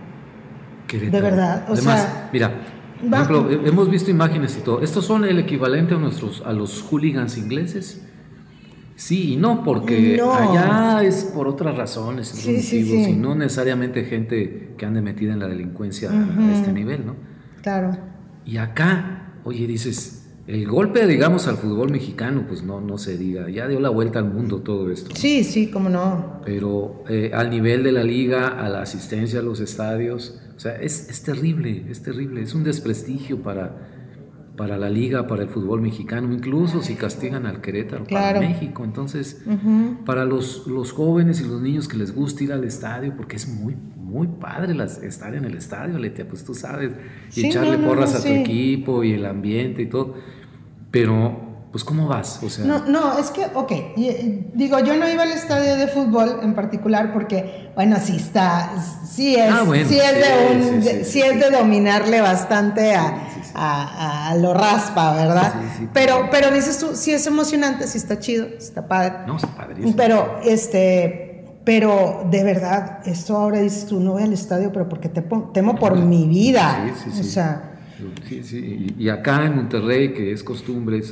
Querétaro. 0.86 1.24
de 1.24 1.30
verdad, 1.30 1.64
o 1.68 1.72
Además, 1.72 2.00
sea... 2.02 2.30
Mira, 2.32 2.52
por 3.00 3.14
ejemplo, 3.14 3.50
hemos 3.66 3.90
visto 3.90 4.10
imágenes 4.10 4.58
y 4.58 4.60
todo, 4.60 4.82
estos 4.82 5.06
son 5.06 5.24
el 5.24 5.38
equivalente 5.38 5.94
a, 5.94 5.98
nuestros, 5.98 6.42
a 6.44 6.52
los 6.52 6.82
hooligans 6.82 7.38
ingleses, 7.38 8.06
Sí 9.00 9.32
y 9.32 9.36
no, 9.36 9.64
porque 9.64 10.20
allá 10.20 11.02
es 11.02 11.24
por 11.24 11.48
otras 11.48 11.74
razones, 11.74 12.34
motivos, 12.34 13.08
y 13.08 13.14
no 13.14 13.34
necesariamente 13.34 14.04
gente 14.04 14.74
que 14.76 14.84
ande 14.84 15.00
metida 15.00 15.32
en 15.32 15.38
la 15.38 15.48
delincuencia 15.48 16.10
a 16.10 16.52
este 16.52 16.70
nivel, 16.70 17.06
¿no? 17.06 17.16
Claro. 17.62 17.96
Y 18.44 18.58
acá, 18.58 19.32
oye, 19.44 19.66
dices, 19.66 20.28
el 20.46 20.68
golpe, 20.68 21.06
digamos, 21.06 21.48
al 21.48 21.56
fútbol 21.56 21.90
mexicano, 21.90 22.44
pues 22.46 22.62
no, 22.62 22.82
no 22.82 22.98
se 22.98 23.16
diga, 23.16 23.48
ya 23.48 23.68
dio 23.68 23.80
la 23.80 23.88
vuelta 23.88 24.18
al 24.18 24.26
mundo 24.26 24.60
todo 24.60 24.90
esto. 24.90 25.16
Sí, 25.16 25.44
sí, 25.44 25.70
cómo 25.70 25.88
no. 25.88 26.42
Pero 26.44 27.02
eh, 27.08 27.30
al 27.32 27.48
nivel 27.48 27.82
de 27.82 27.92
la 27.92 28.04
liga, 28.04 28.48
a 28.48 28.68
la 28.68 28.82
asistencia 28.82 29.40
a 29.40 29.42
los 29.42 29.60
estadios, 29.60 30.38
o 30.54 30.60
sea, 30.60 30.76
es, 30.76 31.08
es 31.08 31.22
terrible, 31.22 31.86
es 31.88 32.02
terrible, 32.02 32.42
es 32.42 32.54
un 32.54 32.64
desprestigio 32.64 33.38
para 33.42 33.89
para 34.56 34.76
la 34.76 34.90
liga, 34.90 35.26
para 35.26 35.42
el 35.42 35.48
fútbol 35.48 35.80
mexicano, 35.80 36.32
incluso 36.32 36.82
si 36.82 36.94
castigan 36.94 37.46
al 37.46 37.60
Querétaro, 37.60 38.04
para 38.04 38.40
México. 38.40 38.84
Entonces, 38.84 39.42
para 40.04 40.24
los, 40.24 40.66
los, 40.66 40.92
jóvenes 40.92 41.40
y 41.40 41.44
los 41.44 41.60
niños 41.60 41.88
que 41.88 41.96
les 41.96 42.14
gusta 42.14 42.44
ir 42.44 42.52
al 42.52 42.64
estadio, 42.64 43.14
porque 43.16 43.36
es 43.36 43.48
muy, 43.48 43.76
muy 43.96 44.26
padre 44.26 44.74
las, 44.74 45.02
estar 45.02 45.34
en 45.34 45.44
el 45.44 45.56
estadio, 45.56 45.98
Letia, 45.98 46.28
pues 46.28 46.44
tú 46.44 46.54
sabes, 46.54 46.92
y 47.34 47.46
echarle 47.46 47.78
porras 47.78 48.14
a 48.14 48.22
tu 48.22 48.28
equipo 48.28 49.02
y 49.04 49.12
el 49.12 49.24
ambiente 49.24 49.82
y 49.82 49.86
todo. 49.86 50.14
Pero 50.90 51.50
pues 51.70 51.84
¿cómo 51.84 52.08
vas? 52.08 52.40
O 52.42 52.50
sea, 52.50 52.64
no, 52.64 52.84
no, 52.86 53.18
es 53.18 53.30
que, 53.30 53.46
ok, 53.54 53.72
digo, 54.54 54.80
yo 54.80 54.96
no 54.96 55.08
iba 55.08 55.22
al 55.22 55.30
estadio 55.30 55.76
de 55.76 55.86
fútbol 55.86 56.40
en 56.42 56.54
particular 56.54 57.12
porque, 57.12 57.70
bueno, 57.76 57.96
sí 58.02 58.16
está, 58.16 58.72
sí 59.08 59.36
es, 59.36 59.52
ah, 59.52 59.64
sí 59.86 59.98
es, 60.00 60.84
de, 60.84 61.04
sí, 61.04 61.22
es 61.22 61.38
de 61.38 61.50
dominarle 61.50 62.20
bastante 62.20 62.94
a, 62.94 63.29
a, 63.54 64.30
a, 64.30 64.36
lo 64.36 64.54
raspa, 64.54 65.14
¿verdad? 65.14 65.54
Pero, 65.92 66.28
pero 66.30 66.50
dices 66.50 66.78
tú, 66.78 66.94
sí 66.94 67.12
es 67.12 67.26
emocionante, 67.26 67.86
sí 67.86 67.98
está 67.98 68.18
chido, 68.18 68.46
está 68.46 68.86
padre. 68.86 69.26
No, 69.26 69.36
está 69.36 69.48
padrísimo. 69.48 69.94
Pero, 69.96 70.40
este, 70.44 71.44
pero 71.64 72.26
de 72.30 72.44
verdad, 72.44 73.00
esto 73.06 73.36
ahora 73.36 73.60
dices 73.60 73.86
tú, 73.86 74.00
no 74.00 74.12
voy 74.12 74.22
al 74.22 74.32
estadio, 74.32 74.72
pero 74.72 74.88
porque 74.88 75.08
te, 75.08 75.22
temo 75.52 75.76
por 75.76 75.96
mi 75.96 76.26
vida. 76.26 76.92
Sí, 76.96 77.04
sí, 77.04 77.10
sí. 77.12 77.20
O 77.20 77.24
sea... 77.24 77.66
Sí, 78.28 78.42
sí. 78.42 78.94
Y 78.98 79.08
acá 79.08 79.44
en 79.44 79.56
Monterrey, 79.56 80.14
que 80.14 80.32
es 80.32 80.42
costumbre, 80.42 81.02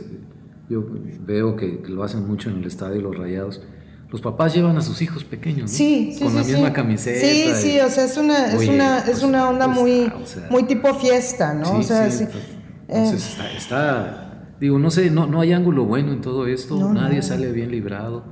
yo 0.68 0.85
veo 1.20 1.57
que, 1.57 1.83
lo 1.87 2.03
hacen 2.03 2.27
mucho 2.27 2.51
en 2.51 2.59
el 2.59 2.64
estadio 2.64 3.01
Los 3.03 3.16
Rayados. 3.16 3.62
Los 4.11 4.23
papás 4.23 4.55
llevan 4.55 4.77
a 4.79 4.81
sus 4.81 5.03
hijos 5.03 5.23
pequeños, 5.23 5.71
sí, 5.71 6.16
con 6.18 6.35
la 6.35 6.42
misma 6.42 6.73
camiseta. 6.73 7.21
Sí, 7.21 7.53
sí, 7.55 7.79
o 7.79 7.90
sea, 7.90 8.05
es 8.07 8.16
una, 8.16 8.53
es 8.53 8.66
una, 8.66 8.99
es 9.01 9.05
pues, 9.05 9.23
una 9.23 9.51
onda 9.51 9.66
pues, 9.66 9.79
muy, 9.79 10.12
muy 10.51 10.64
tipo 10.64 10.94
fiesta, 10.94 11.53
¿no? 11.53 11.73
o 11.73 11.83
sea, 11.83 12.11
sí, 12.11 12.25
pues, 12.25 12.44
entonces 12.88 13.37
eh. 13.38 13.42
está, 13.59 14.55
digo, 14.59 14.79
no 14.79 14.90
sé, 14.90 15.11
no, 15.11 15.27
no 15.27 15.42
hay 15.42 15.53
ángulo 15.53 15.85
bueno 15.85 16.12
en 16.12 16.23
todo 16.23 16.47
esto, 16.47 16.90
nadie 16.92 17.21
sale 17.21 17.53
bien 17.53 17.71
librado. 17.71 18.25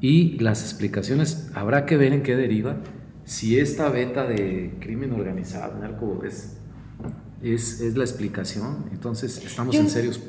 Y 0.00 0.38
las 0.40 0.62
explicaciones, 0.62 1.50
habrá 1.54 1.86
que 1.86 1.96
ver 1.96 2.12
en 2.12 2.22
qué 2.24 2.34
deriva. 2.34 2.78
Si 3.24 3.58
esta 3.58 3.88
beta 3.88 4.24
de 4.24 4.76
crimen 4.80 5.12
organizado, 5.12 5.78
narco, 5.78 6.22
es, 6.24 6.56
es, 7.40 7.80
es 7.80 7.96
la 7.96 8.02
explicación, 8.02 8.86
entonces 8.92 9.44
estamos 9.44 9.76
en 9.76 9.88
serios 9.88 10.20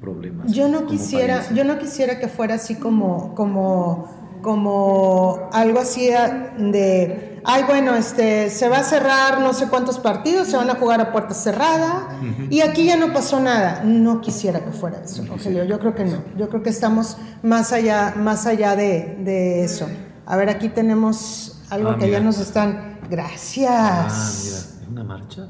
problemas. 0.00 0.52
Yo 0.52 0.68
no 0.68 0.86
quisiera, 0.86 1.48
yo 1.52 1.64
no 1.64 1.78
quisiera 1.78 2.18
que 2.18 2.28
fuera 2.28 2.54
así 2.54 2.74
como, 2.74 3.34
como, 3.34 4.38
como 4.42 5.48
algo 5.52 5.80
así 5.80 6.08
de, 6.08 7.40
ay 7.44 7.64
bueno, 7.64 7.94
este, 7.94 8.50
se 8.50 8.68
va 8.68 8.78
a 8.78 8.84
cerrar 8.84 9.40
no 9.40 9.52
sé 9.52 9.68
cuántos 9.68 9.98
partidos, 9.98 10.48
se 10.48 10.56
van 10.56 10.70
a 10.70 10.74
jugar 10.74 11.00
a 11.00 11.12
puerta 11.12 11.34
cerrada 11.34 12.08
y 12.50 12.60
aquí 12.60 12.84
ya 12.84 12.96
no 12.96 13.12
pasó 13.12 13.40
nada. 13.40 13.82
No 13.84 14.20
quisiera 14.20 14.64
que 14.64 14.70
fuera 14.70 15.00
eso, 15.02 15.24
Yo 15.24 15.78
creo 15.78 15.94
que 15.94 16.04
no. 16.04 16.22
Yo 16.36 16.48
creo 16.48 16.62
que 16.62 16.70
estamos 16.70 17.16
más 17.42 17.72
allá, 17.72 18.14
más 18.16 18.46
allá 18.46 18.76
de, 18.76 19.64
eso. 19.64 19.88
A 20.26 20.36
ver, 20.36 20.50
aquí 20.50 20.68
tenemos 20.68 21.62
algo 21.70 21.90
ah, 21.90 21.98
que 21.98 22.10
ya 22.10 22.20
nos 22.20 22.38
están. 22.38 22.98
Gracias. 23.10 23.68
Ah, 23.70 24.10
mira, 24.44 24.90
¿una 24.90 25.04
marcha? 25.04 25.48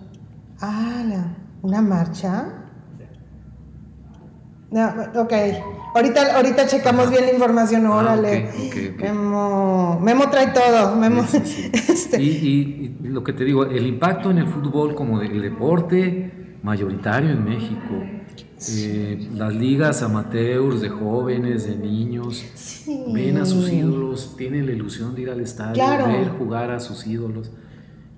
Ah, 0.60 1.02
una 1.62 1.82
marcha. 1.82 2.67
No, 4.70 4.86
ok, 5.14 5.32
ahorita, 5.94 6.36
ahorita 6.36 6.66
checamos 6.66 7.08
bien 7.10 7.24
la 7.24 7.32
información, 7.32 7.86
ah, 7.86 7.96
órale. 7.96 8.50
Memo, 8.98 9.98
Memo, 10.00 10.28
trae 10.28 10.48
todo. 10.48 10.94
Memo, 10.96 11.24
este. 11.72 12.22
y, 12.22 12.96
y, 13.02 13.08
lo 13.08 13.24
que 13.24 13.32
te 13.32 13.44
digo, 13.44 13.64
el 13.64 13.86
impacto 13.86 14.30
en 14.30 14.38
el 14.38 14.46
fútbol 14.46 14.94
como 14.94 15.22
el 15.22 15.40
deporte 15.40 16.56
mayoritario 16.62 17.30
en 17.30 17.44
México, 17.44 17.94
eh, 18.70 19.28
las 19.34 19.54
ligas 19.54 20.02
amateurs 20.02 20.82
de 20.82 20.90
jóvenes, 20.90 21.66
de 21.66 21.76
niños, 21.76 22.44
ven 23.12 23.38
a 23.38 23.46
sus 23.46 23.70
ídolos, 23.72 24.36
tienen 24.36 24.66
la 24.66 24.72
ilusión 24.72 25.14
de 25.14 25.22
ir 25.22 25.30
al 25.30 25.40
estadio, 25.40 25.82
ver 26.08 26.28
jugar 26.30 26.70
a 26.70 26.80
sus 26.80 27.06
ídolos. 27.06 27.52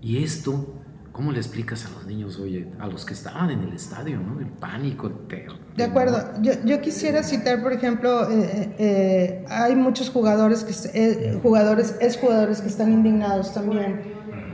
Y 0.02 0.24
esto 0.24 0.79
¿Cómo 1.20 1.32
le 1.32 1.38
explicas 1.38 1.84
a 1.84 1.90
los 1.90 2.06
niños, 2.06 2.40
oye, 2.40 2.66
a 2.78 2.86
los 2.86 3.04
que 3.04 3.12
estaban 3.12 3.50
en 3.50 3.60
el 3.60 3.74
estadio, 3.74 4.18
¿no? 4.18 4.40
El 4.40 4.46
pánico, 4.46 5.06
el 5.06 5.28
terror. 5.28 5.58
De 5.76 5.84
acuerdo. 5.84 6.16
Yo, 6.40 6.52
yo, 6.64 6.80
quisiera 6.80 7.22
citar, 7.22 7.62
por 7.62 7.74
ejemplo, 7.74 8.30
eh, 8.30 8.40
eh, 8.40 8.74
eh, 8.78 9.44
hay 9.50 9.76
muchos 9.76 10.08
jugadores, 10.08 10.64
que, 10.64 11.38
jugadores, 11.42 11.94
es 12.00 12.16
jugadores 12.16 12.62
que 12.62 12.68
están 12.68 12.90
indignados 12.90 13.52
también. 13.52 14.00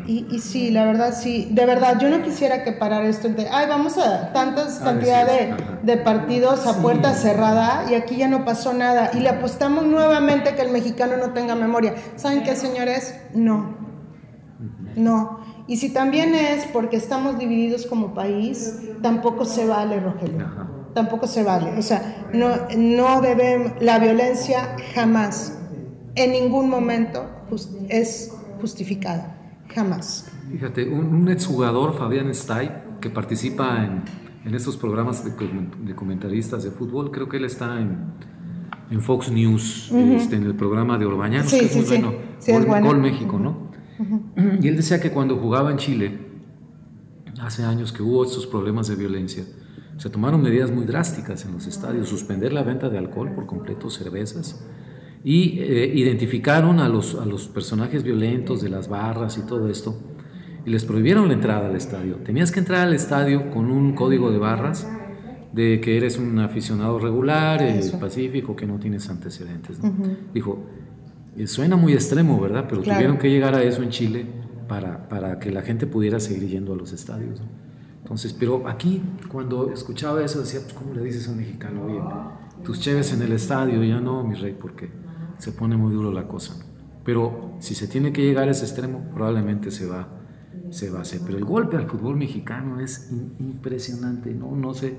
Y, 0.09 0.27
y, 0.29 0.41
sí, 0.41 0.73
la 0.73 0.87
verdad, 0.87 1.15
sí. 1.17 1.47
De 1.53 1.67
verdad, 1.67 2.01
yo 2.01 2.09
no 2.11 2.21
quisiera 2.25 2.65
que 2.65 2.73
parara 2.73 3.07
esto 3.07 3.29
de, 3.29 3.49
ay, 3.49 3.69
vamos 3.69 3.97
a 3.97 4.33
tantas 4.33 4.81
ah, 4.81 4.87
cantidad 4.87 5.25
de, 5.25 5.55
de, 5.85 5.97
partidos 5.99 6.67
a 6.67 6.83
puerta 6.83 7.15
cerrada 7.15 7.85
y 7.89 7.95
aquí 7.95 8.17
ya 8.17 8.27
no 8.27 8.45
pasó 8.45 8.75
nada. 8.75 9.13
Y 9.15 9.21
le 9.21 9.29
apostamos 9.29 9.87
nuevamente 9.87 10.57
que 10.57 10.63
el 10.63 10.73
mexicano 10.73 11.17
no 11.17 11.33
tenga 11.33 11.55
memoria. 11.55 11.95
¿Saben 12.17 12.43
qué, 12.43 12.57
señores? 12.57 13.15
No. 13.33 13.77
No. 14.97 15.46
Y 15.69 15.77
si 15.79 15.93
también 15.93 16.35
es 16.35 16.67
porque 16.67 16.97
estamos 16.97 17.39
divididos 17.39 17.87
como 17.87 18.15
país, 18.15 18.81
tampoco 19.03 19.45
se 19.45 19.67
vale, 19.67 19.99
Rogelio. 20.01 20.47
Tampoco 20.95 21.27
se 21.27 21.43
vale. 21.43 21.77
O 21.77 21.83
sea, 21.83 22.29
no, 22.33 22.51
no 22.77 23.21
debe, 23.21 23.75
la 23.81 23.99
violencia 23.99 24.77
jamás, 24.95 25.59
en 26.15 26.33
ningún 26.33 26.71
momento, 26.71 27.29
es 27.89 28.33
justificada. 28.61 29.33
Jamás. 29.75 30.31
Fíjate, 30.51 30.89
un, 30.89 31.29
exjugador, 31.29 31.99
Fabián 31.99 32.31
Stay, 32.31 32.71
que 33.01 33.11
participa 33.11 33.85
en, 33.85 34.03
en 34.45 34.55
estos 34.55 34.77
programas 34.77 35.25
de, 35.25 35.95
comentaristas 35.95 36.63
de 36.63 36.71
fútbol, 36.71 37.11
creo 37.11 37.29
que 37.29 37.39
él 37.39 37.45
está 37.45 37.81
en, 37.81 38.13
en 38.91 39.03
Fox 39.03 39.31
News, 39.31 39.91
este, 39.93 40.37
en 40.37 40.45
el 40.45 40.55
programa 40.55 40.97
de 40.99 41.07
Orbañanos, 41.07 41.53
que 41.53 41.65
es 41.65 41.77
muy 41.77 41.85
bueno. 41.85 42.13
Gol, 42.89 43.01
México, 43.01 43.39
¿no? 43.41 43.66
Y 44.61 44.69
él 44.69 44.77
decía 44.77 45.01
que 45.01 45.11
cuando 45.11 45.37
jugaba 45.37 45.71
en 45.71 45.79
Chile, 45.79 46.19
hace 47.41 47.65
años 47.65 47.93
que 47.93 48.03
hubo 48.03 48.25
estos 48.25 48.47
problemas 48.47 48.89
de 48.89 48.97
violencia, 48.97 49.45
se 49.97 50.11
tomaron 50.11 50.43
medidas 50.43 50.71
muy 50.71 50.85
drásticas 50.85 51.45
en 51.45 51.53
los 51.53 51.67
estadios, 51.67 52.09
suspender 52.09 52.53
la 52.53 52.63
venta 52.63 52.89
de 52.89 52.99
alcohol 52.99 53.33
por 53.35 53.47
completo, 53.47 53.89
cervezas, 53.89 54.65
y 55.25 55.59
eh, 55.61 55.93
identificaron 55.95 56.79
a 56.79 56.89
los, 56.89 57.15
a 57.15 57.25
los 57.25 57.49
personajes 57.49 58.03
violentos 58.03 58.61
de 58.61 58.69
las 58.69 58.89
barras 58.89 59.39
y 59.39 59.47
todo 59.47 59.69
esto, 59.69 59.99
y 60.65 60.71
les 60.71 60.85
prohibieron 60.85 61.29
la 61.29 61.35
entrada 61.35 61.69
al 61.69 61.77
estadio. 61.77 62.17
Tenías 62.17 62.53
que 62.53 62.61
entrar 62.61 62.87
al 62.87 62.95
estadio 62.95 63.51
con 63.51 63.71
un 63.71 63.95
código 63.95 64.31
de 64.31 64.39
barras 64.39 64.87
de 65.53 65.81
que 65.81 65.97
eres 65.97 66.19
un 66.19 66.39
aficionado 66.39 66.99
regular, 66.99 67.63
eh, 67.63 67.81
pacífico, 67.99 68.55
que 68.55 68.67
no 68.67 68.79
tienes 68.79 69.09
antecedentes. 69.09 69.79
Dijo, 70.35 70.67
suena 71.45 71.77
muy 71.77 71.93
extremo, 71.93 72.41
¿verdad? 72.41 72.67
Pero 72.69 72.83
tuvieron 72.83 73.19
que 73.19 73.31
llegar 73.31 73.55
a 73.55 73.63
eso 73.63 73.83
en 73.83 73.91
Chile 73.91 74.27
para, 74.69 75.09
para 75.09 75.39
que 75.39 75.51
la 75.51 75.63
gente 75.63 75.87
pudiera 75.87 76.19
seguir 76.21 76.49
yendo 76.49 76.73
a 76.73 76.77
los 76.77 76.93
estadios. 76.93 77.43
Entonces, 78.03 78.33
pero 78.33 78.69
aquí 78.69 79.03
cuando 79.29 79.73
escuchaba 79.73 80.25
eso 80.25 80.41
decía, 80.41 80.61
pues 80.61 80.73
¿cómo 80.73 80.95
le 80.95 81.03
dices 81.03 81.29
a 81.29 81.33
un 81.33 81.39
mexicano? 81.39 81.85
Oye, 81.85 82.01
tus 82.65 82.81
cheves 82.81 83.13
en 83.13 83.23
el 83.23 83.33
estadio, 83.33 83.83
ya 83.83 84.01
no, 84.01 84.23
mi 84.25 84.35
rey, 84.35 84.57
porque 84.59 84.89
se 85.39 85.53
pone 85.53 85.77
muy 85.77 85.93
duro 85.93 86.13
la 86.13 86.27
cosa. 86.27 86.55
Pero 87.05 87.57
si 87.61 87.75
se 87.75 87.87
tiene 87.89 88.13
que 88.13 88.23
llegar 88.23 88.49
a 88.49 88.53
ese 88.53 88.65
extremo, 88.65 89.11
probablemente 89.13 89.71
se 89.71 89.87
va, 89.87 90.09
se 90.71 90.91
va 90.91 91.01
a 91.01 91.03
hacer. 91.03 91.21
Pero 91.25 91.39
el 91.39 91.45
golpe 91.45 91.77
al 91.77 91.87
fútbol 91.87 92.17
mexicano 92.17 92.81
es 92.81 93.11
impresionante, 93.39 94.33
¿no? 94.33 94.55
No 94.57 94.73
sé, 94.73 94.97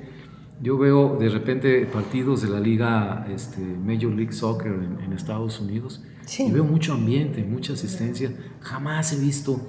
yo 0.62 0.78
veo 0.78 1.18
de 1.18 1.30
repente 1.30 1.86
partidos 1.86 2.42
de 2.42 2.50
la 2.50 2.60
liga 2.60 3.28
este, 3.30 3.62
Major 3.62 4.12
League 4.12 4.32
Soccer 4.32 4.74
en, 4.74 5.14
Estados 5.14 5.60
Unidos 5.60 6.04
y 6.40 6.52
veo 6.52 6.64
mucho 6.64 6.94
ambiente, 6.94 7.44
mucha 7.44 7.74
asistencia. 7.74 8.32
Jamás 8.62 9.14
he 9.14 9.20
visto 9.20 9.68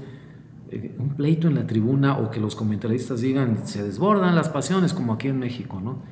eh, 0.70 0.94
un 0.98 1.10
pleito 1.10 1.48
en 1.48 1.54
la 1.54 1.66
tribuna 1.66 2.18
o 2.18 2.30
que 2.30 2.40
los 2.40 2.56
comentaristas 2.56 3.20
digan 3.20 3.66
se 3.66 3.82
desbordan 3.82 4.34
las 4.34 4.48
pasiones 4.48 4.92
como 4.92 5.12
aquí 5.12 5.28
en 5.28 5.38
México, 5.38 5.80
¿no? 5.80 6.02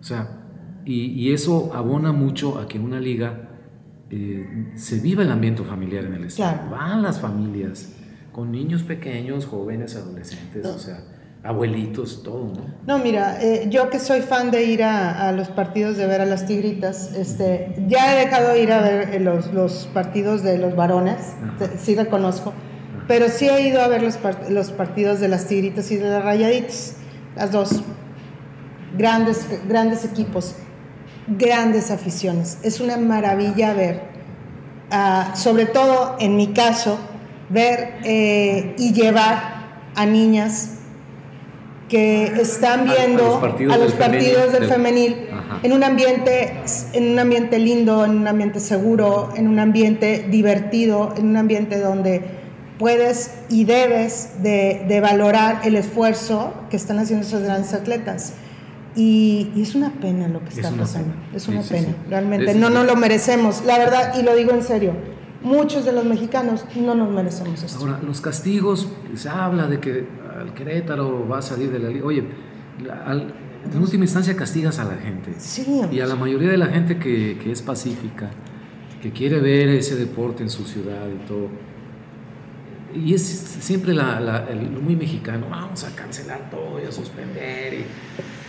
O 0.00 0.02
sea, 0.02 0.42
y, 0.84 1.32
eso 1.32 1.72
abona 1.74 2.12
mucho 2.12 2.60
a 2.60 2.68
que 2.68 2.78
una 2.78 3.00
liga 3.00 3.48
eh, 4.10 4.72
se 4.76 5.00
viva 5.00 5.24
el 5.24 5.32
ambiente 5.32 5.64
familiar 5.64 6.04
en 6.04 6.14
el 6.14 6.24
estado. 6.24 6.70
Van 6.70 7.02
las 7.02 7.20
familias 7.20 7.96
con 8.30 8.52
niños 8.52 8.84
pequeños, 8.84 9.46
jóvenes, 9.46 9.96
adolescentes, 9.96 10.64
o 10.64 10.78
sea 10.78 11.15
abuelitos, 11.42 12.22
todo, 12.22 12.52
¿no? 12.54 12.74
No, 12.86 13.02
mira, 13.02 13.38
eh, 13.40 13.66
yo 13.68 13.88
que 13.88 13.98
soy 13.98 14.20
fan 14.20 14.50
de 14.50 14.64
ir 14.64 14.82
a, 14.82 15.30
los 15.32 15.48
partidos, 15.48 15.96
de 15.96 16.06
ver 16.06 16.20
a 16.20 16.26
las 16.26 16.46
tigritas, 16.46 17.12
este, 17.14 17.74
ya 17.86 18.14
he 18.14 18.24
dejado 18.24 18.50
de 18.50 18.62
ir 18.62 18.72
a 18.72 18.80
ver 18.80 19.14
eh, 19.14 19.20
los, 19.20 19.52
los 19.52 19.88
partidos 19.94 20.42
de 20.42 20.58
los 20.58 20.74
varones, 20.74 21.34
sí 21.78 21.94
reconozco, 21.94 22.52
pero 23.06 23.28
sí 23.28 23.48
he 23.48 23.68
ido 23.68 23.80
a 23.80 23.88
ver 23.88 24.02
los, 24.02 24.18
los 24.48 24.70
partidos 24.72 25.20
de 25.20 25.28
las 25.28 25.46
tigritas 25.46 25.90
y 25.90 25.96
de 25.96 26.10
las 26.10 26.24
rayaditas, 26.24 26.96
las 27.36 27.52
dos. 27.52 27.82
Grandes, 28.96 29.46
grandes 29.68 30.04
equipos, 30.04 30.54
grandes 31.28 31.90
aficiones. 31.90 32.58
Es 32.62 32.80
una 32.80 32.96
maravilla 32.96 33.74
ver, 33.74 34.00
ah, 34.90 35.32
sobre 35.36 35.66
todo 35.66 36.16
en 36.18 36.36
mi 36.36 36.48
caso, 36.48 36.98
ver 37.50 37.98
eh, 38.04 38.74
y 38.78 38.92
llevar 38.92 39.56
a 39.94 40.06
niñas 40.06 40.75
que 41.88 42.24
están 42.40 42.84
viendo 42.84 43.36
a 43.36 43.76
los 43.76 43.92
partidos, 43.92 44.52
del, 44.52 44.68
femenil, 44.68 45.28
en 45.62 45.72
un 45.72 45.84
ambiente 45.84 46.54
en 46.92 47.12
un 47.12 47.18
ambiente 47.18 47.58
lindo, 47.58 48.04
en 48.04 48.12
un 48.12 48.26
ambiente 48.26 48.60
seguro, 48.60 49.30
en 49.36 49.46
un 49.46 49.58
ambiente 49.58 50.26
divertido, 50.28 51.14
en 51.16 51.26
un 51.26 51.36
ambiente 51.36 51.78
donde 51.78 52.22
puedes 52.78 53.38
y 53.48 53.64
debes 53.64 54.42
de, 54.42 54.98
valorar 55.00 55.60
el 55.64 55.76
esfuerzo 55.76 56.52
que 56.70 56.76
están 56.76 56.98
haciendo 56.98 57.26
esos 57.26 57.42
grandes 57.42 57.72
atletas. 57.72 58.34
Y, 58.96 59.52
es 59.56 59.74
una 59.74 59.92
pena 59.92 60.26
lo 60.26 60.40
que 60.42 60.48
está 60.48 60.70
pasando, 60.70 61.14
es 61.34 61.46
una 61.48 61.62
pena, 61.62 61.94
realmente, 62.08 62.54
no 62.54 62.70
nos 62.70 62.86
lo 62.86 62.96
merecemos, 62.96 63.62
la 63.64 63.78
verdad, 63.78 64.18
y 64.18 64.22
lo 64.22 64.34
digo 64.34 64.52
en 64.52 64.62
serio, 64.62 64.92
muchos 65.42 65.84
de 65.84 65.92
los 65.92 66.04
mexicanos 66.04 66.64
no 66.74 66.94
nos 66.94 67.10
merecemos 67.10 67.62
esto. 67.62 67.78
Ahora, 67.78 68.00
los 68.02 68.22
castigos, 68.22 68.88
se 69.14 69.28
habla 69.28 69.66
de 69.66 69.80
que 69.80 70.06
al 70.40 70.54
Querétaro 70.54 71.28
va 71.28 71.38
a 71.38 71.42
salir 71.42 71.70
de 71.70 71.78
la 71.78 71.88
liga. 71.88 72.06
Oye, 72.06 72.24
en 73.72 73.80
última 73.80 74.04
instancia 74.04 74.36
castigas 74.36 74.78
a 74.78 74.84
la 74.84 74.96
gente. 74.96 75.34
Sí. 75.38 75.82
Y 75.90 76.00
a 76.00 76.06
la 76.06 76.16
mayoría 76.16 76.50
de 76.50 76.58
la 76.58 76.66
gente 76.66 76.98
que, 76.98 77.38
que 77.42 77.52
es 77.52 77.62
pacífica, 77.62 78.30
que 79.02 79.10
quiere 79.10 79.40
ver 79.40 79.68
ese 79.68 79.96
deporte 79.96 80.42
en 80.42 80.50
su 80.50 80.64
ciudad 80.64 81.06
y 81.08 81.26
todo. 81.26 81.48
Y 82.94 83.14
es 83.14 83.22
siempre 83.22 83.92
la, 83.92 84.46
el, 84.48 84.70
muy 84.70 84.96
mexicano, 84.96 85.48
vamos 85.50 85.84
a 85.84 85.94
cancelar 85.94 86.50
todo 86.50 86.80
y 86.82 86.86
a 86.86 86.92
suspender. 86.92 87.74
Y, 87.74 87.84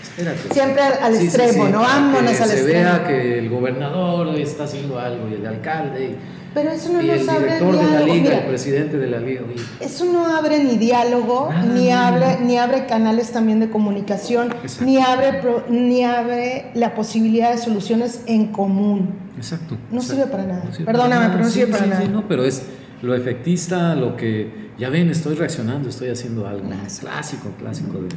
espérate. 0.02 0.54
Siempre 0.54 0.82
al 0.82 1.16
extremo, 1.16 1.68
¿no? 1.68 1.80
Vámonos 1.82 2.40
al 2.40 2.52
extremo. 2.52 2.56
Se 2.56 2.64
vea 2.64 3.08
que 3.08 3.40
el 3.40 3.50
gobernador 3.50 4.28
está 4.36 4.64
haciendo 4.64 5.00
algo 5.00 5.28
y 5.30 5.34
el 5.34 5.46
alcalde. 5.46 6.16
Pero 6.58 6.72
eso 6.72 6.92
no 6.92 7.04
nos 7.04 7.30
abre 7.30 7.60
diálogo. 7.60 8.30
el 8.32 8.46
presidente 8.48 8.98
de 8.98 9.08
la 9.08 9.20
liga. 9.20 9.42
Eso 9.80 10.06
no 10.06 10.26
abre 10.26 10.64
ni 10.64 10.76
diálogo, 10.76 11.52
ni 11.72 11.92
abre, 11.92 12.40
ni 12.42 12.58
abre 12.58 12.88
canales 12.88 13.32
también 13.32 13.60
de 13.60 13.70
comunicación, 13.70 14.56
ni 14.84 14.98
abre, 14.98 15.40
ni 15.70 16.04
abre 16.04 16.72
la 16.74 16.96
posibilidad 16.96 17.52
de 17.52 17.60
soluciones 17.60 18.24
en 18.26 18.48
común. 18.48 19.14
Exacto. 19.38 19.78
No 19.92 20.02
sirve 20.02 20.26
para 20.26 20.46
nada. 20.46 20.64
Perdóname, 20.84 21.28
pero 21.30 21.44
no 21.44 21.50
sirve 21.50 21.72
para 21.74 21.86
nada. 21.86 22.08
no, 22.08 22.28
pero 22.28 22.44
es 22.44 22.64
lo 23.04 23.14
efectista, 23.14 23.94
lo 23.94 24.18
que, 24.18 24.72
ya 24.80 24.90
ven, 24.90 25.12
estoy 25.12 25.36
reaccionando, 25.36 25.90
estoy 25.90 26.10
haciendo 26.10 26.48
algo. 26.48 26.68
Clásico, 27.00 27.52
clásico 27.60 28.00
de 28.00 28.08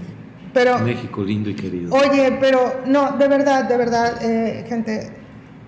pero, 0.54 0.78
México 0.78 1.22
lindo 1.22 1.50
y 1.50 1.54
querido. 1.54 1.94
Oye, 1.94 2.38
pero 2.40 2.80
no, 2.86 3.18
de 3.18 3.28
verdad, 3.28 3.68
de 3.68 3.76
verdad, 3.76 4.22
eh, 4.22 4.64
gente, 4.66 5.19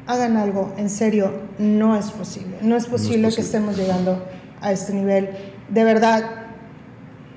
hagan 0.07 0.37
algo, 0.37 0.73
en 0.77 0.91
serio, 0.91 1.33
no 1.59 1.97
es 1.97 2.11
posible. 2.11 2.57
No 2.62 2.77
es 2.77 2.87
posible, 2.87 3.29
que 3.35 3.41
estemos 3.41 3.77
llegando 3.77 4.25
a 4.61 4.73
este 4.73 4.93
nivel. 4.93 5.31
De 5.69 5.85
verdad, 5.85 6.25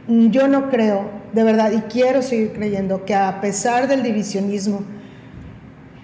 yo 0.07 0.47
no 0.47 0.69
creo, 0.69 1.09
de 1.33 1.43
verdad, 1.43 1.71
y 1.71 1.81
quiero 1.81 2.21
seguir 2.21 2.53
creyendo 2.53 3.05
que 3.05 3.15
a 3.15 3.41
pesar 3.41 3.87
del 3.87 4.03
divisionismo 4.03 4.83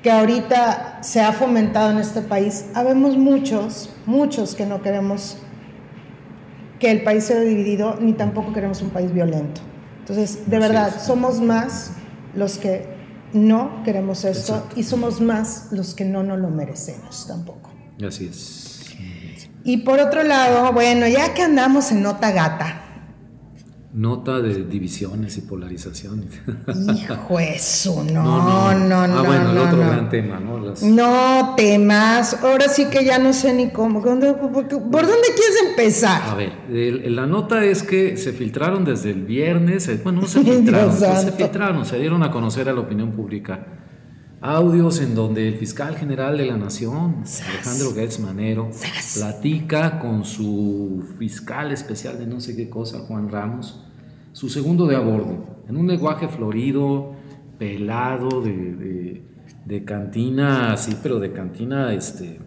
que 0.01 0.11
ahorita 0.11 0.99
se 1.01 1.21
ha 1.21 1.31
fomentado 1.31 1.91
en 1.91 1.99
este 1.99 2.21
país, 2.21 2.65
habemos 2.73 3.17
muchos, 3.17 3.91
muchos 4.05 4.55
que 4.55 4.65
no 4.65 4.81
queremos 4.81 5.37
que 6.79 6.89
el 6.89 7.03
país 7.03 7.25
sea 7.25 7.39
dividido, 7.39 7.97
ni 8.01 8.13
tampoco 8.13 8.53
queremos 8.53 8.81
un 8.81 8.89
país 8.89 9.13
violento. 9.13 9.61
Entonces, 9.99 10.49
de 10.49 10.57
verdad, 10.57 10.99
somos 10.99 11.39
más 11.39 11.91
los 12.33 12.57
que 12.57 13.00
no 13.33 13.83
queremos 13.83 14.25
esto 14.25 14.67
y 14.75 14.83
somos 14.83 15.21
más 15.21 15.67
los 15.71 15.93
que 15.93 16.05
no 16.05 16.23
nos 16.23 16.39
lo 16.39 16.49
merecemos 16.49 17.27
tampoco. 17.27 17.71
Así 18.05 18.27
es. 18.27 18.67
Y 19.63 19.77
por 19.77 19.99
otro 19.99 20.23
lado, 20.23 20.73
bueno, 20.73 21.07
ya 21.07 21.33
que 21.33 21.43
andamos 21.43 21.91
en 21.91 22.01
nota 22.01 22.31
gata, 22.31 22.80
nota 23.93 24.39
de 24.39 24.63
divisiones 24.63 25.37
y 25.37 25.41
polarizaciones. 25.41 26.41
Hijo 26.95 27.39
eso, 27.39 28.03
no, 28.03 28.73
no, 28.73 29.07
no. 29.07 29.17
ah, 29.17 29.23
bueno, 29.25 29.51
el 29.51 29.57
otro 29.57 29.79
gran 29.79 30.09
tema, 30.09 30.39
¿no? 30.39 30.61
No 30.83 31.53
temas, 31.55 32.41
ahora 32.41 32.69
sí 32.69 32.85
que 32.85 33.03
ya 33.03 33.19
no 33.19 33.33
sé 33.33 33.53
ni 33.53 33.69
cómo. 33.69 34.01
¿Por 34.01 34.11
dónde 34.11 34.31
quieres 34.31 35.63
empezar? 35.69 36.21
A 36.23 36.35
ver, 36.35 36.53
la 37.11 37.25
nota 37.25 37.65
es 37.65 37.83
que 37.83 38.17
se 38.17 38.31
filtraron 38.31 38.85
desde 38.85 39.11
el 39.11 39.23
viernes, 39.23 39.87
eh, 39.87 39.99
bueno, 40.03 40.21
no 40.21 40.27
se 40.27 40.41
filtraron, 40.43 40.93
se 40.93 41.31
filtraron, 41.33 41.85
se 41.85 41.99
dieron 41.99 42.23
a 42.23 42.31
conocer 42.31 42.69
a 42.69 42.73
la 42.73 42.79
opinión 42.79 43.11
pública 43.11 43.65
audios 44.41 44.99
en 44.99 45.13
donde 45.13 45.47
el 45.47 45.55
fiscal 45.55 45.95
general 45.95 46.37
de 46.37 46.47
la 46.47 46.57
Nación, 46.57 47.23
Alejandro 47.47 47.93
Gertz 47.93 48.19
Manero, 48.19 48.71
platica 49.15 49.99
con 49.99 50.25
su 50.25 51.03
fiscal 51.19 51.71
especial 51.71 52.17
de 52.17 52.25
no 52.25 52.39
sé 52.39 52.55
qué 52.55 52.67
cosa, 52.67 52.99
Juan 52.99 53.29
Ramos, 53.29 53.83
su 54.33 54.49
segundo 54.49 54.87
de 54.87 54.95
a 54.95 54.99
bordo, 54.99 55.45
en 55.69 55.77
un 55.77 55.87
lenguaje 55.87 56.27
florido, 56.27 57.13
pelado, 57.59 58.41
de, 58.41 59.21
de, 59.65 59.85
cantina, 59.85 60.75
sí, 60.75 60.97
pero 61.03 61.19
de 61.19 61.31
cantina, 61.31 61.93
este, 61.93 62.39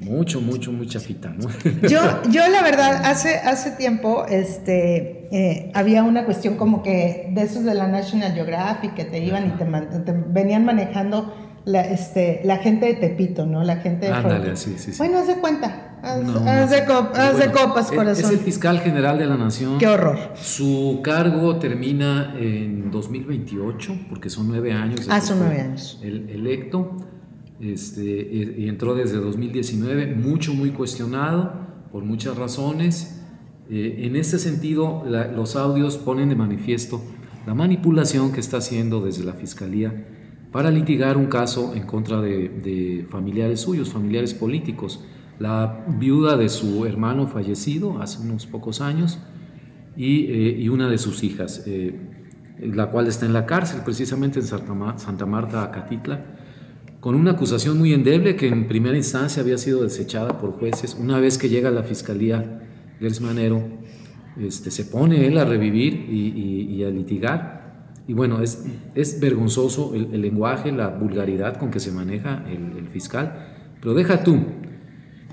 mucho, 0.00 0.40
mucho, 0.40 0.72
mucha 0.72 1.00
fita, 1.00 1.30
¿no? 1.30 1.48
Yo, 1.88 2.00
yo 2.30 2.48
la 2.48 2.62
verdad, 2.62 3.02
hace, 3.04 3.36
hace 3.36 3.70
tiempo, 3.72 4.26
este, 4.28 5.28
eh, 5.32 5.70
había 5.74 6.02
una 6.02 6.24
cuestión 6.24 6.56
como 6.56 6.82
que 6.82 7.30
de 7.32 7.42
esos 7.42 7.64
de 7.64 7.74
la 7.74 7.88
National 7.88 8.32
Geographic 8.32 8.94
que 8.94 9.04
te 9.04 9.24
iban 9.24 9.46
y 9.46 9.50
te, 9.50 10.12
venían 10.28 10.64
manejando 10.64 11.34
la, 11.64 11.80
este, 11.80 12.40
la 12.44 12.58
gente 12.58 12.86
de 12.86 12.94
Tepito, 12.94 13.46
¿no? 13.46 13.64
La 13.64 13.76
gente 13.76 14.06
de 14.06 14.12
Ándale, 14.12 14.56
sí, 14.56 14.74
sí, 14.76 14.92
sí. 14.92 14.98
Bueno, 14.98 15.18
haz 15.18 15.26
de 15.28 15.36
cuenta. 15.36 15.86
Haz, 16.02 16.70
de, 16.70 17.50
copas, 17.50 17.90
corazón. 17.90 18.24
Es 18.24 18.30
el 18.30 18.38
fiscal 18.38 18.78
general 18.80 19.18
de 19.18 19.26
la 19.26 19.36
Nación. 19.36 19.78
Qué 19.78 19.88
horror. 19.88 20.34
Su 20.36 21.00
cargo 21.02 21.56
termina 21.58 22.34
en 22.38 22.90
2028, 22.92 24.06
porque 24.08 24.30
son 24.30 24.46
nueve 24.48 24.72
años. 24.72 25.08
Ah, 25.10 25.20
son 25.20 25.40
nueve 25.40 25.60
años. 25.60 25.98
El 26.02 26.28
electo. 26.28 26.96
Este, 27.72 28.54
y 28.58 28.68
entró 28.68 28.94
desde 28.94 29.16
2019, 29.16 30.14
mucho, 30.14 30.54
muy 30.54 30.70
cuestionado 30.70 31.52
por 31.90 32.04
muchas 32.04 32.36
razones. 32.36 33.22
Eh, 33.68 34.02
en 34.04 34.16
este 34.16 34.38
sentido, 34.38 35.04
los 35.34 35.56
audios 35.56 35.96
ponen 35.96 36.28
de 36.28 36.36
manifiesto 36.36 37.02
la 37.46 37.54
manipulación 37.54 38.32
que 38.32 38.40
está 38.40 38.58
haciendo 38.58 39.00
desde 39.04 39.24
la 39.24 39.32
Fiscalía 39.32 40.06
para 40.52 40.70
litigar 40.70 41.16
un 41.16 41.26
caso 41.26 41.74
en 41.74 41.84
contra 41.86 42.20
de, 42.20 43.06
familiares 43.10 43.60
suyos, 43.60 43.90
familiares 43.90 44.32
políticos. 44.34 45.04
La 45.38 45.84
viuda 45.98 46.36
de 46.36 46.48
su 46.48 46.86
hermano 46.86 47.26
fallecido 47.26 48.00
hace 48.00 48.22
unos 48.22 48.46
pocos 48.46 48.80
años 48.80 49.18
y, 49.96 50.26
eh, 50.28 50.70
una 50.70 50.88
de 50.88 50.98
sus 50.98 51.24
hijas, 51.24 51.64
eh, 51.66 51.98
la 52.60 52.90
cual 52.90 53.06
está 53.06 53.26
en 53.26 53.32
la 53.32 53.44
cárcel 53.44 53.80
precisamente 53.84 54.40
en 54.40 54.46
Santa 54.46 55.26
Marta, 55.26 55.64
Acatitla 55.64 56.35
con 57.06 57.14
una 57.14 57.30
acusación 57.30 57.78
muy 57.78 57.94
endeble 57.94 58.34
que 58.34 58.48
en 58.48 58.66
primera 58.66 58.96
instancia 58.96 59.40
había 59.40 59.58
sido 59.58 59.84
desechada 59.84 60.40
por 60.40 60.50
jueces. 60.58 60.96
Una 60.98 61.20
vez 61.20 61.38
que 61.38 61.48
llega 61.48 61.68
a 61.68 61.70
la 61.70 61.84
fiscalía, 61.84 62.68
Gers 62.98 63.20
Manero 63.20 63.62
este, 64.40 64.72
se 64.72 64.86
pone 64.86 65.24
él 65.28 65.38
a 65.38 65.44
revivir 65.44 65.94
y, 65.94 66.82
a 66.82 66.90
litigar. 66.90 67.94
Y 68.08 68.12
bueno, 68.12 68.42
es, 68.42 68.64
es 68.96 69.20
vergonzoso 69.20 69.94
el, 69.94 70.20
lenguaje, 70.20 70.72
la 70.72 70.88
vulgaridad 70.88 71.58
con 71.58 71.70
que 71.70 71.78
se 71.78 71.92
maneja 71.92 72.44
el, 72.50 72.88
fiscal. 72.88 73.54
Pero 73.80 73.94
deja 73.94 74.24
tú, 74.24 74.40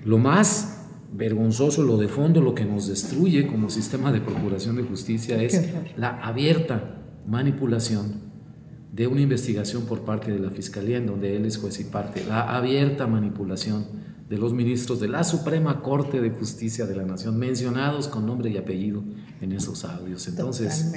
lo 0.06 0.20
más 0.20 0.88
vergonzoso, 1.12 1.82
lo 1.82 1.98
de 1.98 2.08
fondo, 2.08 2.40
lo 2.40 2.54
que 2.54 2.66
nos 2.66 2.88
destruye 2.88 3.48
como 3.48 3.72
sistema 3.72 4.12
de 4.12 4.22
procuración 4.22 4.76
de 4.76 4.84
justicia 4.84 5.42
es 5.42 5.74
la 5.98 6.20
abierta 6.20 7.02
manipulación 7.26 8.33
de 8.94 9.08
una 9.08 9.22
investigación 9.22 9.86
por 9.86 10.02
parte 10.06 10.32
de 10.32 10.38
la 10.38 10.52
Fiscalía 10.52 10.98
en 10.98 11.08
donde 11.08 11.36
él 11.36 11.46
es 11.48 11.58
juez 11.58 11.80
y 11.80 11.84
parte, 11.86 12.24
la 12.26 12.56
abierta 12.56 13.08
manipulación 13.08 13.88
de 14.30 14.38
los 14.38 14.54
ministros 14.54 15.00
de 15.00 15.08
la 15.08 15.24
Suprema 15.24 15.82
Corte 15.82 16.22
de 16.22 16.30
Justicia 16.30 16.86
de 16.86 16.96
la 16.96 17.04
Nación, 17.04 17.38
mencionados 17.38 18.08
con 18.08 18.28
nombre 18.28 18.52
y 18.52 18.58
apellido 18.58 19.04
en 19.42 19.52
esos 19.52 19.84
audios. 19.84 20.28
Entonces, 20.28 20.94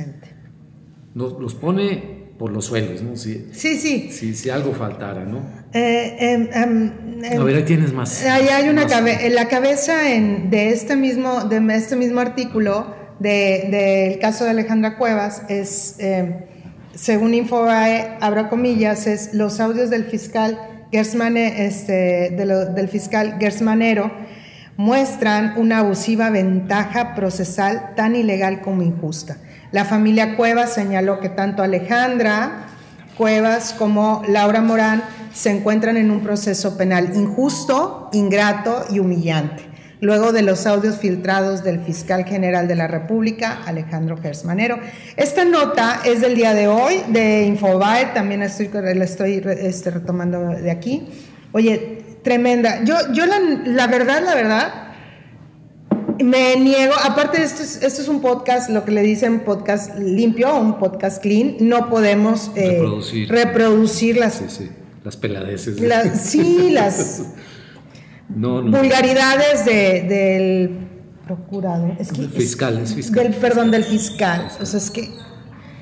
nos, 1.15 1.41
los 1.41 1.55
pone 1.55 2.35
por 2.39 2.53
los 2.53 2.67
suelos, 2.67 3.01
¿no? 3.01 3.17
Si, 3.17 3.47
sí, 3.53 3.79
sí. 3.79 4.11
Si, 4.11 4.35
si 4.35 4.51
algo 4.51 4.75
faltara, 4.75 5.25
¿no? 5.25 5.39
Eh, 5.73 6.17
em, 6.21 6.49
em, 6.53 7.25
em, 7.25 7.41
a 7.41 7.45
ver, 7.45 7.57
ahí 7.57 7.65
tienes 7.65 7.95
más. 7.95 8.23
Ahí 8.27 8.49
hay 8.49 8.69
una 8.69 8.87
cabeza, 8.87 9.27
en 9.27 9.35
la 9.35 9.49
cabeza 9.49 10.15
en, 10.15 10.51
de, 10.51 10.69
este 10.69 10.97
mismo, 10.97 11.45
de 11.45 11.65
este 11.75 11.97
mismo 11.97 12.21
artículo 12.21 12.95
del 13.21 13.71
de, 13.71 14.19
caso 14.21 14.45
de 14.45 14.51
Alejandra 14.51 14.99
Cuevas 14.99 15.45
es 15.49 15.97
según 16.97 17.35
Infobae, 17.35 18.17
abro 18.21 18.49
comillas, 18.49 19.31
los 19.35 19.61
audios 19.61 19.91
del 19.91 20.05
fiscal 20.05 20.59
este, 20.91 22.31
del 22.31 22.89
fiscal 22.89 23.37
Gersmanero 23.39 24.11
muestran 24.79 25.55
una 25.59 25.79
abusiva 25.79 26.31
ventaja 26.31 27.15
procesal 27.15 27.95
tan 27.97 28.17
ilegal 28.17 28.63
como 28.63 28.83
injusta. 28.83 29.37
La 29.73 29.85
familia 29.85 30.37
Cuevas 30.37 30.73
señaló 30.73 31.21
que 31.21 31.29
tanto 31.29 31.63
Alejandra 31.63 32.67
Cuevas 33.17 33.75
como 33.75 34.23
Laura 34.29 34.63
Morán 34.63 35.03
se 35.35 35.51
encuentran 35.51 35.97
en 35.97 36.11
un 36.11 36.21
proceso 36.21 36.79
penal 36.79 37.15
injusto, 37.15 38.09
ingrato 38.13 38.87
y 38.91 39.01
humillante 39.01 39.76
luego 40.01 40.33
de 40.33 40.43
los 40.43 40.67
audios 40.67 40.97
filtrados 40.97 41.65
del 41.65 41.81
fiscal 41.81 42.25
general 42.25 42.69
de 42.69 42.75
la 42.75 42.87
República, 42.87 43.63
Alejandro 43.65 44.17
Gersmanero. 44.17 44.79
Esta 45.17 45.45
nota 45.45 46.01
es 46.05 46.21
del 46.21 46.35
día 46.35 46.55
de 46.55 46.69
hoy, 46.69 47.03
de 47.09 47.45
Infobae, 47.45 48.13
también 48.13 48.43
estoy, 48.43 48.69
la 48.73 49.05
estoy 49.05 49.43
este, 49.45 49.91
retomando 49.91 50.49
de 50.51 50.71
aquí. 50.71 51.09
Oye, 51.53 52.05
tremenda. 52.23 52.85
Yo, 52.85 52.95
yo 53.13 53.25
la, 53.27 53.87
verdad, 53.87 54.23
la 54.23 54.35
verdad, 54.35 54.73
me 56.23 56.57
niego, 56.57 56.93
aparte 57.03 57.43
esto 57.43 57.63
es, 57.63 57.83
esto 57.83 58.03
es 58.03 58.09
un 58.09 58.21
podcast, 58.21 58.69
lo 58.69 58.85
que 58.85 58.91
le 58.91 59.03
dicen 59.03 59.41
podcast 59.41 59.97
limpio, 59.99 60.55
un 60.59 60.79
podcast 60.79 61.23
clean, 61.23 61.57
no 61.61 61.89
podemos 61.89 62.51
eh, 62.57 62.83
reproducir. 63.29 64.19
las... 64.19 64.43
las 65.05 65.17
peladeces. 65.17 65.77
sí, 66.21 66.71
las... 66.71 67.23
vulgaridades 68.29 69.65
del 69.65 70.87
procurador. 71.27 71.97
Es 71.99 72.13
que, 72.13 72.23
fiscal, 72.29 72.79
es, 72.79 72.95
fiscal. 72.95 73.25
Del, 73.25 73.35
perdón, 73.35 73.71
del 73.71 73.85
fiscal. 73.85 74.49
O 74.61 74.65
sea, 74.67 74.79
es 74.79 74.91
que, 74.91 75.11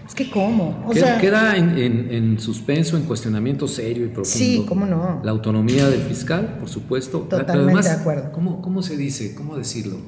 es 0.06 0.14
que 0.14 0.30
¿cómo? 0.30 0.84
O 0.86 0.90
queda, 0.90 1.18
queda 1.18 1.56
en, 1.56 2.10
en, 2.10 2.40
suspenso, 2.40 2.96
en 2.96 3.04
cuestionamiento 3.04 3.68
serio 3.68 4.06
y 4.06 4.08
profundo. 4.08 4.38
Sí, 4.38 4.64
¿cómo 4.66 4.86
no? 4.86 5.20
La 5.22 5.30
autonomía 5.30 5.88
del 5.88 6.00
fiscal, 6.00 6.56
por 6.58 6.68
supuesto. 6.68 7.20
Totalmente 7.20 7.88
de 7.88 7.94
acuerdo. 7.94 8.32
¿cómo, 8.32 8.62
¿Cómo 8.62 8.82
se 8.82 8.96
dice? 8.96 9.34
¿Cómo 9.34 9.56
decirlo? 9.56 9.98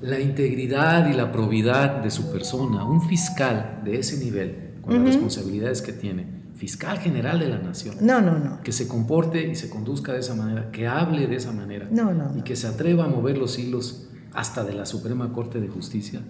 La 0.00 0.20
integridad 0.20 1.08
y 1.08 1.14
la 1.14 1.32
probidad 1.32 2.02
de 2.02 2.10
su 2.10 2.30
persona. 2.30 2.84
Un 2.84 3.08
fiscal 3.08 3.80
de 3.84 3.98
ese 3.98 4.18
nivel, 4.22 4.74
con 4.82 4.94
las 4.94 5.04
responsabilidades 5.04 5.80
que 5.80 5.92
tiene, 5.92 6.35
fiscal 6.56 6.98
general 6.98 7.38
de 7.38 7.48
la 7.48 7.58
nación. 7.58 7.96
No, 8.00 8.20
no, 8.20 8.38
no. 8.38 8.60
Que 8.62 8.72
se 8.72 8.88
comporte 8.88 9.46
y 9.46 9.54
se 9.54 9.68
conduzca 9.68 10.12
de 10.12 10.20
esa 10.20 10.34
manera, 10.34 10.70
que 10.72 10.86
hable 10.86 11.26
de 11.26 11.36
esa 11.36 11.52
manera. 11.52 11.86
No, 11.90 12.12
no. 12.12 12.36
Y 12.36 12.42
que 12.42 12.56
se 12.56 12.66
atreva 12.66 13.04
a 13.04 13.08
mover 13.08 13.38
los 13.38 13.58
hilos 13.58 14.08
hasta 14.32 14.64
de 14.64 14.72
la 14.72 14.86
Suprema 14.86 15.32
Corte 15.32 15.60
de 15.60 15.68
Justicia. 15.68 16.22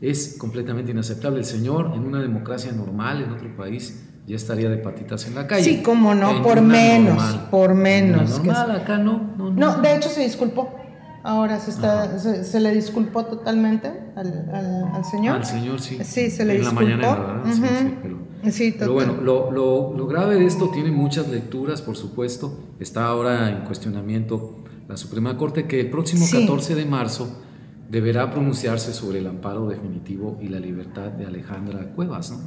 Es 0.00 0.36
completamente 0.38 0.90
inaceptable. 0.90 1.38
El 1.38 1.44
señor, 1.44 1.92
en 1.94 2.02
una 2.02 2.20
democracia 2.20 2.72
normal, 2.72 3.22
en 3.22 3.30
otro 3.30 3.56
país, 3.56 4.08
ya 4.26 4.36
estaría 4.36 4.68
de 4.68 4.76
patitas 4.76 5.26
en 5.26 5.34
la 5.34 5.46
calle. 5.46 5.64
Sí, 5.64 5.82
cómo 5.82 6.14
no, 6.14 6.42
por 6.42 6.60
menos, 6.60 7.22
por 7.50 7.74
menos. 7.74 8.38
Normal, 8.38 8.70
acá 8.72 8.98
no, 8.98 9.34
no, 9.36 9.50
no. 9.50 9.80
de 9.80 9.96
hecho 9.96 10.08
se 10.08 10.22
disculpó. 10.22 10.76
Ahora 11.24 11.60
se, 11.60 11.70
está, 11.70 12.18
se, 12.18 12.58
le 12.58 12.74
disculpó 12.74 13.24
totalmente 13.26 13.92
al, 14.16 14.90
al, 14.92 15.04
señor. 15.04 15.36
Al 15.36 15.44
señor, 15.44 15.80
sí. 15.80 15.98
Sí, 16.02 16.30
se 16.30 16.44
le 16.44 16.54
disculpó. 16.54 16.82
En 16.82 16.90
la 16.90 16.96
mañana, 16.96 17.32
¿verdad? 17.34 17.52
sí, 17.54 17.62
sí, 17.62 17.98
pero 18.02 18.21
Sí, 18.50 18.74
Pero 18.76 18.92
bueno, 18.92 19.18
lo, 19.22 19.52
lo, 19.52 19.94
lo, 19.96 20.06
grave 20.06 20.36
de 20.36 20.46
esto 20.46 20.70
tiene 20.70 20.90
muchas 20.90 21.28
lecturas, 21.28 21.80
por 21.80 21.96
supuesto. 21.96 22.58
Está 22.80 23.06
ahora 23.06 23.50
en 23.50 23.64
cuestionamiento 23.64 24.56
la 24.88 24.96
Suprema 24.96 25.36
Corte 25.36 25.66
que 25.66 25.80
el 25.80 25.90
próximo 25.90 26.26
14 26.30 26.74
de 26.74 26.84
marzo 26.84 27.42
deberá 27.90 28.30
pronunciarse 28.30 28.92
sobre 28.92 29.20
el 29.20 29.26
amparo 29.26 29.68
definitivo 29.68 30.38
y 30.40 30.48
la 30.48 30.58
libertad 30.58 31.10
de 31.12 31.26
Alejandra 31.26 31.92
Cuevas. 31.92 32.32
¿no? 32.32 32.40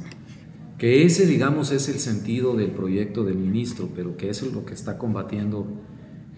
Que 0.76 1.04
ese, 1.04 1.24
digamos, 1.24 1.70
es 1.72 1.88
el 1.88 1.98
sentido 1.98 2.54
del 2.54 2.72
proyecto 2.72 3.24
del 3.24 3.36
ministro, 3.36 3.88
pero 3.94 4.16
que 4.16 4.28
eso 4.28 4.44
es 4.44 4.52
lo 4.52 4.66
que 4.66 4.74
está 4.74 4.98
combatiendo 4.98 5.66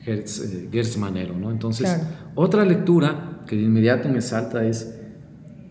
Gertz, 0.03 0.41
eh, 0.41 0.99
Manero. 0.99 1.37
¿no? 1.37 1.51
Entonces, 1.51 1.89
otra 2.35 2.65
lectura 2.65 3.43
que 3.47 3.57
de 3.57 3.63
inmediato 3.63 4.09
me 4.09 4.21
salta 4.21 4.65
es, 4.65 4.95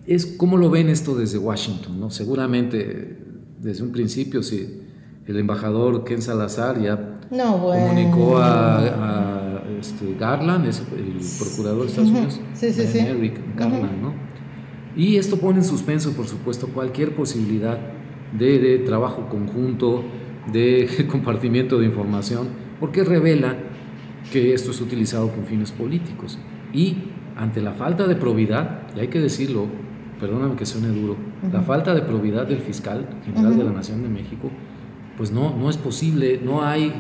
es 0.06 0.26
cómo 0.26 0.58
lo 0.58 0.70
ven 0.70 0.90
esto 0.90 1.16
desde 1.16 1.38
Washington. 1.38 2.00
¿no? 2.00 2.10
Seguramente 2.10 3.27
desde 3.60 3.84
un 3.84 3.92
principio, 3.92 4.44
si 4.44 4.82
el 5.26 5.40
embajador 5.40 6.04
Ken 6.04 6.22
Salazar 6.22 6.82
ya 6.82 7.20
comunicó 7.30 8.38
a, 8.38 9.62
este, 9.80 10.16
Garland, 10.20 10.66
el 10.66 11.20
procurador 11.38 11.82
de 11.82 11.88
Estados 11.88 12.10
Unidos, 12.10 12.42
sí, 12.54 12.68
Eric 13.00 13.40
Garland, 13.56 14.02
¿no? 14.02 14.14
Y 14.96 15.18
esto 15.18 15.38
pone 15.38 15.60
en 15.60 15.66
suspenso, 15.66 16.14
por 16.14 16.28
supuesto, 16.28 16.68
cualquier 16.70 17.16
posibilidad 17.16 17.78
de, 18.38 18.58
de 18.58 18.80
trabajo 18.80 19.30
conjunto, 19.30 20.04
de 20.52 21.06
compartimiento 21.12 21.78
de 21.78 21.86
información, 21.86 22.48
porque 22.80 23.04
revela 23.04 23.56
que 24.32 24.54
esto 24.54 24.72
es 24.72 24.82
utilizado 24.82 25.30
con 25.32 25.46
fines 25.46 25.72
políticos. 25.72 26.40
Y 26.74 26.98
ante 27.36 27.62
la 27.62 27.74
falta 27.74 28.08
de 28.08 28.16
probidad, 28.16 28.88
y 28.96 29.02
hay 29.02 29.08
que 29.10 29.20
decirlo, 29.20 29.68
perdóname 30.20 30.56
que 30.56 30.66
suene 30.66 30.88
duro, 30.90 31.16
la 31.52 31.62
falta 31.62 31.94
de 31.94 32.02
probidad 32.02 32.48
del 32.48 32.60
fiscal 32.60 33.08
general 33.26 33.58
de 33.58 33.64
la 33.64 33.72
Nación 33.72 34.02
de 34.04 34.10
México, 34.10 34.50
pues 35.18 35.32
no, 35.32 35.56
no 35.56 35.70
es 35.70 35.78
posible, 35.78 36.40
no 36.44 36.64
hay 36.64 36.94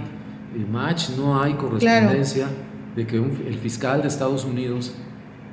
match, 0.71 1.09
no 1.17 1.41
hay 1.41 1.53
correspondencia 1.53 2.47
de 2.95 3.05
que 3.05 3.17
el 3.17 3.57
fiscal 3.59 4.01
de 4.01 4.07
Estados 4.07 4.43
Unidos 4.43 4.93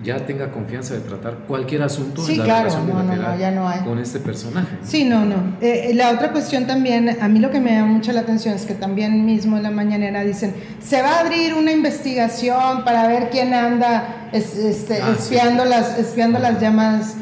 ya 0.02 0.26
tenga 0.26 0.50
confianza 0.50 0.94
de 0.94 1.00
tratar 1.00 1.38
cualquier 1.46 1.82
asunto 1.82 2.24
sí, 2.24 2.32
en 2.32 2.38
la 2.38 2.44
claro, 2.44 2.70
no, 2.86 3.02
no, 3.02 3.38
ya 3.38 3.50
no 3.50 3.68
hay. 3.68 3.80
con 3.80 3.98
este 3.98 4.18
personaje. 4.18 4.76
Sí, 4.82 5.04
no, 5.04 5.24
no. 5.24 5.36
Eh, 5.60 5.90
eh, 5.90 5.94
la 5.94 6.10
otra 6.10 6.32
cuestión 6.32 6.66
también, 6.66 7.16
a 7.20 7.28
mí 7.28 7.38
lo 7.38 7.50
que 7.50 7.60
me 7.60 7.70
llama 7.70 7.92
mucho 7.92 8.12
la 8.12 8.20
atención 8.20 8.54
es 8.54 8.66
que 8.66 8.74
también 8.74 9.24
mismo 9.24 9.56
en 9.56 9.62
la 9.62 9.70
mañanera 9.70 10.24
dicen, 10.24 10.54
se 10.80 11.00
va 11.00 11.16
a 11.16 11.20
abrir 11.20 11.54
una 11.54 11.70
investigación 11.70 12.84
para 12.84 13.06
ver 13.06 13.30
quién 13.30 13.54
anda 13.54 14.28
este, 14.32 15.00
ah, 15.00 15.14
espiando, 15.16 15.64
Las, 15.64 15.98
espiando 15.98 16.38
las 16.38 16.60
llamas. 16.60 17.16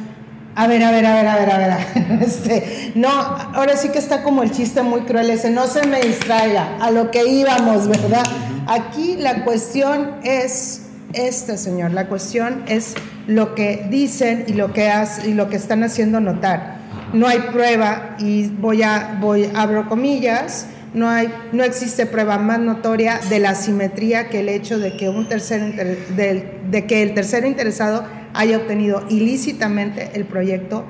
A 0.54 0.66
ver, 0.66 0.82
a 0.82 0.90
ver, 0.90 1.06
a 1.06 1.14
ver, 1.14 1.28
a 1.28 1.36
ver, 1.36 1.50
a 1.50 1.58
ver. 1.58 2.22
Este, 2.22 2.92
no, 2.94 3.08
ahora 3.08 3.76
sí 3.76 3.88
que 3.88 3.98
está 3.98 4.22
como 4.22 4.42
el 4.42 4.50
chiste 4.50 4.82
muy 4.82 5.02
cruel 5.02 5.30
ese, 5.30 5.50
no 5.50 5.66
se 5.66 5.86
me 5.86 6.00
distraiga 6.00 6.76
a 6.80 6.90
lo 6.90 7.10
que 7.10 7.26
íbamos, 7.26 7.88
¿verdad? 7.88 8.24
Aquí 8.66 9.16
la 9.16 9.44
cuestión 9.44 10.16
es 10.22 10.82
este 11.14 11.56
señor. 11.58 11.92
La 11.92 12.08
cuestión 12.08 12.62
es 12.66 12.94
lo 13.26 13.54
que 13.54 13.86
dicen 13.90 14.44
y 14.46 14.52
lo 14.52 14.72
que, 14.72 14.90
y 15.24 15.34
lo 15.34 15.48
que 15.48 15.56
están 15.56 15.82
haciendo 15.82 16.20
notar. 16.20 16.76
No 17.12 17.28
hay 17.28 17.38
prueba, 17.52 18.16
y 18.18 18.48
voy 18.48 18.82
a, 18.82 19.18
voy, 19.20 19.50
abro 19.54 19.88
comillas, 19.88 20.66
no, 20.94 21.08
hay, 21.08 21.32
no 21.52 21.64
existe 21.64 22.06
prueba 22.06 22.38
más 22.38 22.58
notoria 22.58 23.20
de 23.28 23.38
la 23.38 23.54
simetría 23.54 24.28
que 24.28 24.40
el 24.40 24.48
hecho 24.48 24.78
de 24.78 24.96
que, 24.96 25.08
un 25.08 25.28
tercer 25.28 25.74
de, 26.14 26.86
que 26.86 27.02
el 27.02 27.14
tercero 27.14 27.46
interesado 27.46 28.04
haya 28.34 28.56
obtenido 28.56 29.04
ilícitamente 29.08 30.10
el 30.14 30.24
proyecto 30.24 30.86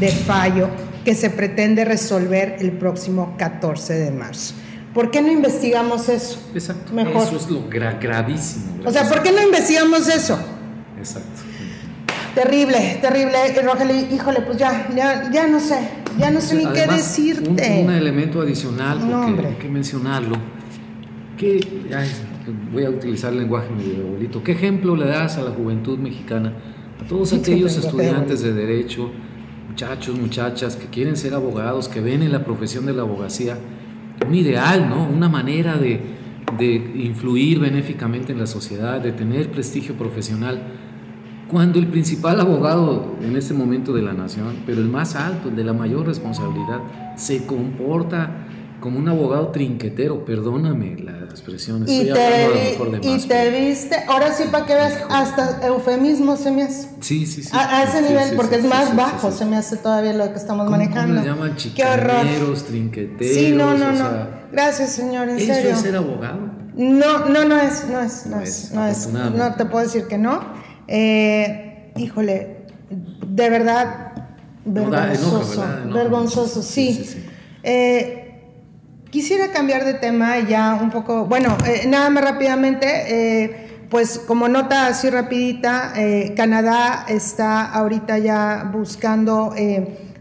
de 0.00 0.08
fallo 0.08 0.68
que 1.04 1.14
se 1.14 1.30
pretende 1.30 1.84
resolver 1.84 2.56
el 2.60 2.72
próximo 2.72 3.34
14 3.38 3.94
de 3.94 4.10
marzo. 4.10 4.54
¿Por 4.94 5.10
qué 5.10 5.22
no 5.22 5.30
investigamos 5.30 6.08
eso? 6.08 6.38
Exacto. 6.54 6.92
Mejor. 6.92 7.22
Eso 7.22 7.36
es 7.36 7.50
lo 7.50 7.68
gravísimo, 7.68 8.82
O 8.84 8.90
sea, 8.90 9.08
¿por 9.08 9.22
qué 9.22 9.32
no 9.32 9.42
investigamos 9.42 10.06
eso? 10.08 10.38
Exacto. 10.98 11.42
Terrible, 12.34 12.98
terrible, 13.00 13.62
Rogelio. 13.62 14.06
Híjole, 14.10 14.40
pues 14.42 14.56
ya, 14.58 14.88
ya, 14.94 15.30
ya 15.30 15.46
no 15.46 15.60
sé, 15.60 15.78
ya 16.18 16.30
no 16.30 16.40
sé 16.40 16.56
ni 16.56 16.66
qué 16.66 16.86
decirte. 16.86 17.80
Un, 17.80 17.88
un, 17.88 17.94
elemento 17.94 18.40
adicional, 18.40 18.98
porque 19.34 19.46
hay 19.48 19.54
que 19.54 19.68
mencionarlo, 19.68 20.36
que 21.36 21.60
voy 22.72 22.84
a 22.84 22.90
utilizar 22.90 23.32
el 23.32 23.40
lenguaje 23.40 23.68
medio 23.70 24.06
abuelito. 24.06 24.42
¿Qué 24.42 24.52
ejemplo 24.52 24.96
le 24.96 25.06
das 25.06 25.36
a 25.36 25.42
la 25.42 25.50
juventud 25.50 25.98
mexicana, 25.98 26.54
todos 27.08 27.32
aquellos 27.32 27.76
estudiantes 27.84 28.42
de 28.42 28.52
derecho, 28.52 29.10
muchachos, 29.68 30.18
muchachas 30.18 30.76
que 30.76 30.86
quieren 30.86 31.16
ser 31.16 31.34
abogados, 31.34 31.88
que 31.88 32.00
ven 32.00 32.22
en 32.22 32.32
la 32.32 32.44
profesión 32.44 32.86
de 32.86 32.92
la 32.92 33.02
abogacía? 33.02 33.58
un 34.26 34.34
ideal, 34.34 34.88
¿no? 34.88 35.04
Una 35.04 35.28
manera 35.28 35.76
de, 35.76 36.00
de 36.58 36.74
influir 36.74 37.58
benéficamente 37.58 38.32
en 38.32 38.38
la 38.38 38.46
sociedad, 38.46 39.00
de 39.00 39.12
tener 39.12 39.50
prestigio 39.50 39.94
profesional, 39.94 40.62
cuando 41.50 41.78
el 41.78 41.86
principal 41.86 42.40
abogado 42.40 43.16
en 43.20 43.36
este 43.36 43.52
momento 43.52 43.92
de 43.92 44.02
la 44.02 44.14
nación, 44.14 44.56
pero 44.64 44.80
el 44.80 44.88
más 44.88 45.16
alto, 45.16 45.50
el 45.50 45.56
de 45.56 45.64
la 45.64 45.74
mayor 45.74 46.06
responsabilidad, 46.06 46.80
se 47.16 47.44
comporta 47.44 48.41
como 48.82 48.98
un 48.98 49.08
abogado 49.08 49.48
trinquetero, 49.48 50.26
perdóname 50.26 50.96
la 50.96 51.20
expresión, 51.20 51.88
estoy 51.88 52.10
y 52.10 52.12
te, 52.12 52.70
mejor 52.72 52.90
de 52.90 52.98
más. 52.98 53.24
Y 53.24 53.28
te 53.28 53.50
viste, 53.50 53.96
ahora 54.08 54.34
sí 54.34 54.44
para 54.50 54.66
que 54.66 54.74
veas, 54.74 54.98
hasta 55.08 55.66
eufemismo 55.66 56.36
se 56.36 56.50
me 56.50 56.64
hace. 56.64 56.88
Sí, 57.00 57.24
sí, 57.24 57.44
sí. 57.44 57.50
A, 57.54 57.84
ese 57.84 58.02
nivel, 58.02 58.36
porque 58.36 58.56
es 58.56 58.64
más 58.64 58.94
bajo, 58.94 59.30
se 59.30 59.46
me 59.46 59.56
hace 59.56 59.78
todavía 59.78 60.12
lo 60.12 60.30
que 60.32 60.38
estamos 60.38 60.68
manejando. 60.68 61.14
¿cómo 61.14 61.26
le 61.26 61.34
llaman 61.34 61.56
chicaneros, 61.56 62.64
trinqueteros? 62.64 63.34
Sí, 63.34 63.52
no, 63.52 63.74
no, 63.78 63.92
no. 63.92 64.42
Gracias, 64.50 64.90
señor, 64.90 65.30
en 65.30 65.38
¿eso 65.38 65.54
serio. 65.54 65.70
es 65.70 65.78
ser 65.78 65.96
abogado? 65.96 66.40
No, 66.74 67.26
no, 67.26 67.44
no 67.44 67.58
es, 67.58 67.86
no 67.88 68.00
es, 68.00 68.26
no, 68.26 68.40
es, 68.40 68.72
no 68.72 68.86
es. 68.86 69.08
No 69.08 69.54
te 69.54 69.64
puedo 69.64 69.84
decir 69.84 70.06
que 70.08 70.18
no. 70.18 70.40
Eh, 70.88 71.92
híjole, 71.96 72.66
de 72.90 73.48
verdad, 73.48 74.12
vergonzoso. 74.64 75.64
vergonzoso, 75.92 76.62
sí. 76.62 77.04
sí 77.04 77.26
eh, 77.62 78.21
Quisiera 79.12 79.52
cambiar 79.52 79.84
de 79.84 79.92
tema 79.92 80.38
ya 80.40 80.72
un 80.80 80.90
poco, 80.90 81.26
bueno, 81.26 81.58
eh, 81.66 81.86
nada 81.86 82.08
más 82.08 82.24
rápidamente, 82.24 82.86
eh, 82.86 83.84
pues 83.90 84.18
como 84.18 84.48
nota 84.48 84.86
así 84.86 85.10
rapidita, 85.10 85.92
eh, 85.94 86.32
Canadá 86.34 87.04
está 87.06 87.62
ahorita 87.66 88.16
ya 88.16 88.70
buscando 88.72 89.54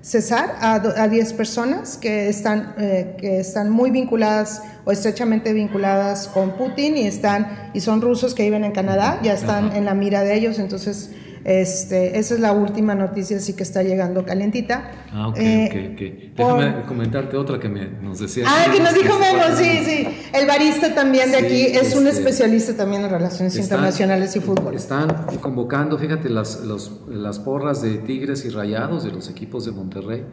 cesar 0.01 0.57
a 0.59 1.07
10 1.07 1.33
personas 1.33 1.95
que 1.95 2.27
están, 2.27 2.75
que 3.17 3.39
están 3.39 3.69
muy 3.69 3.91
vinculadas 3.91 4.61
o 4.83 4.91
estrechamente 4.91 5.53
vinculadas 5.53 6.27
con 6.27 6.57
Putin 6.57 6.97
y, 6.97 7.07
están, 7.07 7.71
y 7.73 7.79
son 7.79 8.01
rusos 8.01 8.35
que 8.35 8.43
viven 8.43 8.65
en 8.65 8.73
Canadá, 8.73 9.21
ya 9.23 9.31
están 9.31 9.73
en 9.73 9.85
la 9.85 9.93
mira 9.93 10.21
de 10.23 10.35
ellos, 10.35 10.59
entonces 10.59 11.11
este, 11.43 12.19
esa 12.19 12.35
es 12.35 12.39
la 12.39 12.51
última 12.51 12.93
noticia, 12.93 13.39
sí 13.39 13.53
que 13.53 13.63
está 13.63 13.81
llegando 13.81 14.23
calentita. 14.25 14.91
Ah, 15.11 15.29
ok, 15.29 15.37
eh, 15.39 15.91
ok, 15.93 16.37
Déjame 16.37 16.85
comentarte 16.85 17.37
otra 17.37 17.59
que 17.59 17.67
me, 17.67 17.87
nos 17.87 18.19
decía. 18.19 18.45
Ah, 18.47 18.65
que 18.71 18.79
nos 18.79 18.93
dijo 18.93 19.17
Memo, 19.17 19.43
sí, 19.55 19.83
sí. 19.83 20.07
El 20.33 20.47
barista 20.47 20.93
también 20.93 21.31
de 21.31 21.37
aquí 21.37 21.61
es 21.65 21.95
un 21.95 22.07
este, 22.07 22.19
especialista 22.19 22.75
también 22.75 23.03
en 23.03 23.09
relaciones 23.09 23.55
internacionales 23.57 24.35
y 24.35 24.39
fútbol. 24.39 24.75
Están 24.75 25.25
convocando, 25.39 25.97
fíjate, 25.97 26.29
las, 26.29 26.61
las 27.07 27.39
porras 27.39 27.81
de 27.81 27.97
Tigres 27.97 28.45
y 28.45 28.49
Rayados 28.49 29.03
de 29.03 29.11
los 29.11 29.29
equipos 29.29 29.65
de 29.65 29.71
Monterrey, 29.71 30.23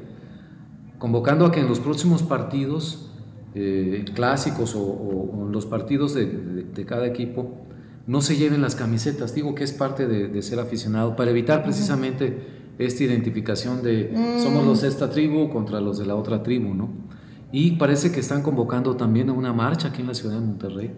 convocando 0.98 1.46
a 1.46 1.52
que 1.52 1.60
en 1.60 1.68
los 1.68 1.80
próximos 1.80 2.22
partidos 2.22 3.10
eh, 3.54 4.04
clásicos 4.14 4.74
o, 4.76 5.48
los 5.50 5.64
partidos 5.64 6.14
de 6.14 6.84
cada 6.86 7.06
equipo 7.06 7.67
no 8.08 8.22
se 8.22 8.36
lleven 8.36 8.62
las 8.62 8.74
camisetas. 8.74 9.34
Digo 9.34 9.54
que 9.54 9.62
es 9.62 9.72
parte 9.72 10.08
de, 10.08 10.42
ser 10.42 10.58
aficionado 10.58 11.14
para 11.14 11.30
evitar 11.30 11.62
precisamente 11.62 12.58
esta 12.78 13.04
identificación 13.04 13.82
de 13.82 14.12
somos 14.42 14.64
los 14.64 14.80
de 14.80 14.88
esta 14.88 15.10
tribu 15.10 15.50
contra 15.50 15.80
los 15.80 15.98
de 15.98 16.06
la 16.06 16.16
otra 16.16 16.42
tribu, 16.42 16.74
¿no? 16.74 16.88
Y 17.52 17.72
parece 17.72 18.10
que 18.10 18.20
están 18.20 18.42
convocando 18.42 18.96
también 18.96 19.28
a 19.28 19.32
una 19.32 19.52
marcha 19.52 19.88
aquí 19.88 20.00
en 20.00 20.08
la 20.08 20.14
ciudad 20.14 20.34
de 20.34 20.40
Monterrey 20.40 20.90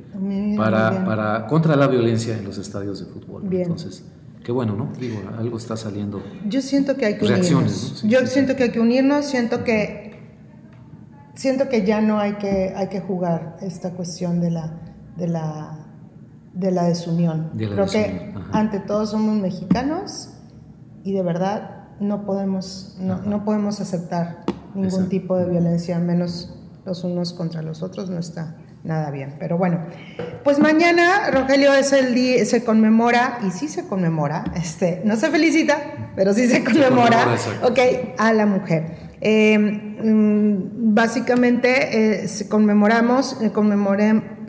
para, 0.57 1.05
para, 1.05 1.46
contra 1.46 1.75
la 1.77 1.88
violencia 1.88 2.37
en 2.38 2.44
los 2.44 2.59
estadios 2.59 3.01
de 3.01 3.07
fútbol. 3.07 3.42
Entonces, 3.53 4.05
qué 4.44 4.53
bueno, 4.53 4.77
¿no? 4.77 4.92
Digo, 4.99 5.20
algo 5.37 5.57
está 5.57 5.77
saliendo. 5.77 6.23
Yo 6.46 6.61
siento 6.61 6.96
que 6.96 7.07
hay 7.07 7.18
que 7.18 7.25
unirnos. 7.25 8.05
Yo 8.05 8.25
siento 8.27 8.55
que 8.55 8.64
hay 8.64 8.70
que 8.70 8.81
unirnos, 8.81 9.27
siento 9.27 9.64
que 9.64 10.11
siento 11.35 11.68
que 11.68 11.85
ya 11.85 12.01
no 12.01 12.20
hay 12.20 12.35
que 12.35 12.73
hay 12.77 12.88
que 12.88 13.01
jugar 13.01 13.57
esta 13.62 13.92
cuestión 13.92 14.40
de 14.40 14.51
la 14.51 14.81
de 15.16 15.27
la 15.27 15.80
de 16.53 16.71
la 16.71 16.85
desunión. 16.85 17.51
Creo 17.57 17.87
que 17.87 18.35
ante 18.53 18.81
todo 18.81 19.07
somos 19.07 19.37
mexicanos 19.37 20.31
y 21.05 21.13
de 21.13 21.23
verdad 21.23 21.89
no 22.01 22.25
podemos, 22.25 22.97
no, 22.99 23.44
podemos 23.44 23.81
aceptar 23.81 24.44
ningún 24.75 25.09
tipo 25.09 25.37
de 25.37 25.46
violencia, 25.46 25.98
menos 25.98 26.55
los 26.85 27.05
unos 27.05 27.33
contra 27.33 27.63
los 27.63 27.83
otros, 27.83 28.11
no 28.11 28.19
está 28.19 28.57
nada 28.83 29.11
bien. 29.11 29.37
Pero 29.38 29.59
bueno, 29.59 29.81
pues 30.42 30.59
mañana, 30.59 31.31
Rogelio, 31.31 31.75
es 31.75 31.92
el 31.92 32.15
día, 32.15 32.44
se 32.46 32.65
conmemora, 32.65 33.38
y 33.46 33.51
sí 33.51 33.69
se 33.69 33.87
conmemora, 33.87 34.44
este, 34.57 35.03
no 35.05 35.17
se 35.17 35.31
felicita, 35.31 36.13
pero 36.17 36.33
sí 36.33 36.48
se 36.48 36.65
conmemora, 36.65 37.37
ok, 37.63 37.79
a 38.19 38.33
la 38.33 38.46
mujer. 38.46 39.11
Eh, 39.21 39.59
mm, 39.59 40.94
básicamente 40.94 42.23
eh, 42.25 42.29
conmemoramos, 42.48 43.37
eh, 43.42 43.53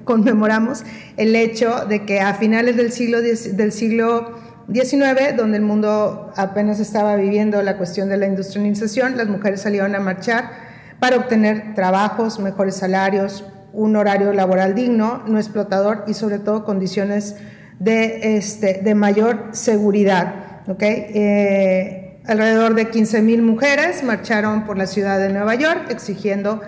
conmemoramos 0.04 0.84
el 1.18 1.36
hecho 1.36 1.86
de 1.86 2.06
que 2.06 2.20
a 2.20 2.34
finales 2.34 2.78
del 2.78 2.92
siglo, 2.92 3.22
del 3.22 3.72
siglo 3.72 4.32
XIX, 4.72 5.36
donde 5.38 5.58
el 5.58 5.64
mundo 5.64 6.32
apenas 6.36 6.80
estaba 6.80 7.16
viviendo 7.16 7.62
la 7.62 7.78
cuestión 7.78 8.10
de 8.10 8.18
la 8.18 8.28
industrialización, 8.28 9.18
las 9.18 9.28
mujeres 9.28 9.62
salieron 9.62 9.96
a 9.96 10.00
marchar 10.00 10.52
para 11.00 11.18
obtener 11.18 11.74
trabajos, 11.74 12.40
mejores 12.40 12.76
salarios, 12.76 13.44
un 13.74 13.96
horario 13.96 14.34
laboral 14.34 14.76
digno, 14.76 15.24
no 15.28 15.40
explotador 15.40 16.04
y 16.08 16.14
sobre 16.14 16.40
todo 16.40 16.64
condiciones 16.64 17.36
de, 17.80 18.38
este, 18.38 18.82
de 18.84 18.96
mayor 18.96 19.50
seguridad. 19.52 20.36
Eh, 20.80 22.20
alrededor 22.26 22.76
de 22.76 22.92
15.000 22.92 23.42
mujeres 23.42 24.04
marcharon 24.04 24.66
por 24.66 24.78
la 24.78 24.86
ciudad 24.86 25.20
de 25.20 25.30
Nueva 25.34 25.56
York 25.56 25.88
exigiendo 25.90 26.62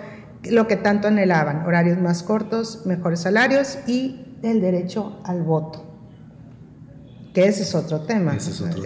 lo 0.50 0.66
que 0.66 0.76
tanto 0.76 1.08
anhelaban, 1.08 1.64
horarios 1.66 1.98
más 1.98 2.22
cortos, 2.22 2.82
mejores 2.86 3.20
salarios 3.20 3.78
y 3.86 4.36
el 4.42 4.60
derecho 4.60 5.20
al 5.24 5.42
voto, 5.42 5.84
que 7.32 7.46
ese 7.46 7.62
es 7.62 7.74
otro 7.74 8.00
tema. 8.00 8.36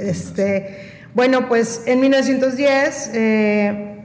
este, 0.00 0.78
Bueno, 1.14 1.48
pues 1.48 1.82
en 1.86 2.00
1910, 2.00 3.10
eh, 3.14 4.04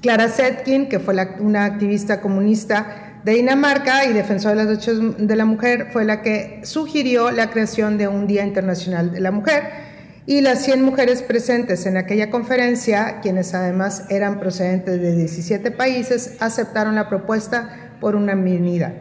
Clara 0.00 0.28
Zetkin, 0.28 0.88
que 0.88 0.98
fue 0.98 1.14
una 1.40 1.64
activista 1.64 2.20
comunista 2.20 3.20
de 3.24 3.32
Dinamarca 3.32 4.06
y 4.06 4.12
defensora 4.12 4.54
de 4.54 4.64
los 4.64 4.66
derechos 4.66 5.18
de 5.18 5.36
la 5.36 5.44
mujer, 5.44 5.88
fue 5.92 6.04
la 6.04 6.22
que 6.22 6.60
sugirió 6.64 7.30
la 7.30 7.50
creación 7.50 7.98
de 7.98 8.08
un 8.08 8.26
Día 8.26 8.44
Internacional 8.44 9.12
de 9.12 9.20
la 9.20 9.30
Mujer 9.30 9.89
y 10.26 10.40
las 10.42 10.62
100 10.64 10.82
mujeres 10.82 11.22
presentes 11.22 11.86
en 11.86 11.96
aquella 11.96 12.30
conferencia, 12.30 13.20
quienes 13.20 13.54
además 13.54 14.04
eran 14.10 14.38
procedentes 14.38 15.00
de 15.00 15.16
17 15.16 15.70
países, 15.70 16.36
aceptaron 16.40 16.94
la 16.94 17.08
propuesta 17.08 17.94
por 18.00 18.16
unanimidad. 18.16 18.92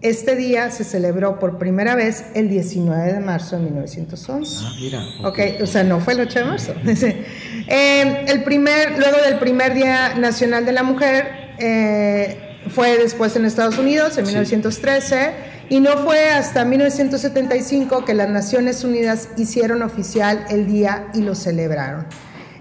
Este 0.00 0.36
día 0.36 0.70
se 0.70 0.84
celebró 0.84 1.38
por 1.38 1.58
primera 1.58 1.94
vez 1.94 2.26
el 2.34 2.50
19 2.50 3.14
de 3.14 3.20
marzo 3.20 3.56
de 3.56 3.62
1911. 3.62 4.64
Ah, 4.64 4.72
mira. 4.78 5.02
Ok, 5.24 5.38
o 5.62 5.66
sea, 5.66 5.82
no 5.82 5.98
fue 6.00 6.12
el 6.12 6.20
8 6.20 6.38
de 6.38 6.44
marzo. 6.44 6.74
Eh, 7.66 8.26
el 8.28 8.42
primer, 8.42 8.98
luego 8.98 9.16
del 9.24 9.38
primer 9.38 9.72
Día 9.72 10.16
Nacional 10.16 10.66
de 10.66 10.72
la 10.72 10.82
Mujer, 10.82 11.54
eh, 11.58 12.58
fue 12.68 12.98
después 12.98 13.34
en 13.36 13.46
Estados 13.46 13.78
Unidos, 13.78 14.18
en 14.18 14.26
1913 14.26 15.53
y 15.68 15.80
no 15.80 15.98
fue 15.98 16.28
hasta 16.30 16.64
1975 16.64 18.04
que 18.04 18.14
las 18.14 18.28
Naciones 18.28 18.84
Unidas 18.84 19.28
hicieron 19.36 19.82
oficial 19.82 20.44
el 20.50 20.66
día 20.66 21.08
y 21.14 21.22
lo 21.22 21.34
celebraron. 21.34 22.06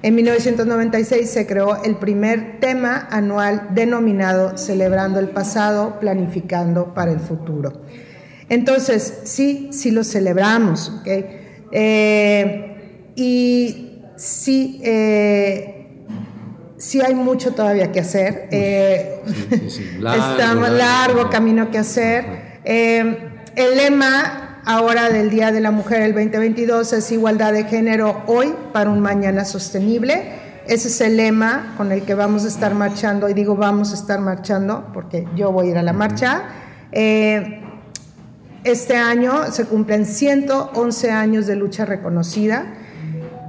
En 0.02 0.16
1996 0.16 1.30
se 1.30 1.48
creó 1.48 1.82
el 1.84 1.96
primer 1.96 2.60
tema 2.60 3.08
anual 3.10 3.70
denominado 3.74 4.58
Celebrando 4.58 5.20
el 5.20 5.30
pasado, 5.30 6.00
planificando 6.00 6.94
para 6.94 7.12
el 7.12 7.20
futuro. 7.20 7.82
Entonces, 8.50 9.22
sí, 9.24 9.70
sí 9.72 9.92
lo 9.92 10.04
celebramos, 10.04 10.90
¿ok? 11.00 11.08
Eh, 11.72 13.12
y 13.16 14.02
sí, 14.18 14.82
eh, 14.84 15.88
sí 16.78 17.00
hay 17.00 17.16
mucho 17.16 17.54
todavía 17.54 17.92
que 17.94 18.02
hacer. 18.02 18.50
Eh, 18.52 19.22
Largo, 20.00 20.68
largo 20.68 21.30
camino 21.30 21.72
que 21.72 21.78
hacer. 21.78 22.43
Eh, 22.66 23.30
el 23.56 23.78
lema 23.78 24.62
ahora 24.66 25.10
del 25.10 25.30
Día 25.30 25.52
de 25.52 25.60
la 25.60 25.72
Mujer 25.72 26.02
el 26.02 26.14
2022 26.14 26.94
es 26.94 27.12
igualdad 27.12 27.52
de 27.52 27.66
género 27.66 28.24
hoy 28.28 28.54
para 28.72 28.90
un 28.90 29.02
mañana 29.02 29.44
sostenible. 29.44 30.42
Ese 30.68 30.88
es 30.88 31.02
el 31.02 31.18
lema 31.18 31.74
con 31.76 31.92
el 31.92 32.04
que 32.04 32.14
vamos 32.14 32.46
a 32.46 32.48
estar 32.48 32.74
marchando, 32.74 33.28
y 33.28 33.34
digo 33.34 33.58
vamos 33.58 33.92
a 33.92 33.96
estar 33.96 34.22
marchando 34.22 34.90
porque 34.94 35.28
yo 35.36 35.52
voy 35.52 35.68
a 35.68 35.72
ir 35.72 35.78
a 35.78 35.84
la 35.84 35.92
marcha. 35.92 36.44
Eh, 36.94 37.62
este 38.64 38.96
año 38.96 39.52
se 39.52 39.66
cumplen 39.66 40.06
111 40.06 41.12
años 41.12 41.48
de 41.48 41.58
lucha 41.58 41.84
reconocida 41.84 42.66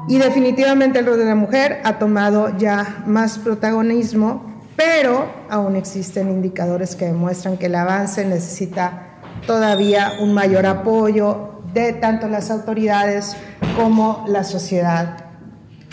y 0.08 0.18
definitivamente 0.18 0.98
el 0.98 1.06
rol 1.06 1.18
de 1.18 1.24
la 1.24 1.36
mujer 1.36 1.80
ha 1.84 2.00
tomado 2.00 2.58
ya 2.58 3.04
más 3.06 3.38
protagonismo 3.38 4.54
pero 4.76 5.26
aún 5.48 5.76
existen 5.76 6.30
indicadores 6.30 6.96
que 6.96 7.06
demuestran 7.06 7.56
que 7.56 7.66
el 7.66 7.74
avance 7.76 8.24
necesita 8.24 9.03
todavía 9.46 10.14
un 10.20 10.32
mayor 10.34 10.66
apoyo 10.66 11.62
de 11.72 11.92
tanto 11.92 12.28
las 12.28 12.50
autoridades 12.50 13.36
como 13.76 14.24
la 14.28 14.44
sociedad 14.44 15.16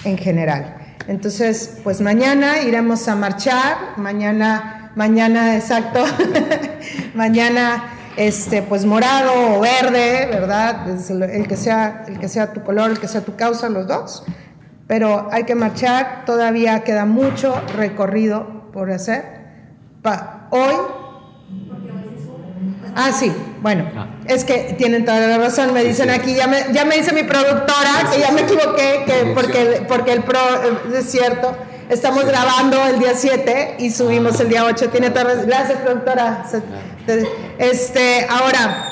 en 0.04 0.18
general. 0.18 0.78
Entonces, 1.08 1.80
pues 1.84 2.02
mañana 2.02 2.62
iremos 2.62 3.08
a 3.08 3.16
marchar, 3.16 3.97
mañana, 3.97 4.91
mañana 4.95 5.56
exacto, 5.56 6.04
mañana 7.16 7.84
este, 8.18 8.62
pues 8.62 8.86
morado 8.86 9.58
o 9.58 9.60
verde, 9.60 10.28
¿verdad? 10.32 10.88
El 10.89 11.47
que, 11.47 11.58
sea, 11.58 12.04
el 12.08 12.20
que 12.20 12.28
sea 12.28 12.54
tu 12.54 12.62
color, 12.64 12.91
el 12.91 12.99
que 12.99 13.08
sea 13.08 13.22
tu 13.22 13.36
causa, 13.36 13.70
los 13.70 13.88
dos. 13.88 14.24
Pero 14.88 15.30
hay 15.32 15.45
que 15.45 15.56
marchar, 15.56 16.26
todavía 16.26 16.84
queda 16.84 17.06
mucho 17.06 17.56
recorrido 17.76 18.70
por 18.72 18.91
hacer. 18.91 19.24
Pa, 20.02 20.47
hoy. 20.52 21.01
Ah, 22.95 23.11
sí, 23.13 23.31
bueno, 23.61 23.89
ah. 23.95 24.07
es 24.27 24.43
que 24.43 24.75
tienen 24.77 25.05
toda 25.05 25.19
la 25.25 25.37
razón, 25.37 25.73
me 25.73 25.83
dicen 25.83 26.09
aquí, 26.09 26.35
ya 26.35 26.47
me, 26.47 26.65
ya 26.73 26.83
me 26.83 26.97
dice 26.97 27.13
mi 27.13 27.23
productora 27.23 28.09
que 28.11 28.19
ya 28.19 28.31
me 28.31 28.41
equivoqué, 28.41 29.03
que 29.05 29.31
porque, 29.33 29.85
porque 29.87 30.11
el 30.11 30.23
pro, 30.23 30.39
eh, 30.39 30.97
es 30.99 31.09
cierto, 31.09 31.55
estamos 31.89 32.25
grabando 32.25 32.77
el 32.87 32.99
día 32.99 33.13
7 33.15 33.77
y 33.79 33.91
subimos 33.91 34.39
el 34.41 34.49
día 34.49 34.65
8, 34.65 34.89
tiene 34.89 35.09
toda 35.09 35.35
gracias 35.35 35.79
productora. 35.79 36.43
Ah. 36.53 36.59
Este, 37.59 38.27
ahora, 38.29 38.91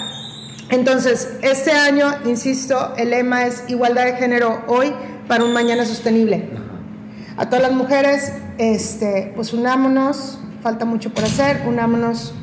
entonces, 0.69 1.37
este 1.41 1.71
año, 1.71 2.13
insisto, 2.25 2.93
el 2.95 3.09
lema 3.09 3.45
es 3.45 3.63
igualdad 3.67 4.05
de 4.05 4.13
género 4.13 4.63
hoy 4.67 4.93
para 5.27 5.43
un 5.43 5.51
mañana 5.51 5.85
sostenible. 5.85 6.49
A 7.37 7.47
todas 7.47 7.63
las 7.63 7.71
mujeres, 7.71 8.33
este, 8.57 9.31
pues 9.35 9.53
unámonos, 9.53 10.39
falta 10.61 10.85
mucho 10.85 11.11
por 11.11 11.23
hacer, 11.23 11.63
unámonos 11.65 12.33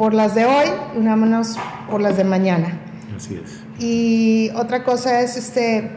por 0.00 0.14
las 0.14 0.34
de 0.34 0.46
hoy, 0.46 0.64
unámonos 0.96 1.58
por 1.90 2.00
las 2.00 2.16
de 2.16 2.24
mañana. 2.24 2.80
Así 3.14 3.34
es. 3.34 3.60
Y 3.78 4.50
otra 4.56 4.82
cosa 4.82 5.20
es, 5.20 5.36
este, 5.36 5.90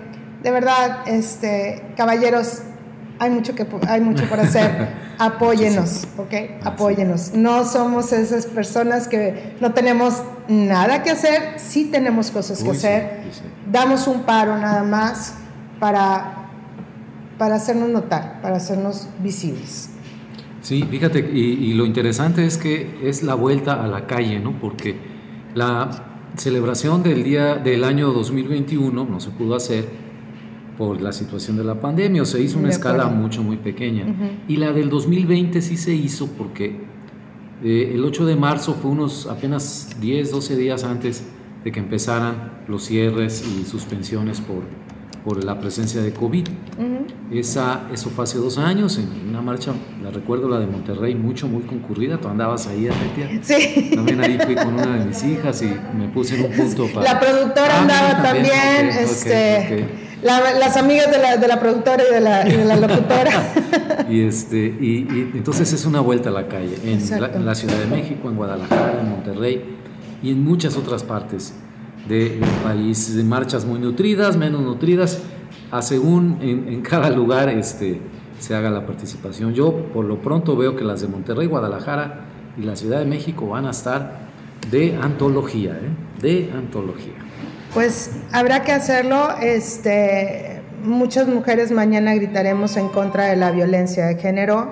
de 0.43 0.51
verdad, 0.51 1.07
este, 1.07 1.81
caballeros, 1.95 2.63
hay 3.17 3.29
mucho, 3.29 3.55
que, 3.55 3.65
hay 3.87 4.01
mucho 4.01 4.27
por 4.27 4.41
hacer. 4.41 4.89
Apóyenos, 5.19 6.05
¿ok? 6.17 6.33
Apóyenos. 6.65 7.33
No 7.33 7.63
somos 7.63 8.11
esas 8.11 8.45
personas 8.45 9.07
que 9.07 9.55
no 9.61 9.71
tenemos 9.71 10.21
nada 10.49 11.01
que 11.01 11.11
hacer, 11.11 11.53
sí 11.55 11.85
tenemos 11.85 12.29
cosas 12.29 12.61
que 12.61 12.71
hacer. 12.71 13.21
Damos 13.71 14.07
un 14.07 14.23
paro 14.23 14.57
nada 14.57 14.83
más 14.83 15.35
para 15.79 16.43
para 17.37 17.55
hacernos 17.55 17.89
notar, 17.89 18.41
para 18.41 18.57
hacernos 18.57 19.07
visibles. 19.19 19.89
Sí, 20.64 20.82
fíjate, 20.89 21.20
y, 21.20 21.74
lo 21.74 21.86
interesante 21.86 22.45
es 22.45 22.57
que 22.57 22.97
es 23.03 23.22
la 23.22 23.36
vuelta 23.36 23.84
a 23.84 23.88
la 23.88 24.07
calle, 24.07 24.39
¿no? 24.39 24.53
Porque 24.61 24.95
la 25.53 26.32
celebración 26.38 27.03
del 27.03 27.22
día 27.26 27.55
del 27.55 27.84
año 27.84 28.14
2021 28.14 29.05
no 29.05 29.20
se 29.20 29.30
pudo 29.32 29.55
hacer 29.55 29.86
por 30.78 31.01
la 31.01 31.11
situación 31.11 31.57
de 31.57 31.66
la 31.66 31.82
pandemia, 31.82 32.22
o 32.22 32.26
se 32.26 32.41
hizo 32.41 32.59
una 32.59 32.70
escala 32.70 33.07
mucho, 33.07 33.43
muy 33.43 33.57
pequeña. 33.57 34.05
Y 34.47 34.55
la 34.55 34.72
del 34.72 34.89
2020 34.89 35.61
sí 35.61 35.76
se 35.76 35.93
hizo 35.93 36.28
porque 36.28 36.80
eh, 37.61 37.91
el 37.93 38.03
8 38.05 38.26
de 38.26 38.38
marzo 38.38 38.74
fue 38.74 38.89
unos 38.89 39.28
apenas 39.28 39.97
10, 39.99 40.32
12 40.32 40.55
días 40.55 40.86
antes 40.86 41.26
de 41.66 41.74
que 41.74 41.82
empezaran 41.82 42.64
los 42.70 42.86
cierres 42.86 43.45
y 43.45 43.66
suspensiones 43.66 44.39
por, 44.39 44.64
por 45.24 45.43
la 45.43 45.59
presencia 45.59 46.01
de 46.01 46.13
COVID. 46.13 46.47
Esa, 47.32 47.88
eso 47.91 48.09
fue 48.09 48.26
hace 48.26 48.38
dos 48.38 48.57
años, 48.57 48.97
en 48.97 49.30
una 49.30 49.41
marcha, 49.41 49.71
la 50.03 50.11
recuerdo, 50.11 50.47
la 50.47 50.59
de 50.59 50.67
Monterrey, 50.67 51.15
mucho, 51.15 51.47
muy 51.47 51.63
concurrida. 51.63 52.19
Tú 52.19 52.28
andabas 52.28 52.67
ahí, 52.67 52.88
Arretia. 52.88 53.39
Sí. 53.41 53.91
También 53.95 54.21
ahí 54.21 54.38
fui 54.38 54.55
con 54.55 54.74
una 54.74 54.97
de 54.97 55.05
mis 55.05 55.24
hijas 55.24 55.61
y 55.61 55.74
me 55.97 56.09
puse 56.09 56.38
en 56.38 56.45
un 56.45 56.51
punto 56.51 56.88
para... 56.93 57.13
La 57.13 57.19
productora 57.19 57.76
ah, 57.76 57.82
andaba 57.82 58.24
también, 58.24 58.89
este... 58.89 59.88
las 60.21 60.78
amigas 60.78 61.09
de 61.09 61.17
la, 61.17 61.38
de 61.38 61.47
la 61.47 61.59
productora 61.59 62.03
y 62.07 62.13
de 62.13 62.21
la, 62.21 62.43
de 62.43 62.65
la 62.65 62.76
locutora. 62.76 63.53
y, 64.09 64.21
este, 64.21 64.57
y, 64.57 65.32
entonces 65.34 65.74
es 65.74 65.86
una 65.86 66.01
vuelta 66.01 66.30
a 66.30 66.34
la 66.34 66.47
calle, 66.47 66.78
en 66.84 67.21
la, 67.21 67.28
en 67.28 67.45
la, 67.45 67.55
Ciudad 67.55 67.78
de 67.78 67.88
México, 67.88 68.30
en 68.30 68.36
Guadalajara, 68.36 68.99
en 69.01 69.09
Monterrey 69.09 69.63
y 70.21 70.32
en 70.32 70.43
muchas 70.43 70.78
otras 70.78 71.03
partes 71.03 71.53
del 72.07 72.41
país, 72.63 73.15
de 73.15 73.23
marchas 73.23 73.65
muy 73.65 73.79
nutridas, 73.79 74.37
menos 74.37 74.61
nutridas, 74.61 75.21
a 75.71 75.81
según 75.81 76.37
en, 76.41 76.81
cada 76.81 77.09
lugar 77.09 77.49
este, 77.49 77.99
se 78.39 78.55
haga 78.55 78.69
la 78.69 78.85
participación. 78.85 79.53
Yo 79.53 79.73
por 79.93 80.05
lo 80.05 80.21
pronto 80.21 80.55
veo 80.55 80.75
que 80.75 80.83
las 80.83 81.01
de 81.01 81.07
Monterrey, 81.07 81.47
Guadalajara 81.47 82.25
y 82.57 82.61
la 82.61 82.75
Ciudad 82.75 82.99
de 82.99 83.05
México 83.05 83.47
van 83.47 83.65
a 83.65 83.71
estar 83.71 84.23
de 84.69 84.97
antología, 85.01 85.71
¿eh? 85.71 86.21
de 86.21 86.51
antología. 86.55 87.13
Pues 87.73 88.11
habrá 88.31 88.63
que 88.63 88.71
hacerlo. 88.71 89.29
Este, 89.41 90.61
muchas 90.83 91.27
mujeres 91.27 91.71
mañana 91.71 92.13
gritaremos 92.13 92.77
en 92.77 92.89
contra 92.89 93.25
de 93.25 93.35
la 93.35 93.51
violencia 93.51 94.05
de 94.05 94.15
género. 94.15 94.71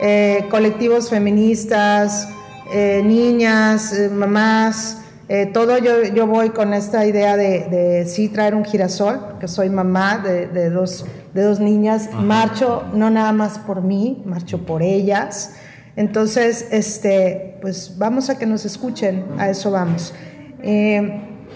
Eh, 0.00 0.46
colectivos 0.50 1.08
feministas, 1.08 2.28
eh, 2.72 3.02
niñas, 3.04 3.94
mamás, 4.12 5.01
eh, 5.34 5.46
todo 5.46 5.78
yo, 5.78 6.02
yo, 6.02 6.26
voy 6.26 6.50
con 6.50 6.74
esta 6.74 7.06
idea 7.06 7.38
de, 7.38 7.66
de, 7.70 8.06
sí 8.06 8.28
traer 8.28 8.54
un 8.54 8.66
girasol, 8.66 9.38
que 9.40 9.48
soy 9.48 9.70
mamá 9.70 10.18
de, 10.18 10.46
de 10.46 10.68
dos, 10.68 11.06
de 11.32 11.42
dos 11.42 11.58
niñas, 11.58 12.10
marcho 12.12 12.84
no 12.92 13.08
nada 13.08 13.32
más 13.32 13.58
por 13.58 13.80
mí, 13.80 14.22
marcho 14.26 14.66
por 14.66 14.82
ellas. 14.82 15.54
Entonces, 15.96 16.68
este, 16.70 17.56
pues 17.62 17.96
vamos 17.96 18.28
a 18.28 18.38
que 18.38 18.44
nos 18.44 18.66
escuchen, 18.66 19.24
a 19.38 19.48
eso 19.48 19.70
vamos. 19.70 20.12
Eh, 20.62 20.98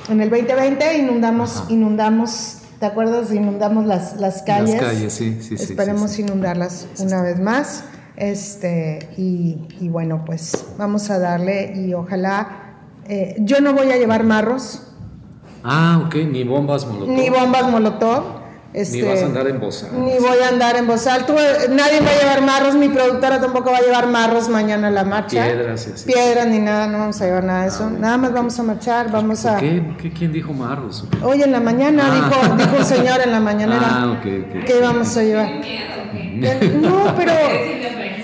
en 0.08 0.20
el 0.22 0.30
2020 0.30 0.96
inundamos, 0.96 1.64
inundamos, 1.68 2.62
¿te 2.80 2.86
acuerdas? 2.86 3.30
Inundamos 3.30 3.84
las, 3.84 4.16
las 4.16 4.40
calles. 4.40 4.80
Las 4.80 4.84
calles, 4.84 5.12
sí, 5.12 5.38
sí. 5.42 5.54
Esperemos 5.54 6.18
inundarlas 6.18 6.86
una 6.98 7.20
vez 7.20 7.38
más. 7.38 7.84
Este, 8.16 9.10
y, 9.18 9.88
bueno, 9.90 10.24
pues 10.24 10.64
vamos 10.78 11.10
a 11.10 11.18
darle 11.18 11.74
y 11.76 11.92
ojalá. 11.92 12.62
Eh, 13.08 13.36
yo 13.38 13.60
no 13.60 13.72
voy 13.72 13.90
a 13.90 13.96
llevar 13.96 14.24
marros. 14.24 14.82
Ah, 15.62 16.02
ok, 16.06 16.14
ni 16.30 16.44
bombas 16.44 16.86
molotov. 16.86 17.08
Ni 17.08 17.30
bombas 17.30 17.70
molotov. 17.70 18.36
Este, 18.72 18.98
ni 18.98 19.02
vas 19.04 19.22
a 19.22 19.26
andar 19.26 19.48
en 19.48 19.58
bozal. 19.58 19.90
Ni 19.92 20.18
voy 20.18 20.38
a 20.44 20.48
andar 20.48 20.76
en. 20.76 20.86
Tú, 20.86 21.32
nadie 21.70 22.00
va 22.00 22.10
a 22.10 22.20
llevar 22.20 22.42
marros, 22.42 22.74
mi 22.74 22.90
productora 22.90 23.40
tampoco 23.40 23.70
va 23.70 23.78
a 23.78 23.80
llevar 23.80 24.06
marros 24.06 24.50
mañana 24.50 24.88
a 24.88 24.90
la 24.90 25.02
marcha. 25.02 25.44
Piedras 25.44 25.86
y 25.88 25.92
así. 25.92 26.12
Piedras 26.12 26.46
ni 26.48 26.58
nada, 26.58 26.86
no 26.86 26.98
vamos 26.98 27.18
a 27.22 27.24
llevar 27.24 27.44
nada 27.44 27.62
de 27.62 27.68
eso. 27.68 27.84
Ah, 27.84 27.96
nada 27.98 28.18
más 28.18 28.32
vamos 28.34 28.58
a 28.58 28.62
marchar, 28.64 29.10
vamos 29.10 29.46
a... 29.46 29.56
¿Qué? 29.56 29.82
¿Qué? 29.98 30.12
¿Quién 30.12 30.30
dijo 30.30 30.52
marros? 30.52 31.06
Hoy 31.22 31.42
en 31.42 31.52
la 31.52 31.60
mañana, 31.60 32.02
ah. 32.06 32.14
dijo, 32.14 32.56
dijo 32.56 32.76
un 32.76 32.84
señor 32.84 33.20
en 33.24 33.32
la 33.32 33.40
mañana. 33.40 33.80
Ah, 33.80 34.18
ok, 34.18 34.26
ok. 34.26 34.64
¿Qué 34.66 34.80
vamos 34.82 35.16
a 35.16 35.22
llevar? 35.22 35.48
No, 36.82 37.14
pero... 37.16 37.32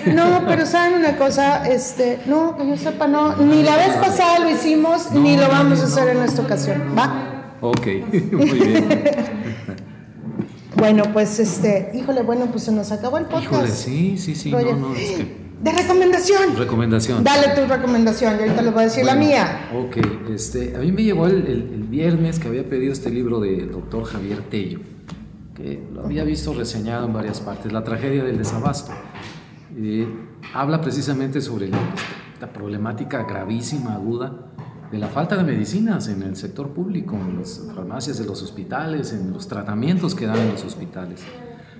No, 0.07 0.43
pero 0.47 0.65
saben 0.65 0.99
una 0.99 1.17
cosa, 1.17 1.67
este, 1.67 2.19
no, 2.25 2.57
que 2.57 2.67
yo 2.67 2.77
sepa, 2.77 3.07
no, 3.07 3.37
ni 3.37 3.63
la 3.63 3.77
vez 3.77 3.95
pasada 3.97 4.39
lo 4.39 4.49
hicimos, 4.49 5.11
ni 5.11 5.37
lo 5.37 5.47
vamos 5.47 5.79
a 5.81 5.83
hacer 5.83 6.09
en 6.09 6.23
esta 6.23 6.41
ocasión, 6.41 6.81
¿va? 6.97 7.57
Ok, 7.61 7.87
muy 8.31 8.59
bien. 8.59 9.03
Bueno, 10.75 11.03
pues 11.13 11.39
este, 11.39 11.91
híjole, 11.93 12.23
bueno, 12.23 12.47
pues 12.47 12.63
se 12.63 12.71
nos 12.71 12.91
acabó 12.91 13.17
el 13.17 13.25
podcast. 13.25 13.53
Híjole, 13.53 13.67
sí, 13.69 14.17
sí, 14.17 14.35
sí, 14.35 14.51
no, 14.51 14.75
no, 14.75 14.95
es 14.95 15.11
que... 15.11 15.43
De 15.61 15.71
recomendación. 15.71 16.57
Recomendación. 16.57 17.23
Dale 17.23 17.55
tu 17.55 17.65
recomendación, 17.65 18.33
yo 18.33 18.41
ahorita 18.41 18.61
les 18.63 18.73
voy 18.73 18.81
a 18.81 18.85
decir 18.85 19.05
la 19.05 19.15
mía. 19.15 19.69
Ok, 19.73 20.29
este, 20.29 20.75
a 20.75 20.79
mí 20.79 20.91
me 20.91 21.03
llegó 21.03 21.25
el, 21.25 21.47
el, 21.47 21.83
viernes 21.83 22.37
que 22.39 22.49
había 22.49 22.67
pedido 22.67 22.91
este 22.91 23.09
libro 23.09 23.39
del 23.39 23.71
doctor 23.71 24.03
Javier 24.03 24.41
Tello, 24.49 24.79
que 25.55 25.81
lo 25.93 26.03
había 26.03 26.25
visto 26.25 26.53
reseñado 26.53 27.05
en 27.05 27.13
varias 27.13 27.39
partes, 27.39 27.71
La 27.71 27.83
tragedia 27.85 28.25
del 28.25 28.37
desabasto. 28.37 28.91
Eh, 29.75 30.07
habla 30.53 30.81
precisamente 30.81 31.41
sobre 31.41 31.71
esta 32.33 32.51
problemática 32.51 33.23
gravísima, 33.23 33.95
aguda, 33.95 34.53
de 34.91 34.99
la 34.99 35.07
falta 35.07 35.35
de 35.35 35.43
medicinas 35.43 36.07
en 36.07 36.21
el 36.21 36.35
sector 36.35 36.69
público, 36.69 37.15
en 37.15 37.39
las 37.39 37.67
farmacias 37.73 38.19
de 38.19 38.25
los 38.25 38.43
hospitales, 38.43 39.11
en 39.11 39.31
los 39.33 39.47
tratamientos 39.47 40.13
que 40.13 40.27
dan 40.27 40.37
en 40.37 40.51
los 40.51 40.63
hospitales. 40.63 41.23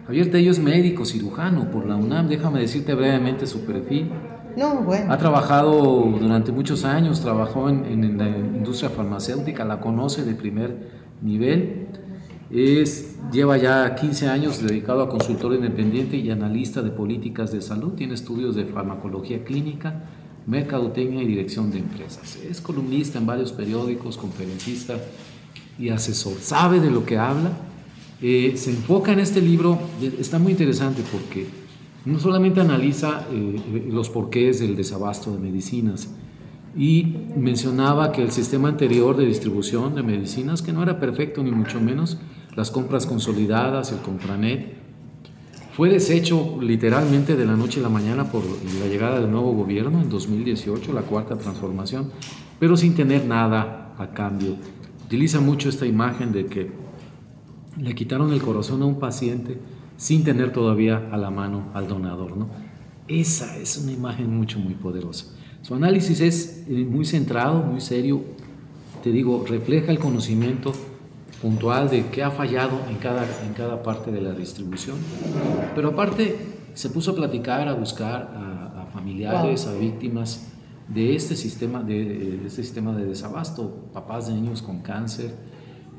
Javier 0.08 0.32
Tello 0.32 0.52
es 0.52 0.60
médico, 0.60 1.06
cirujano 1.06 1.70
por 1.70 1.86
la 1.86 1.96
UNAM, 1.96 2.28
déjame 2.28 2.60
decirte 2.60 2.96
brevemente 2.96 3.46
su 3.46 3.62
perfil. 3.66 4.12
No, 4.58 4.82
bueno. 4.82 5.12
Ha 5.14 5.18
trabajado 5.18 6.04
durante 6.20 6.52
muchos 6.52 6.86
años, 6.86 7.22
trabajó 7.22 7.70
en, 7.70 7.86
en, 7.86 8.18
la 8.18 8.28
industria 8.28 8.90
farmacéutica, 8.90 9.64
la 9.64 9.80
conoce 9.80 10.24
de 10.24 10.34
primer 10.34 10.90
nivel. 11.22 11.88
Es, 12.54 13.16
lleva 13.32 13.58
ya 13.58 13.96
15 13.96 14.28
años 14.28 14.62
dedicado 14.62 15.02
a 15.02 15.10
consultor 15.10 15.56
independiente 15.56 16.18
y 16.18 16.30
analista 16.30 16.84
de 16.84 16.92
políticas 16.92 17.52
de 17.52 17.64
salud. 17.64 17.94
Tiene 17.94 18.14
estudios 18.14 18.56
de 18.56 18.66
farmacología 18.66 19.44
clínica, 19.44 20.04
mercadotecnia 20.46 21.24
y 21.24 21.26
dirección 21.28 21.72
de 21.72 21.80
empresas. 21.80 22.38
Es 22.48 22.62
columnista 22.62 23.18
en 23.18 23.26
varios 23.26 23.52
periódicos, 23.52 24.18
conferencista 24.18 24.98
y 25.80 25.90
asesor. 25.90 26.38
Sabe 26.42 26.80
de 26.80 26.92
lo 26.92 27.08
que 27.08 27.18
habla. 27.18 27.54
Eh, 28.22 28.54
se 28.56 28.70
enfoca 28.70 29.12
en 29.14 29.20
este 29.20 29.42
libro, 29.42 29.80
está 30.20 30.38
muy 30.38 30.52
interesante 30.52 31.02
porque 31.12 31.48
no 32.06 32.20
solamente 32.20 32.62
analiza 32.62 33.26
eh, 33.32 33.90
los 33.90 34.12
porqués 34.12 34.60
del 34.60 34.76
desabasto 34.76 35.32
de 35.32 35.40
medicinas, 35.40 36.08
y 36.76 37.18
mencionaba 37.36 38.12
que 38.12 38.24
el 38.24 38.32
sistema 38.32 38.70
anterior 38.70 39.16
de 39.16 39.26
distribución 39.26 39.94
de 39.96 40.04
medicinas, 40.04 40.62
que 40.62 40.74
no 40.74 40.82
era 40.82 41.00
perfecto 41.00 41.44
ni 41.44 41.52
mucho 41.52 41.80
menos, 41.80 42.18
las 42.56 42.72
compras 42.72 43.06
consolidadas, 43.06 43.92
el 43.92 44.00
Compranet, 44.00 44.84
fue 45.76 45.90
deshecho 45.90 46.60
literalmente 46.62 47.36
de 47.36 47.46
la 47.46 47.56
noche 47.56 47.80
a 47.80 47.84
la 47.84 47.90
mañana 47.90 48.32
por 48.32 48.44
la 48.80 48.88
llegada 48.88 49.20
del 49.20 49.32
nuevo 49.32 49.54
gobierno 49.54 50.02
en 50.02 50.10
2018, 50.10 50.94
la 50.94 51.02
cuarta 51.02 51.36
transformación, 51.36 52.12
pero 52.60 52.78
sin 52.78 52.94
tener 52.94 53.26
nada 53.26 53.96
a 53.98 54.08
cambio. 54.14 54.56
Utiliza 55.06 55.40
mucho 55.40 55.70
esta 55.70 55.88
imagen 55.88 56.32
de 56.32 56.46
que 56.46 56.72
le 57.80 57.96
quitaron 57.96 58.32
el 58.34 58.42
corazón 58.42 58.84
a 58.84 58.86
un 58.86 59.00
paciente 59.00 59.58
sin 59.98 60.24
tener 60.24 60.54
todavía 60.54 61.10
a 61.12 61.18
la 61.18 61.32
mano 61.32 61.72
al 61.74 61.88
donador. 61.88 62.38
¿no? 62.38 62.50
Esa 63.08 63.58
es 63.58 63.78
una 63.78 63.92
imagen 63.92 64.36
mucho, 64.36 64.60
muy 64.60 64.76
poderosa. 64.76 65.26
Su 65.64 65.74
análisis 65.74 66.20
es 66.20 66.66
eh, 66.68 66.86
muy 66.88 67.06
centrado, 67.06 67.64
muy 67.64 67.82
serio, 67.82 68.22
te 69.02 69.12
digo, 69.12 69.44
refleja 69.48 69.92
el 69.92 69.98
conocimiento 69.98 70.74
puntual 71.44 71.90
de 71.90 72.08
qué 72.08 72.24
ha 72.24 72.32
fallado 72.32 72.80
en 72.90 72.96
cada, 72.96 73.26
en 73.46 73.54
cada 73.54 73.84
parte 73.84 74.12
de 74.12 74.22
la 74.22 74.32
distribución. 74.32 74.96
Pero 75.76 75.90
aparte 75.90 76.38
se 76.74 76.90
puso 76.90 77.12
a 77.12 77.16
platicar, 77.16 77.68
a 77.68 77.74
buscar 77.74 78.34
a, 78.34 78.86
familiares, 78.94 79.68
a 79.68 79.74
víctimas 79.74 80.54
de 80.88 81.16
este 81.16 81.36
sistema 81.36 81.82
de, 81.82 82.46
este 82.46 82.62
sistema 82.64 82.96
de 82.96 83.06
desabasto, 83.06 83.90
papás 83.92 84.28
de 84.28 84.36
niños 84.36 84.62
con 84.62 84.82
cáncer, 84.82 85.36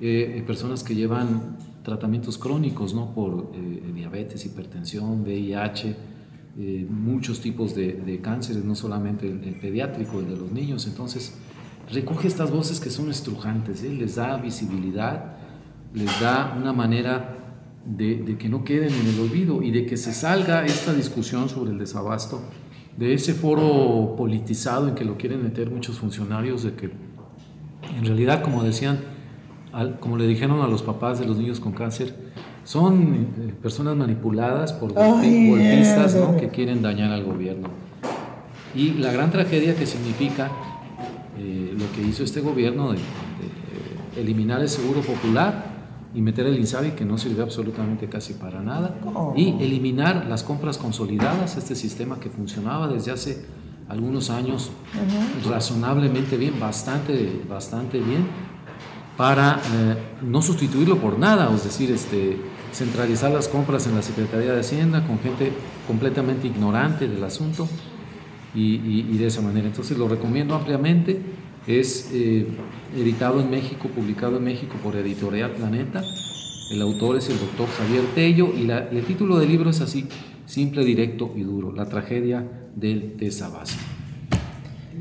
eh, 0.01 0.42
personas 0.47 0.82
que 0.82 0.95
llevan 0.95 1.59
tratamientos 1.82 2.38
crónicos 2.38 2.95
¿no? 2.95 3.12
por 3.12 3.51
eh, 3.53 3.92
diabetes, 3.95 4.47
hipertensión, 4.47 5.22
VIH, 5.22 5.97
eh, 6.57 6.86
muchos 6.88 7.40
tipos 7.40 7.74
de, 7.74 7.95
de, 7.95 8.20
cánceres, 8.20 8.64
no 8.64 8.74
solamente 8.76 9.26
el, 9.26 9.42
el, 9.45 9.59
pediátrico, 9.59 10.20
el 10.20 10.28
de 10.28 10.36
los 10.36 10.53
niños. 10.53 10.86
Entonces, 10.86 11.36
recoge 11.91 12.28
estas 12.28 12.51
voces 12.51 12.80
que 12.80 12.91
son 12.91 13.11
estrujantes, 13.11 13.82
¿eh? 13.82 13.91
les 13.91 14.16
da 14.16 14.37
visibilidad, 14.37 15.37
les 15.93 16.20
da 16.20 16.55
una 16.59 16.72
manera 16.72 17.39
de, 17.85 18.37
que 18.39 18.49
no 18.49 18.64
queden 18.64 18.93
en 18.93 19.07
el 19.09 19.20
olvido 19.20 19.62
y 19.62 19.70
de 19.70 19.87
que 19.87 19.97
se 19.97 20.12
salga 20.12 20.64
esta 20.64 20.93
discusión 20.93 21.49
sobre 21.49 21.72
el 21.72 21.78
desabasto 21.78 22.43
de 22.97 23.14
ese 23.14 23.35
foro 23.35 24.14
politizado 24.16 24.89
en 24.89 24.95
que 24.95 25.05
lo 25.05 25.16
quieren 25.16 25.43
meter 25.43 25.70
muchos 25.70 25.99
funcionarios, 25.99 26.62
de 26.62 26.74
que 26.74 26.91
en 27.97 28.05
realidad, 28.05 28.43
como 28.43 28.62
decían, 28.62 29.01
como 30.01 30.16
le 30.16 30.26
dijeron 30.26 30.61
a 30.61 30.68
los 30.68 30.82
papás 30.82 31.18
de 31.18 31.26
los 31.26 31.37
niños 31.37 31.61
con 31.61 31.72
cáncer, 31.72 32.14
son 32.62 33.28
eh, 33.39 33.55
personas 33.61 33.97
manipuladas 33.97 34.72
por 34.72 34.93
golpistas 34.95 36.16
que 36.39 36.49
quieren 36.49 36.80
dañar 36.82 37.11
al 37.11 37.24
gobierno. 37.24 37.68
Y 38.74 38.93
la 38.95 39.12
gran 39.12 39.30
tragedia 39.30 39.76
que 39.76 39.87
significa 39.87 40.51
eh, 41.39 41.74
lo 41.76 41.91
que 41.93 42.03
hizo 42.09 42.24
este 42.24 42.41
gobierno 42.41 42.93
de, 42.93 42.99
eliminar 44.16 44.61
el 44.61 44.68
seguro 44.68 45.01
popular 45.01 45.74
y 46.14 46.20
meter 46.20 46.47
el 46.47 46.57
INSABI 46.57 46.93
que 46.93 47.05
no 47.05 47.18
sirve 47.18 47.43
absolutamente 47.43 48.09
casi 48.09 48.35
para 48.35 48.61
nada 48.61 48.97
y 49.35 49.61
eliminar 49.61 50.26
las 50.26 50.45
compras 50.45 50.78
consolidadas, 50.78 51.57
este 51.57 51.74
sistema 51.74 52.20
que 52.20 52.30
funcionaba 52.30 52.87
desde 52.87 53.11
hace 53.11 53.45
algunos 53.89 54.30
años 54.30 54.70
razonablemente 55.45 56.37
bien, 56.37 56.59
bastante, 56.61 57.43
bastante 57.49 57.99
bien, 57.99 58.26
para 59.16 59.61
eh, 59.74 59.97
no 60.22 60.43
sustituirlo 60.43 60.99
por 60.99 61.18
nada, 61.18 61.53
es 61.55 61.64
decir, 61.64 61.91
este, 61.91 62.39
centralizar 62.72 63.30
las 63.30 63.49
compras 63.49 63.87
en 63.87 63.95
la 63.95 64.03
Secretaría 64.03 64.53
de 64.53 64.61
Hacienda 64.61 65.07
con 65.07 65.18
gente 65.18 65.53
completamente 65.87 66.47
ignorante 66.47 67.07
del 67.07 67.22
asunto 67.22 67.68
y, 68.55 69.16
de 69.16 69.26
esa 69.26 69.40
manera. 69.40 69.66
Entonces 69.66 69.98
lo 69.98 70.09
recomiendo 70.09 70.55
ampliamente. 70.55 71.20
Es 71.66 72.11
eh, 72.12 72.46
editado 72.96 73.40
en 73.40 73.50
México, 73.50 73.88
publicado 73.88 74.36
en 74.36 74.44
México 74.44 74.74
por 74.82 74.96
Editorial 74.96 75.52
Planeta. 75.52 76.02
El 76.70 76.82
autor 76.82 77.16
es 77.16 77.28
el 77.28 77.38
doctor 77.38 77.66
Javier 77.78 78.05
Tello 78.14 78.52
y, 78.55 78.70
el 78.70 79.05
título 79.05 79.38
del 79.38 79.48
libro 79.48 79.70
es 79.70 79.80
así, 79.80 80.07
simple, 80.46 80.84
directo 80.84 81.32
y 81.36 81.42
duro, 81.42 81.72
la 81.72 81.86
tragedia 81.88 82.46
del 82.74 83.16
desabasto. 83.16 83.76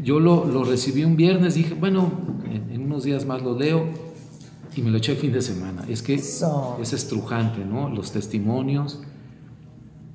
Yo 0.03 0.19
lo, 0.19 0.45
lo 0.45 0.63
recibí 0.63 1.03
un 1.03 1.15
viernes, 1.15 1.55
dije, 1.55 1.73
bueno, 1.73 2.11
en, 2.45 2.71
en, 2.71 2.83
unos 2.83 3.03
días 3.03 3.25
más 3.25 3.41
lo 3.41 3.57
leo 3.57 3.87
y 4.75 4.81
me 4.81 4.89
lo 4.89 4.97
eché 4.97 5.13
el 5.13 5.17
fin 5.19 5.31
de 5.31 5.41
semana. 5.41 5.85
Es 5.87 6.01
que 6.01 6.15
es 6.15 6.43
estrujante, 6.93 7.63
¿no? 7.63 7.89
Los 7.89 8.11
testimonios, 8.11 9.01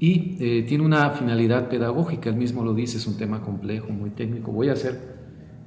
y 0.00 0.36
eh, 0.38 0.64
tiene 0.66 0.84
una 0.84 1.10
finalidad 1.10 1.68
pedagógica, 1.68 2.30
él 2.30 2.36
mismo 2.36 2.64
lo 2.64 2.72
dice, 2.72 2.98
es 2.98 3.06
un 3.06 3.16
tema 3.16 3.40
complejo, 3.40 3.90
muy 3.90 4.10
técnico. 4.10 4.52
Voy 4.52 4.68
a 4.68 4.74
hacer 4.74 5.18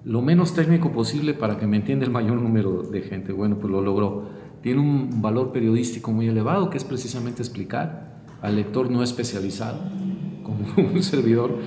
lo 0.06 0.22
menos 0.22 0.54
técnico 0.54 0.92
posible 0.92 1.34
para 1.34 1.58
que 1.58 1.68
me 1.68 1.78
entienda 1.78 2.06
el 2.06 2.12
mayor 2.12 2.42
número 2.42 2.84
de 2.84 3.02
gente. 3.02 3.34
Bueno, 3.34 3.58
pues 3.60 3.72
lo 3.72 3.82
logró. 3.82 4.30
Tiene 4.62 4.80
un 4.80 5.22
valor 5.22 5.52
periodístico 5.52 6.12
muy 6.12 6.28
elevado, 6.28 6.70
que 6.70 6.78
es 6.78 6.86
precisamente 6.86 7.42
explicar 7.42 8.22
al 8.42 8.56
lector 8.56 8.90
no 8.90 9.04
especializado, 9.04 9.80
como 10.44 10.66
un 10.94 11.04
servidor, 11.04 11.58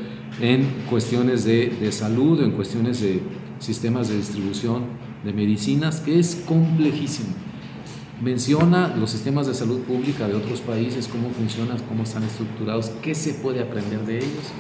en 0.41 0.67
cuestiones 0.89 1.45
de, 1.45 1.69
de 1.69 1.93
salud, 1.93 2.43
en 2.43 2.53
cuestiones 2.53 3.01
de 3.03 3.21
sistemas 3.59 4.09
de 4.09 4.17
distribución 4.17 4.85
de 5.23 5.35
medicinas, 5.35 6.01
que 6.01 6.19
es 6.19 6.43
complejísimo 6.47 7.35
menciona 8.23 8.95
los 8.97 9.11
sistemas 9.11 9.47
de 9.47 9.55
salud 9.55 9.81
pública 9.81 10.27
de 10.27 10.35
otros 10.35 10.61
países, 10.61 11.09
cómo 11.09 11.31
funcionan, 11.31 11.79
cómo 11.89 12.05
están 12.05 12.23
estructurados, 12.23 12.91
qué 13.03 13.15
se 13.15 13.35
puede 13.35 13.61
aprender 13.61 14.01
de 14.01 14.19
ellos. 14.19 14.53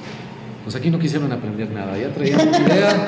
Pues 0.64 0.76
aquí 0.76 0.90
no 0.90 0.98
quisieron 0.98 1.30
aprender 1.32 1.70
nada, 1.70 1.96
ya 1.98 2.12
traían 2.12 2.40
idea, 2.48 3.06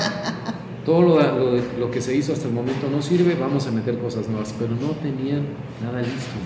todo 0.84 1.02
lo, 1.02 1.58
lo, 1.78 1.90
que 1.90 2.00
se 2.00 2.14
hizo 2.14 2.32
hasta 2.32 2.46
el 2.46 2.54
momento 2.54 2.88
no 2.90 3.00
sirve, 3.02 3.34
vamos 3.34 3.66
a 3.66 3.70
meter 3.70 3.98
cosas 3.98 4.28
nuevas, 4.28 4.54
pero 4.58 4.74
no 4.74 4.90
tenían 5.02 5.42
nada 5.82 6.00
listo. 6.00 6.36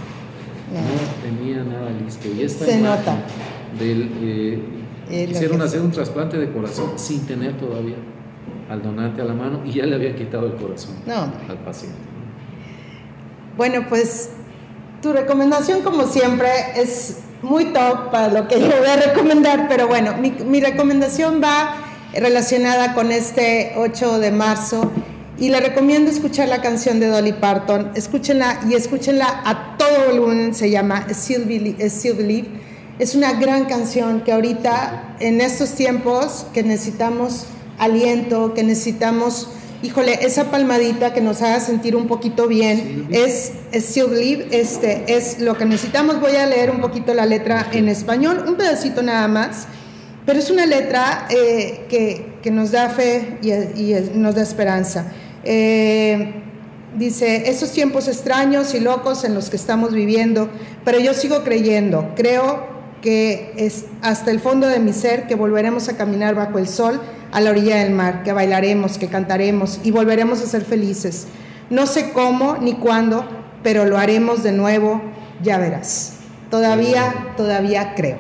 No, 0.73 1.29
tenían 1.29 1.69
nada 1.69 1.91
listo. 1.91 2.29
Y 2.29 2.43
esta 2.43 2.65
se 2.65 2.81
nota. 2.81 3.25
Del, 3.79 4.11
eh, 4.23 5.27
Quisieron 5.27 5.61
hacer 5.61 5.81
un 5.81 5.91
trasplante 5.91 6.39
de 6.39 6.53
corazón 6.53 6.93
sin 6.97 7.27
tener 7.27 7.59
todavía 7.59 7.97
al 8.69 8.81
donante 8.83 9.21
a 9.21 9.25
la 9.25 9.35
mano 9.35 9.63
y 9.65 9.73
ya 9.73 9.85
le 9.85 9.97
habían 9.97 10.15
quitado 10.15 10.47
el 10.47 10.55
corazón 10.55 10.95
al 11.09 11.59
paciente. 11.65 11.99
Bueno, 13.57 13.87
pues 13.89 14.31
tu 15.03 15.13
recomendación 15.13 15.83
como 15.83 16.07
siempre 16.07 16.49
es 16.77 17.17
muy 17.43 17.67
top 17.67 18.11
para 18.11 18.29
lo 18.29 18.49
que 18.49 18.61
yo 18.61 18.69
voy 18.79 18.89
a 18.89 18.97
recomendar, 18.97 19.67
pero 19.69 19.89
bueno, 19.89 20.15
mi, 20.17 20.61
recomendación 20.61 21.41
va 21.43 21.77
relacionada 22.13 22.95
con 22.95 23.13
este 23.13 23.73
8 23.77 24.19
de 24.19 24.31
marzo 24.31 24.91
y 25.39 25.49
le 25.49 25.61
recomiendo 25.61 26.11
escuchar 26.11 26.49
la 26.49 26.61
canción 26.61 27.01
de 27.01 27.07
Dolly 27.07 27.33
Parton. 27.33 27.93
Escúchenla 27.95 28.61
y 28.69 28.75
escúchenla 28.75 29.43
a 29.45 29.79
todo 29.79 30.07
volumen, 30.09 30.55
se 30.55 30.71
llama 30.71 31.07
Still 31.11 31.45
Believe. 31.47 32.49
Es 32.99 33.15
una 33.15 33.33
gran 33.33 33.65
canción 33.65 34.21
que 34.21 34.33
ahorita, 34.33 35.17
en 35.21 35.41
estos 35.41 35.73
tiempos 35.73 36.47
que 36.53 36.63
necesitamos 36.63 37.47
aliento, 37.79 38.53
que 38.53 38.63
necesitamos, 38.63 39.49
híjole, 39.83 40.19
esa 40.23 40.51
palmadita 40.51 41.13
que 41.13 41.21
nos 41.21 41.43
haga 41.43 41.61
sentir 41.61 41.97
un 41.97 42.07
poquito 42.07 42.47
bien, 42.47 43.09
es, 43.11 43.53
Still 43.73 44.07
Believe, 44.07 44.49
este, 44.51 45.05
es 45.17 45.41
lo 45.41 45.57
que 45.57 45.65
necesitamos. 45.65 46.21
Voy 46.21 46.37
a 46.37 46.47
leer 46.47 46.71
un 46.71 46.81
poquito 46.81 47.15
la 47.15 47.27
letra 47.27 47.69
en 47.73 47.89
español, 47.89 48.45
un 48.47 48.57
pedacito 48.57 49.03
nada 49.03 49.29
más, 49.29 49.67
pero 50.27 50.39
es 50.39 50.51
una 50.51 50.67
letra 50.67 51.27
eh, 51.31 51.87
que, 51.89 52.51
nos 52.51 52.71
da 52.73 52.89
fe 52.89 53.39
y, 53.43 53.53
y 53.53 54.11
nos 54.15 54.35
da 54.35 54.43
esperanza. 54.43 55.07
Eh, 55.45 56.35
dice, 56.97 57.49
esos 57.49 57.71
tiempos 57.73 58.09
extraños 58.09 58.75
y 58.75 58.81
locos 58.81 59.25
en 59.25 59.35
los 59.35 59.51
que 59.51 59.57
estamos 59.57 59.93
viviendo, 59.93 60.51
pero 60.85 60.99
yo 60.99 61.15
sigo 61.15 61.43
creyendo, 61.43 62.13
creo 62.17 62.80
que 63.01 63.53
es 63.57 63.87
hasta 64.03 64.31
el 64.31 64.41
fondo 64.41 64.67
de 64.67 64.79
mi 64.79 64.93
ser 64.93 65.27
que 65.27 65.35
volveremos 65.35 65.89
a 65.89 65.97
caminar 65.97 66.35
bajo 66.35 66.59
el 66.59 66.69
sol 66.69 67.01
a 67.33 67.41
la 67.41 67.51
orilla 67.51 67.77
del 67.77 67.93
mar, 67.93 68.23
que 68.23 68.33
bailaremos, 68.33 68.99
que 68.99 69.09
cantaremos 69.09 69.81
y 69.83 69.91
volveremos 69.91 70.43
a 70.43 70.47
ser 70.47 70.65
felices. 70.65 71.27
No 71.71 71.87
sé 71.87 72.13
cómo 72.13 72.57
ni 72.57 72.75
cuándo, 72.75 73.25
pero 73.63 73.85
lo 73.85 73.99
haremos 73.99 74.43
de 74.43 74.53
nuevo, 74.53 75.01
ya 75.43 75.59
verás. 75.59 76.15
Todavía, 76.51 77.35
todavía 77.37 77.95
creo. 77.95 78.19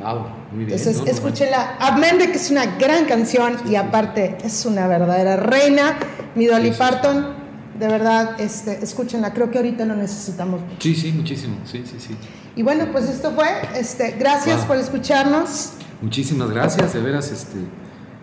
Wow. 0.00 0.26
Entonces, 0.60 1.02
escúchenla. 1.06 1.76
Amén 1.80 2.18
de 2.18 2.30
que 2.30 2.38
es 2.38 2.50
una 2.50 2.66
gran 2.76 3.06
canción 3.06 3.56
y 3.68 3.74
aparte 3.74 4.36
es 4.44 4.64
una 4.64 4.86
verdadera 4.86 5.36
reina. 5.36 5.96
Mi 6.36 6.46
Dolly 6.46 6.70
Parton, 6.70 7.43
de 7.78 7.88
verdad, 7.88 8.40
este, 8.40 8.82
escúchenla. 8.82 9.32
Creo 9.32 9.50
que 9.50 9.58
ahorita 9.58 9.84
lo 9.84 9.96
necesitamos. 9.96 10.60
Sí, 10.78 10.94
sí, 10.94 11.12
muchísimo. 11.12 11.56
Sí, 11.64 11.82
sí, 11.84 11.96
sí. 11.98 12.16
Y 12.56 12.62
bueno, 12.62 12.86
pues 12.92 13.08
esto 13.08 13.32
fue. 13.32 13.46
Este, 13.76 14.12
gracias 14.18 14.64
por 14.64 14.76
escucharnos. 14.76 15.72
Muchísimas 16.00 16.50
gracias, 16.50 16.92
de 16.92 17.00
veras. 17.00 17.30
Este, 17.30 17.58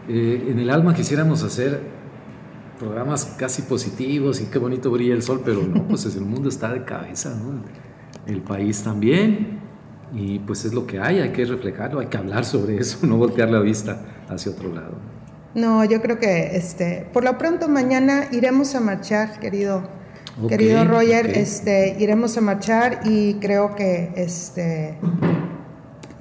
eh, 0.07 0.47
en 0.49 0.59
el 0.59 0.69
alma 0.69 0.93
quisiéramos 0.93 1.43
hacer 1.43 1.81
programas 2.79 3.25
casi 3.37 3.61
positivos 3.61 4.41
y 4.41 4.45
qué 4.45 4.57
bonito 4.57 4.89
brilla 4.89 5.13
el 5.13 5.21
sol, 5.21 5.41
pero 5.45 5.61
no, 5.61 5.87
pues 5.87 6.05
el 6.15 6.25
mundo 6.25 6.49
está 6.49 6.73
de 6.73 6.83
cabeza, 6.83 7.35
¿no? 7.35 7.63
El 8.25 8.41
país 8.41 8.81
también 8.81 9.61
y 10.13 10.39
pues 10.39 10.65
es 10.65 10.73
lo 10.73 10.85
que 10.85 10.99
hay, 10.99 11.19
hay 11.19 11.31
que 11.31 11.45
reflejarlo, 11.45 11.99
hay 11.99 12.07
que 12.07 12.17
hablar 12.17 12.45
sobre 12.45 12.77
eso, 12.77 12.97
no 13.07 13.17
voltear 13.17 13.49
la 13.49 13.59
vista 13.59 14.01
hacia 14.29 14.51
otro 14.51 14.73
lado. 14.73 14.97
No, 15.53 15.83
yo 15.83 16.01
creo 16.01 16.17
que 16.17 16.55
este, 16.55 17.07
por 17.11 17.23
lo 17.23 17.37
pronto 17.37 17.67
mañana 17.67 18.27
iremos 18.31 18.73
a 18.75 18.79
marchar, 18.79 19.39
querido, 19.39 19.83
querido 20.47 20.85
Roger, 20.85 21.37
este, 21.37 21.97
iremos 21.99 22.37
a 22.37 22.41
marchar 22.41 23.01
y 23.03 23.33
creo 23.35 23.75
que 23.75 24.13
este, 24.15 24.97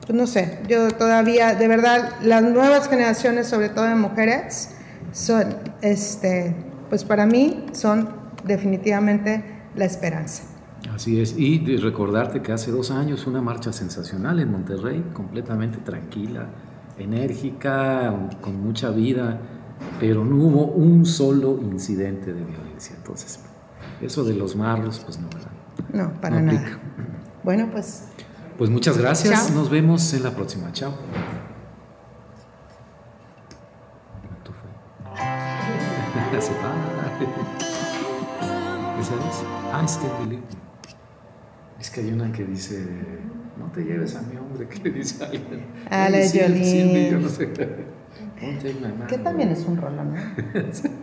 pues 0.04 0.18
no 0.18 0.26
sé, 0.26 0.58
yo 0.68 0.90
todavía, 0.90 1.54
de 1.54 1.68
verdad, 1.68 2.14
las 2.22 2.42
nuevas 2.42 2.88
generaciones, 2.88 3.46
sobre 3.46 3.68
todo 3.68 3.84
de 3.84 3.94
mujeres, 3.94 4.70
son, 5.12 5.54
este, 5.80 6.56
pues 6.88 7.04
para 7.04 7.24
mí 7.26 7.66
son 7.72 8.08
definitivamente 8.44 9.44
la 9.76 9.84
esperanza. 9.84 10.42
Así 10.92 11.20
es, 11.20 11.36
y 11.38 11.76
recordarte 11.76 12.42
que 12.42 12.50
hace 12.50 12.72
dos 12.72 12.90
años 12.90 13.28
una 13.28 13.40
marcha 13.40 13.72
sensacional 13.72 14.40
en 14.40 14.50
Monterrey, 14.50 15.04
completamente 15.12 15.78
tranquila, 15.78 16.48
enérgica, 17.04 18.30
con 18.40 18.60
mucha 18.62 18.90
vida, 18.90 19.40
pero 19.98 20.24
no 20.24 20.36
hubo 20.36 20.64
un 20.66 21.04
solo 21.06 21.58
incidente 21.62 22.32
de 22.32 22.44
violencia. 22.44 22.94
Entonces, 22.96 23.40
eso 24.00 24.24
de 24.24 24.34
los 24.34 24.56
marros, 24.56 25.00
pues 25.04 25.18
no, 25.18 25.28
¿verdad? 25.28 25.50
No, 25.92 26.20
para 26.20 26.40
nada. 26.40 26.78
Bueno, 27.42 27.68
pues. 27.70 28.08
Pues 28.58 28.70
muchas 28.70 28.98
gracias, 28.98 29.50
nos 29.52 29.70
vemos 29.70 30.12
en 30.12 30.22
la 30.22 30.30
próxima. 30.30 30.72
Chao. 30.72 30.92
Ah, 39.72 39.82
este 39.84 40.06
es 40.06 40.69
que 41.88 42.00
hay 42.00 42.12
una 42.12 42.30
que 42.30 42.44
dice, 42.44 42.84
no 43.58 43.70
te 43.72 43.82
lleves 43.82 44.14
a 44.16 44.22
mi 44.22 44.36
hombre, 44.36 44.68
que 44.68 44.78
le 44.80 44.90
dice 44.90 45.24
a 45.24 45.28
alguien. 45.28 45.64
A 45.88 46.10
la 46.10 46.18
Jolene. 46.28 47.12
no 47.12 47.28
sé. 47.28 47.48
Que 49.08 49.18
también 49.18 49.50
es 49.50 49.66
un 49.66 49.76
rollo, 49.76 50.02
¿no? 50.02 50.14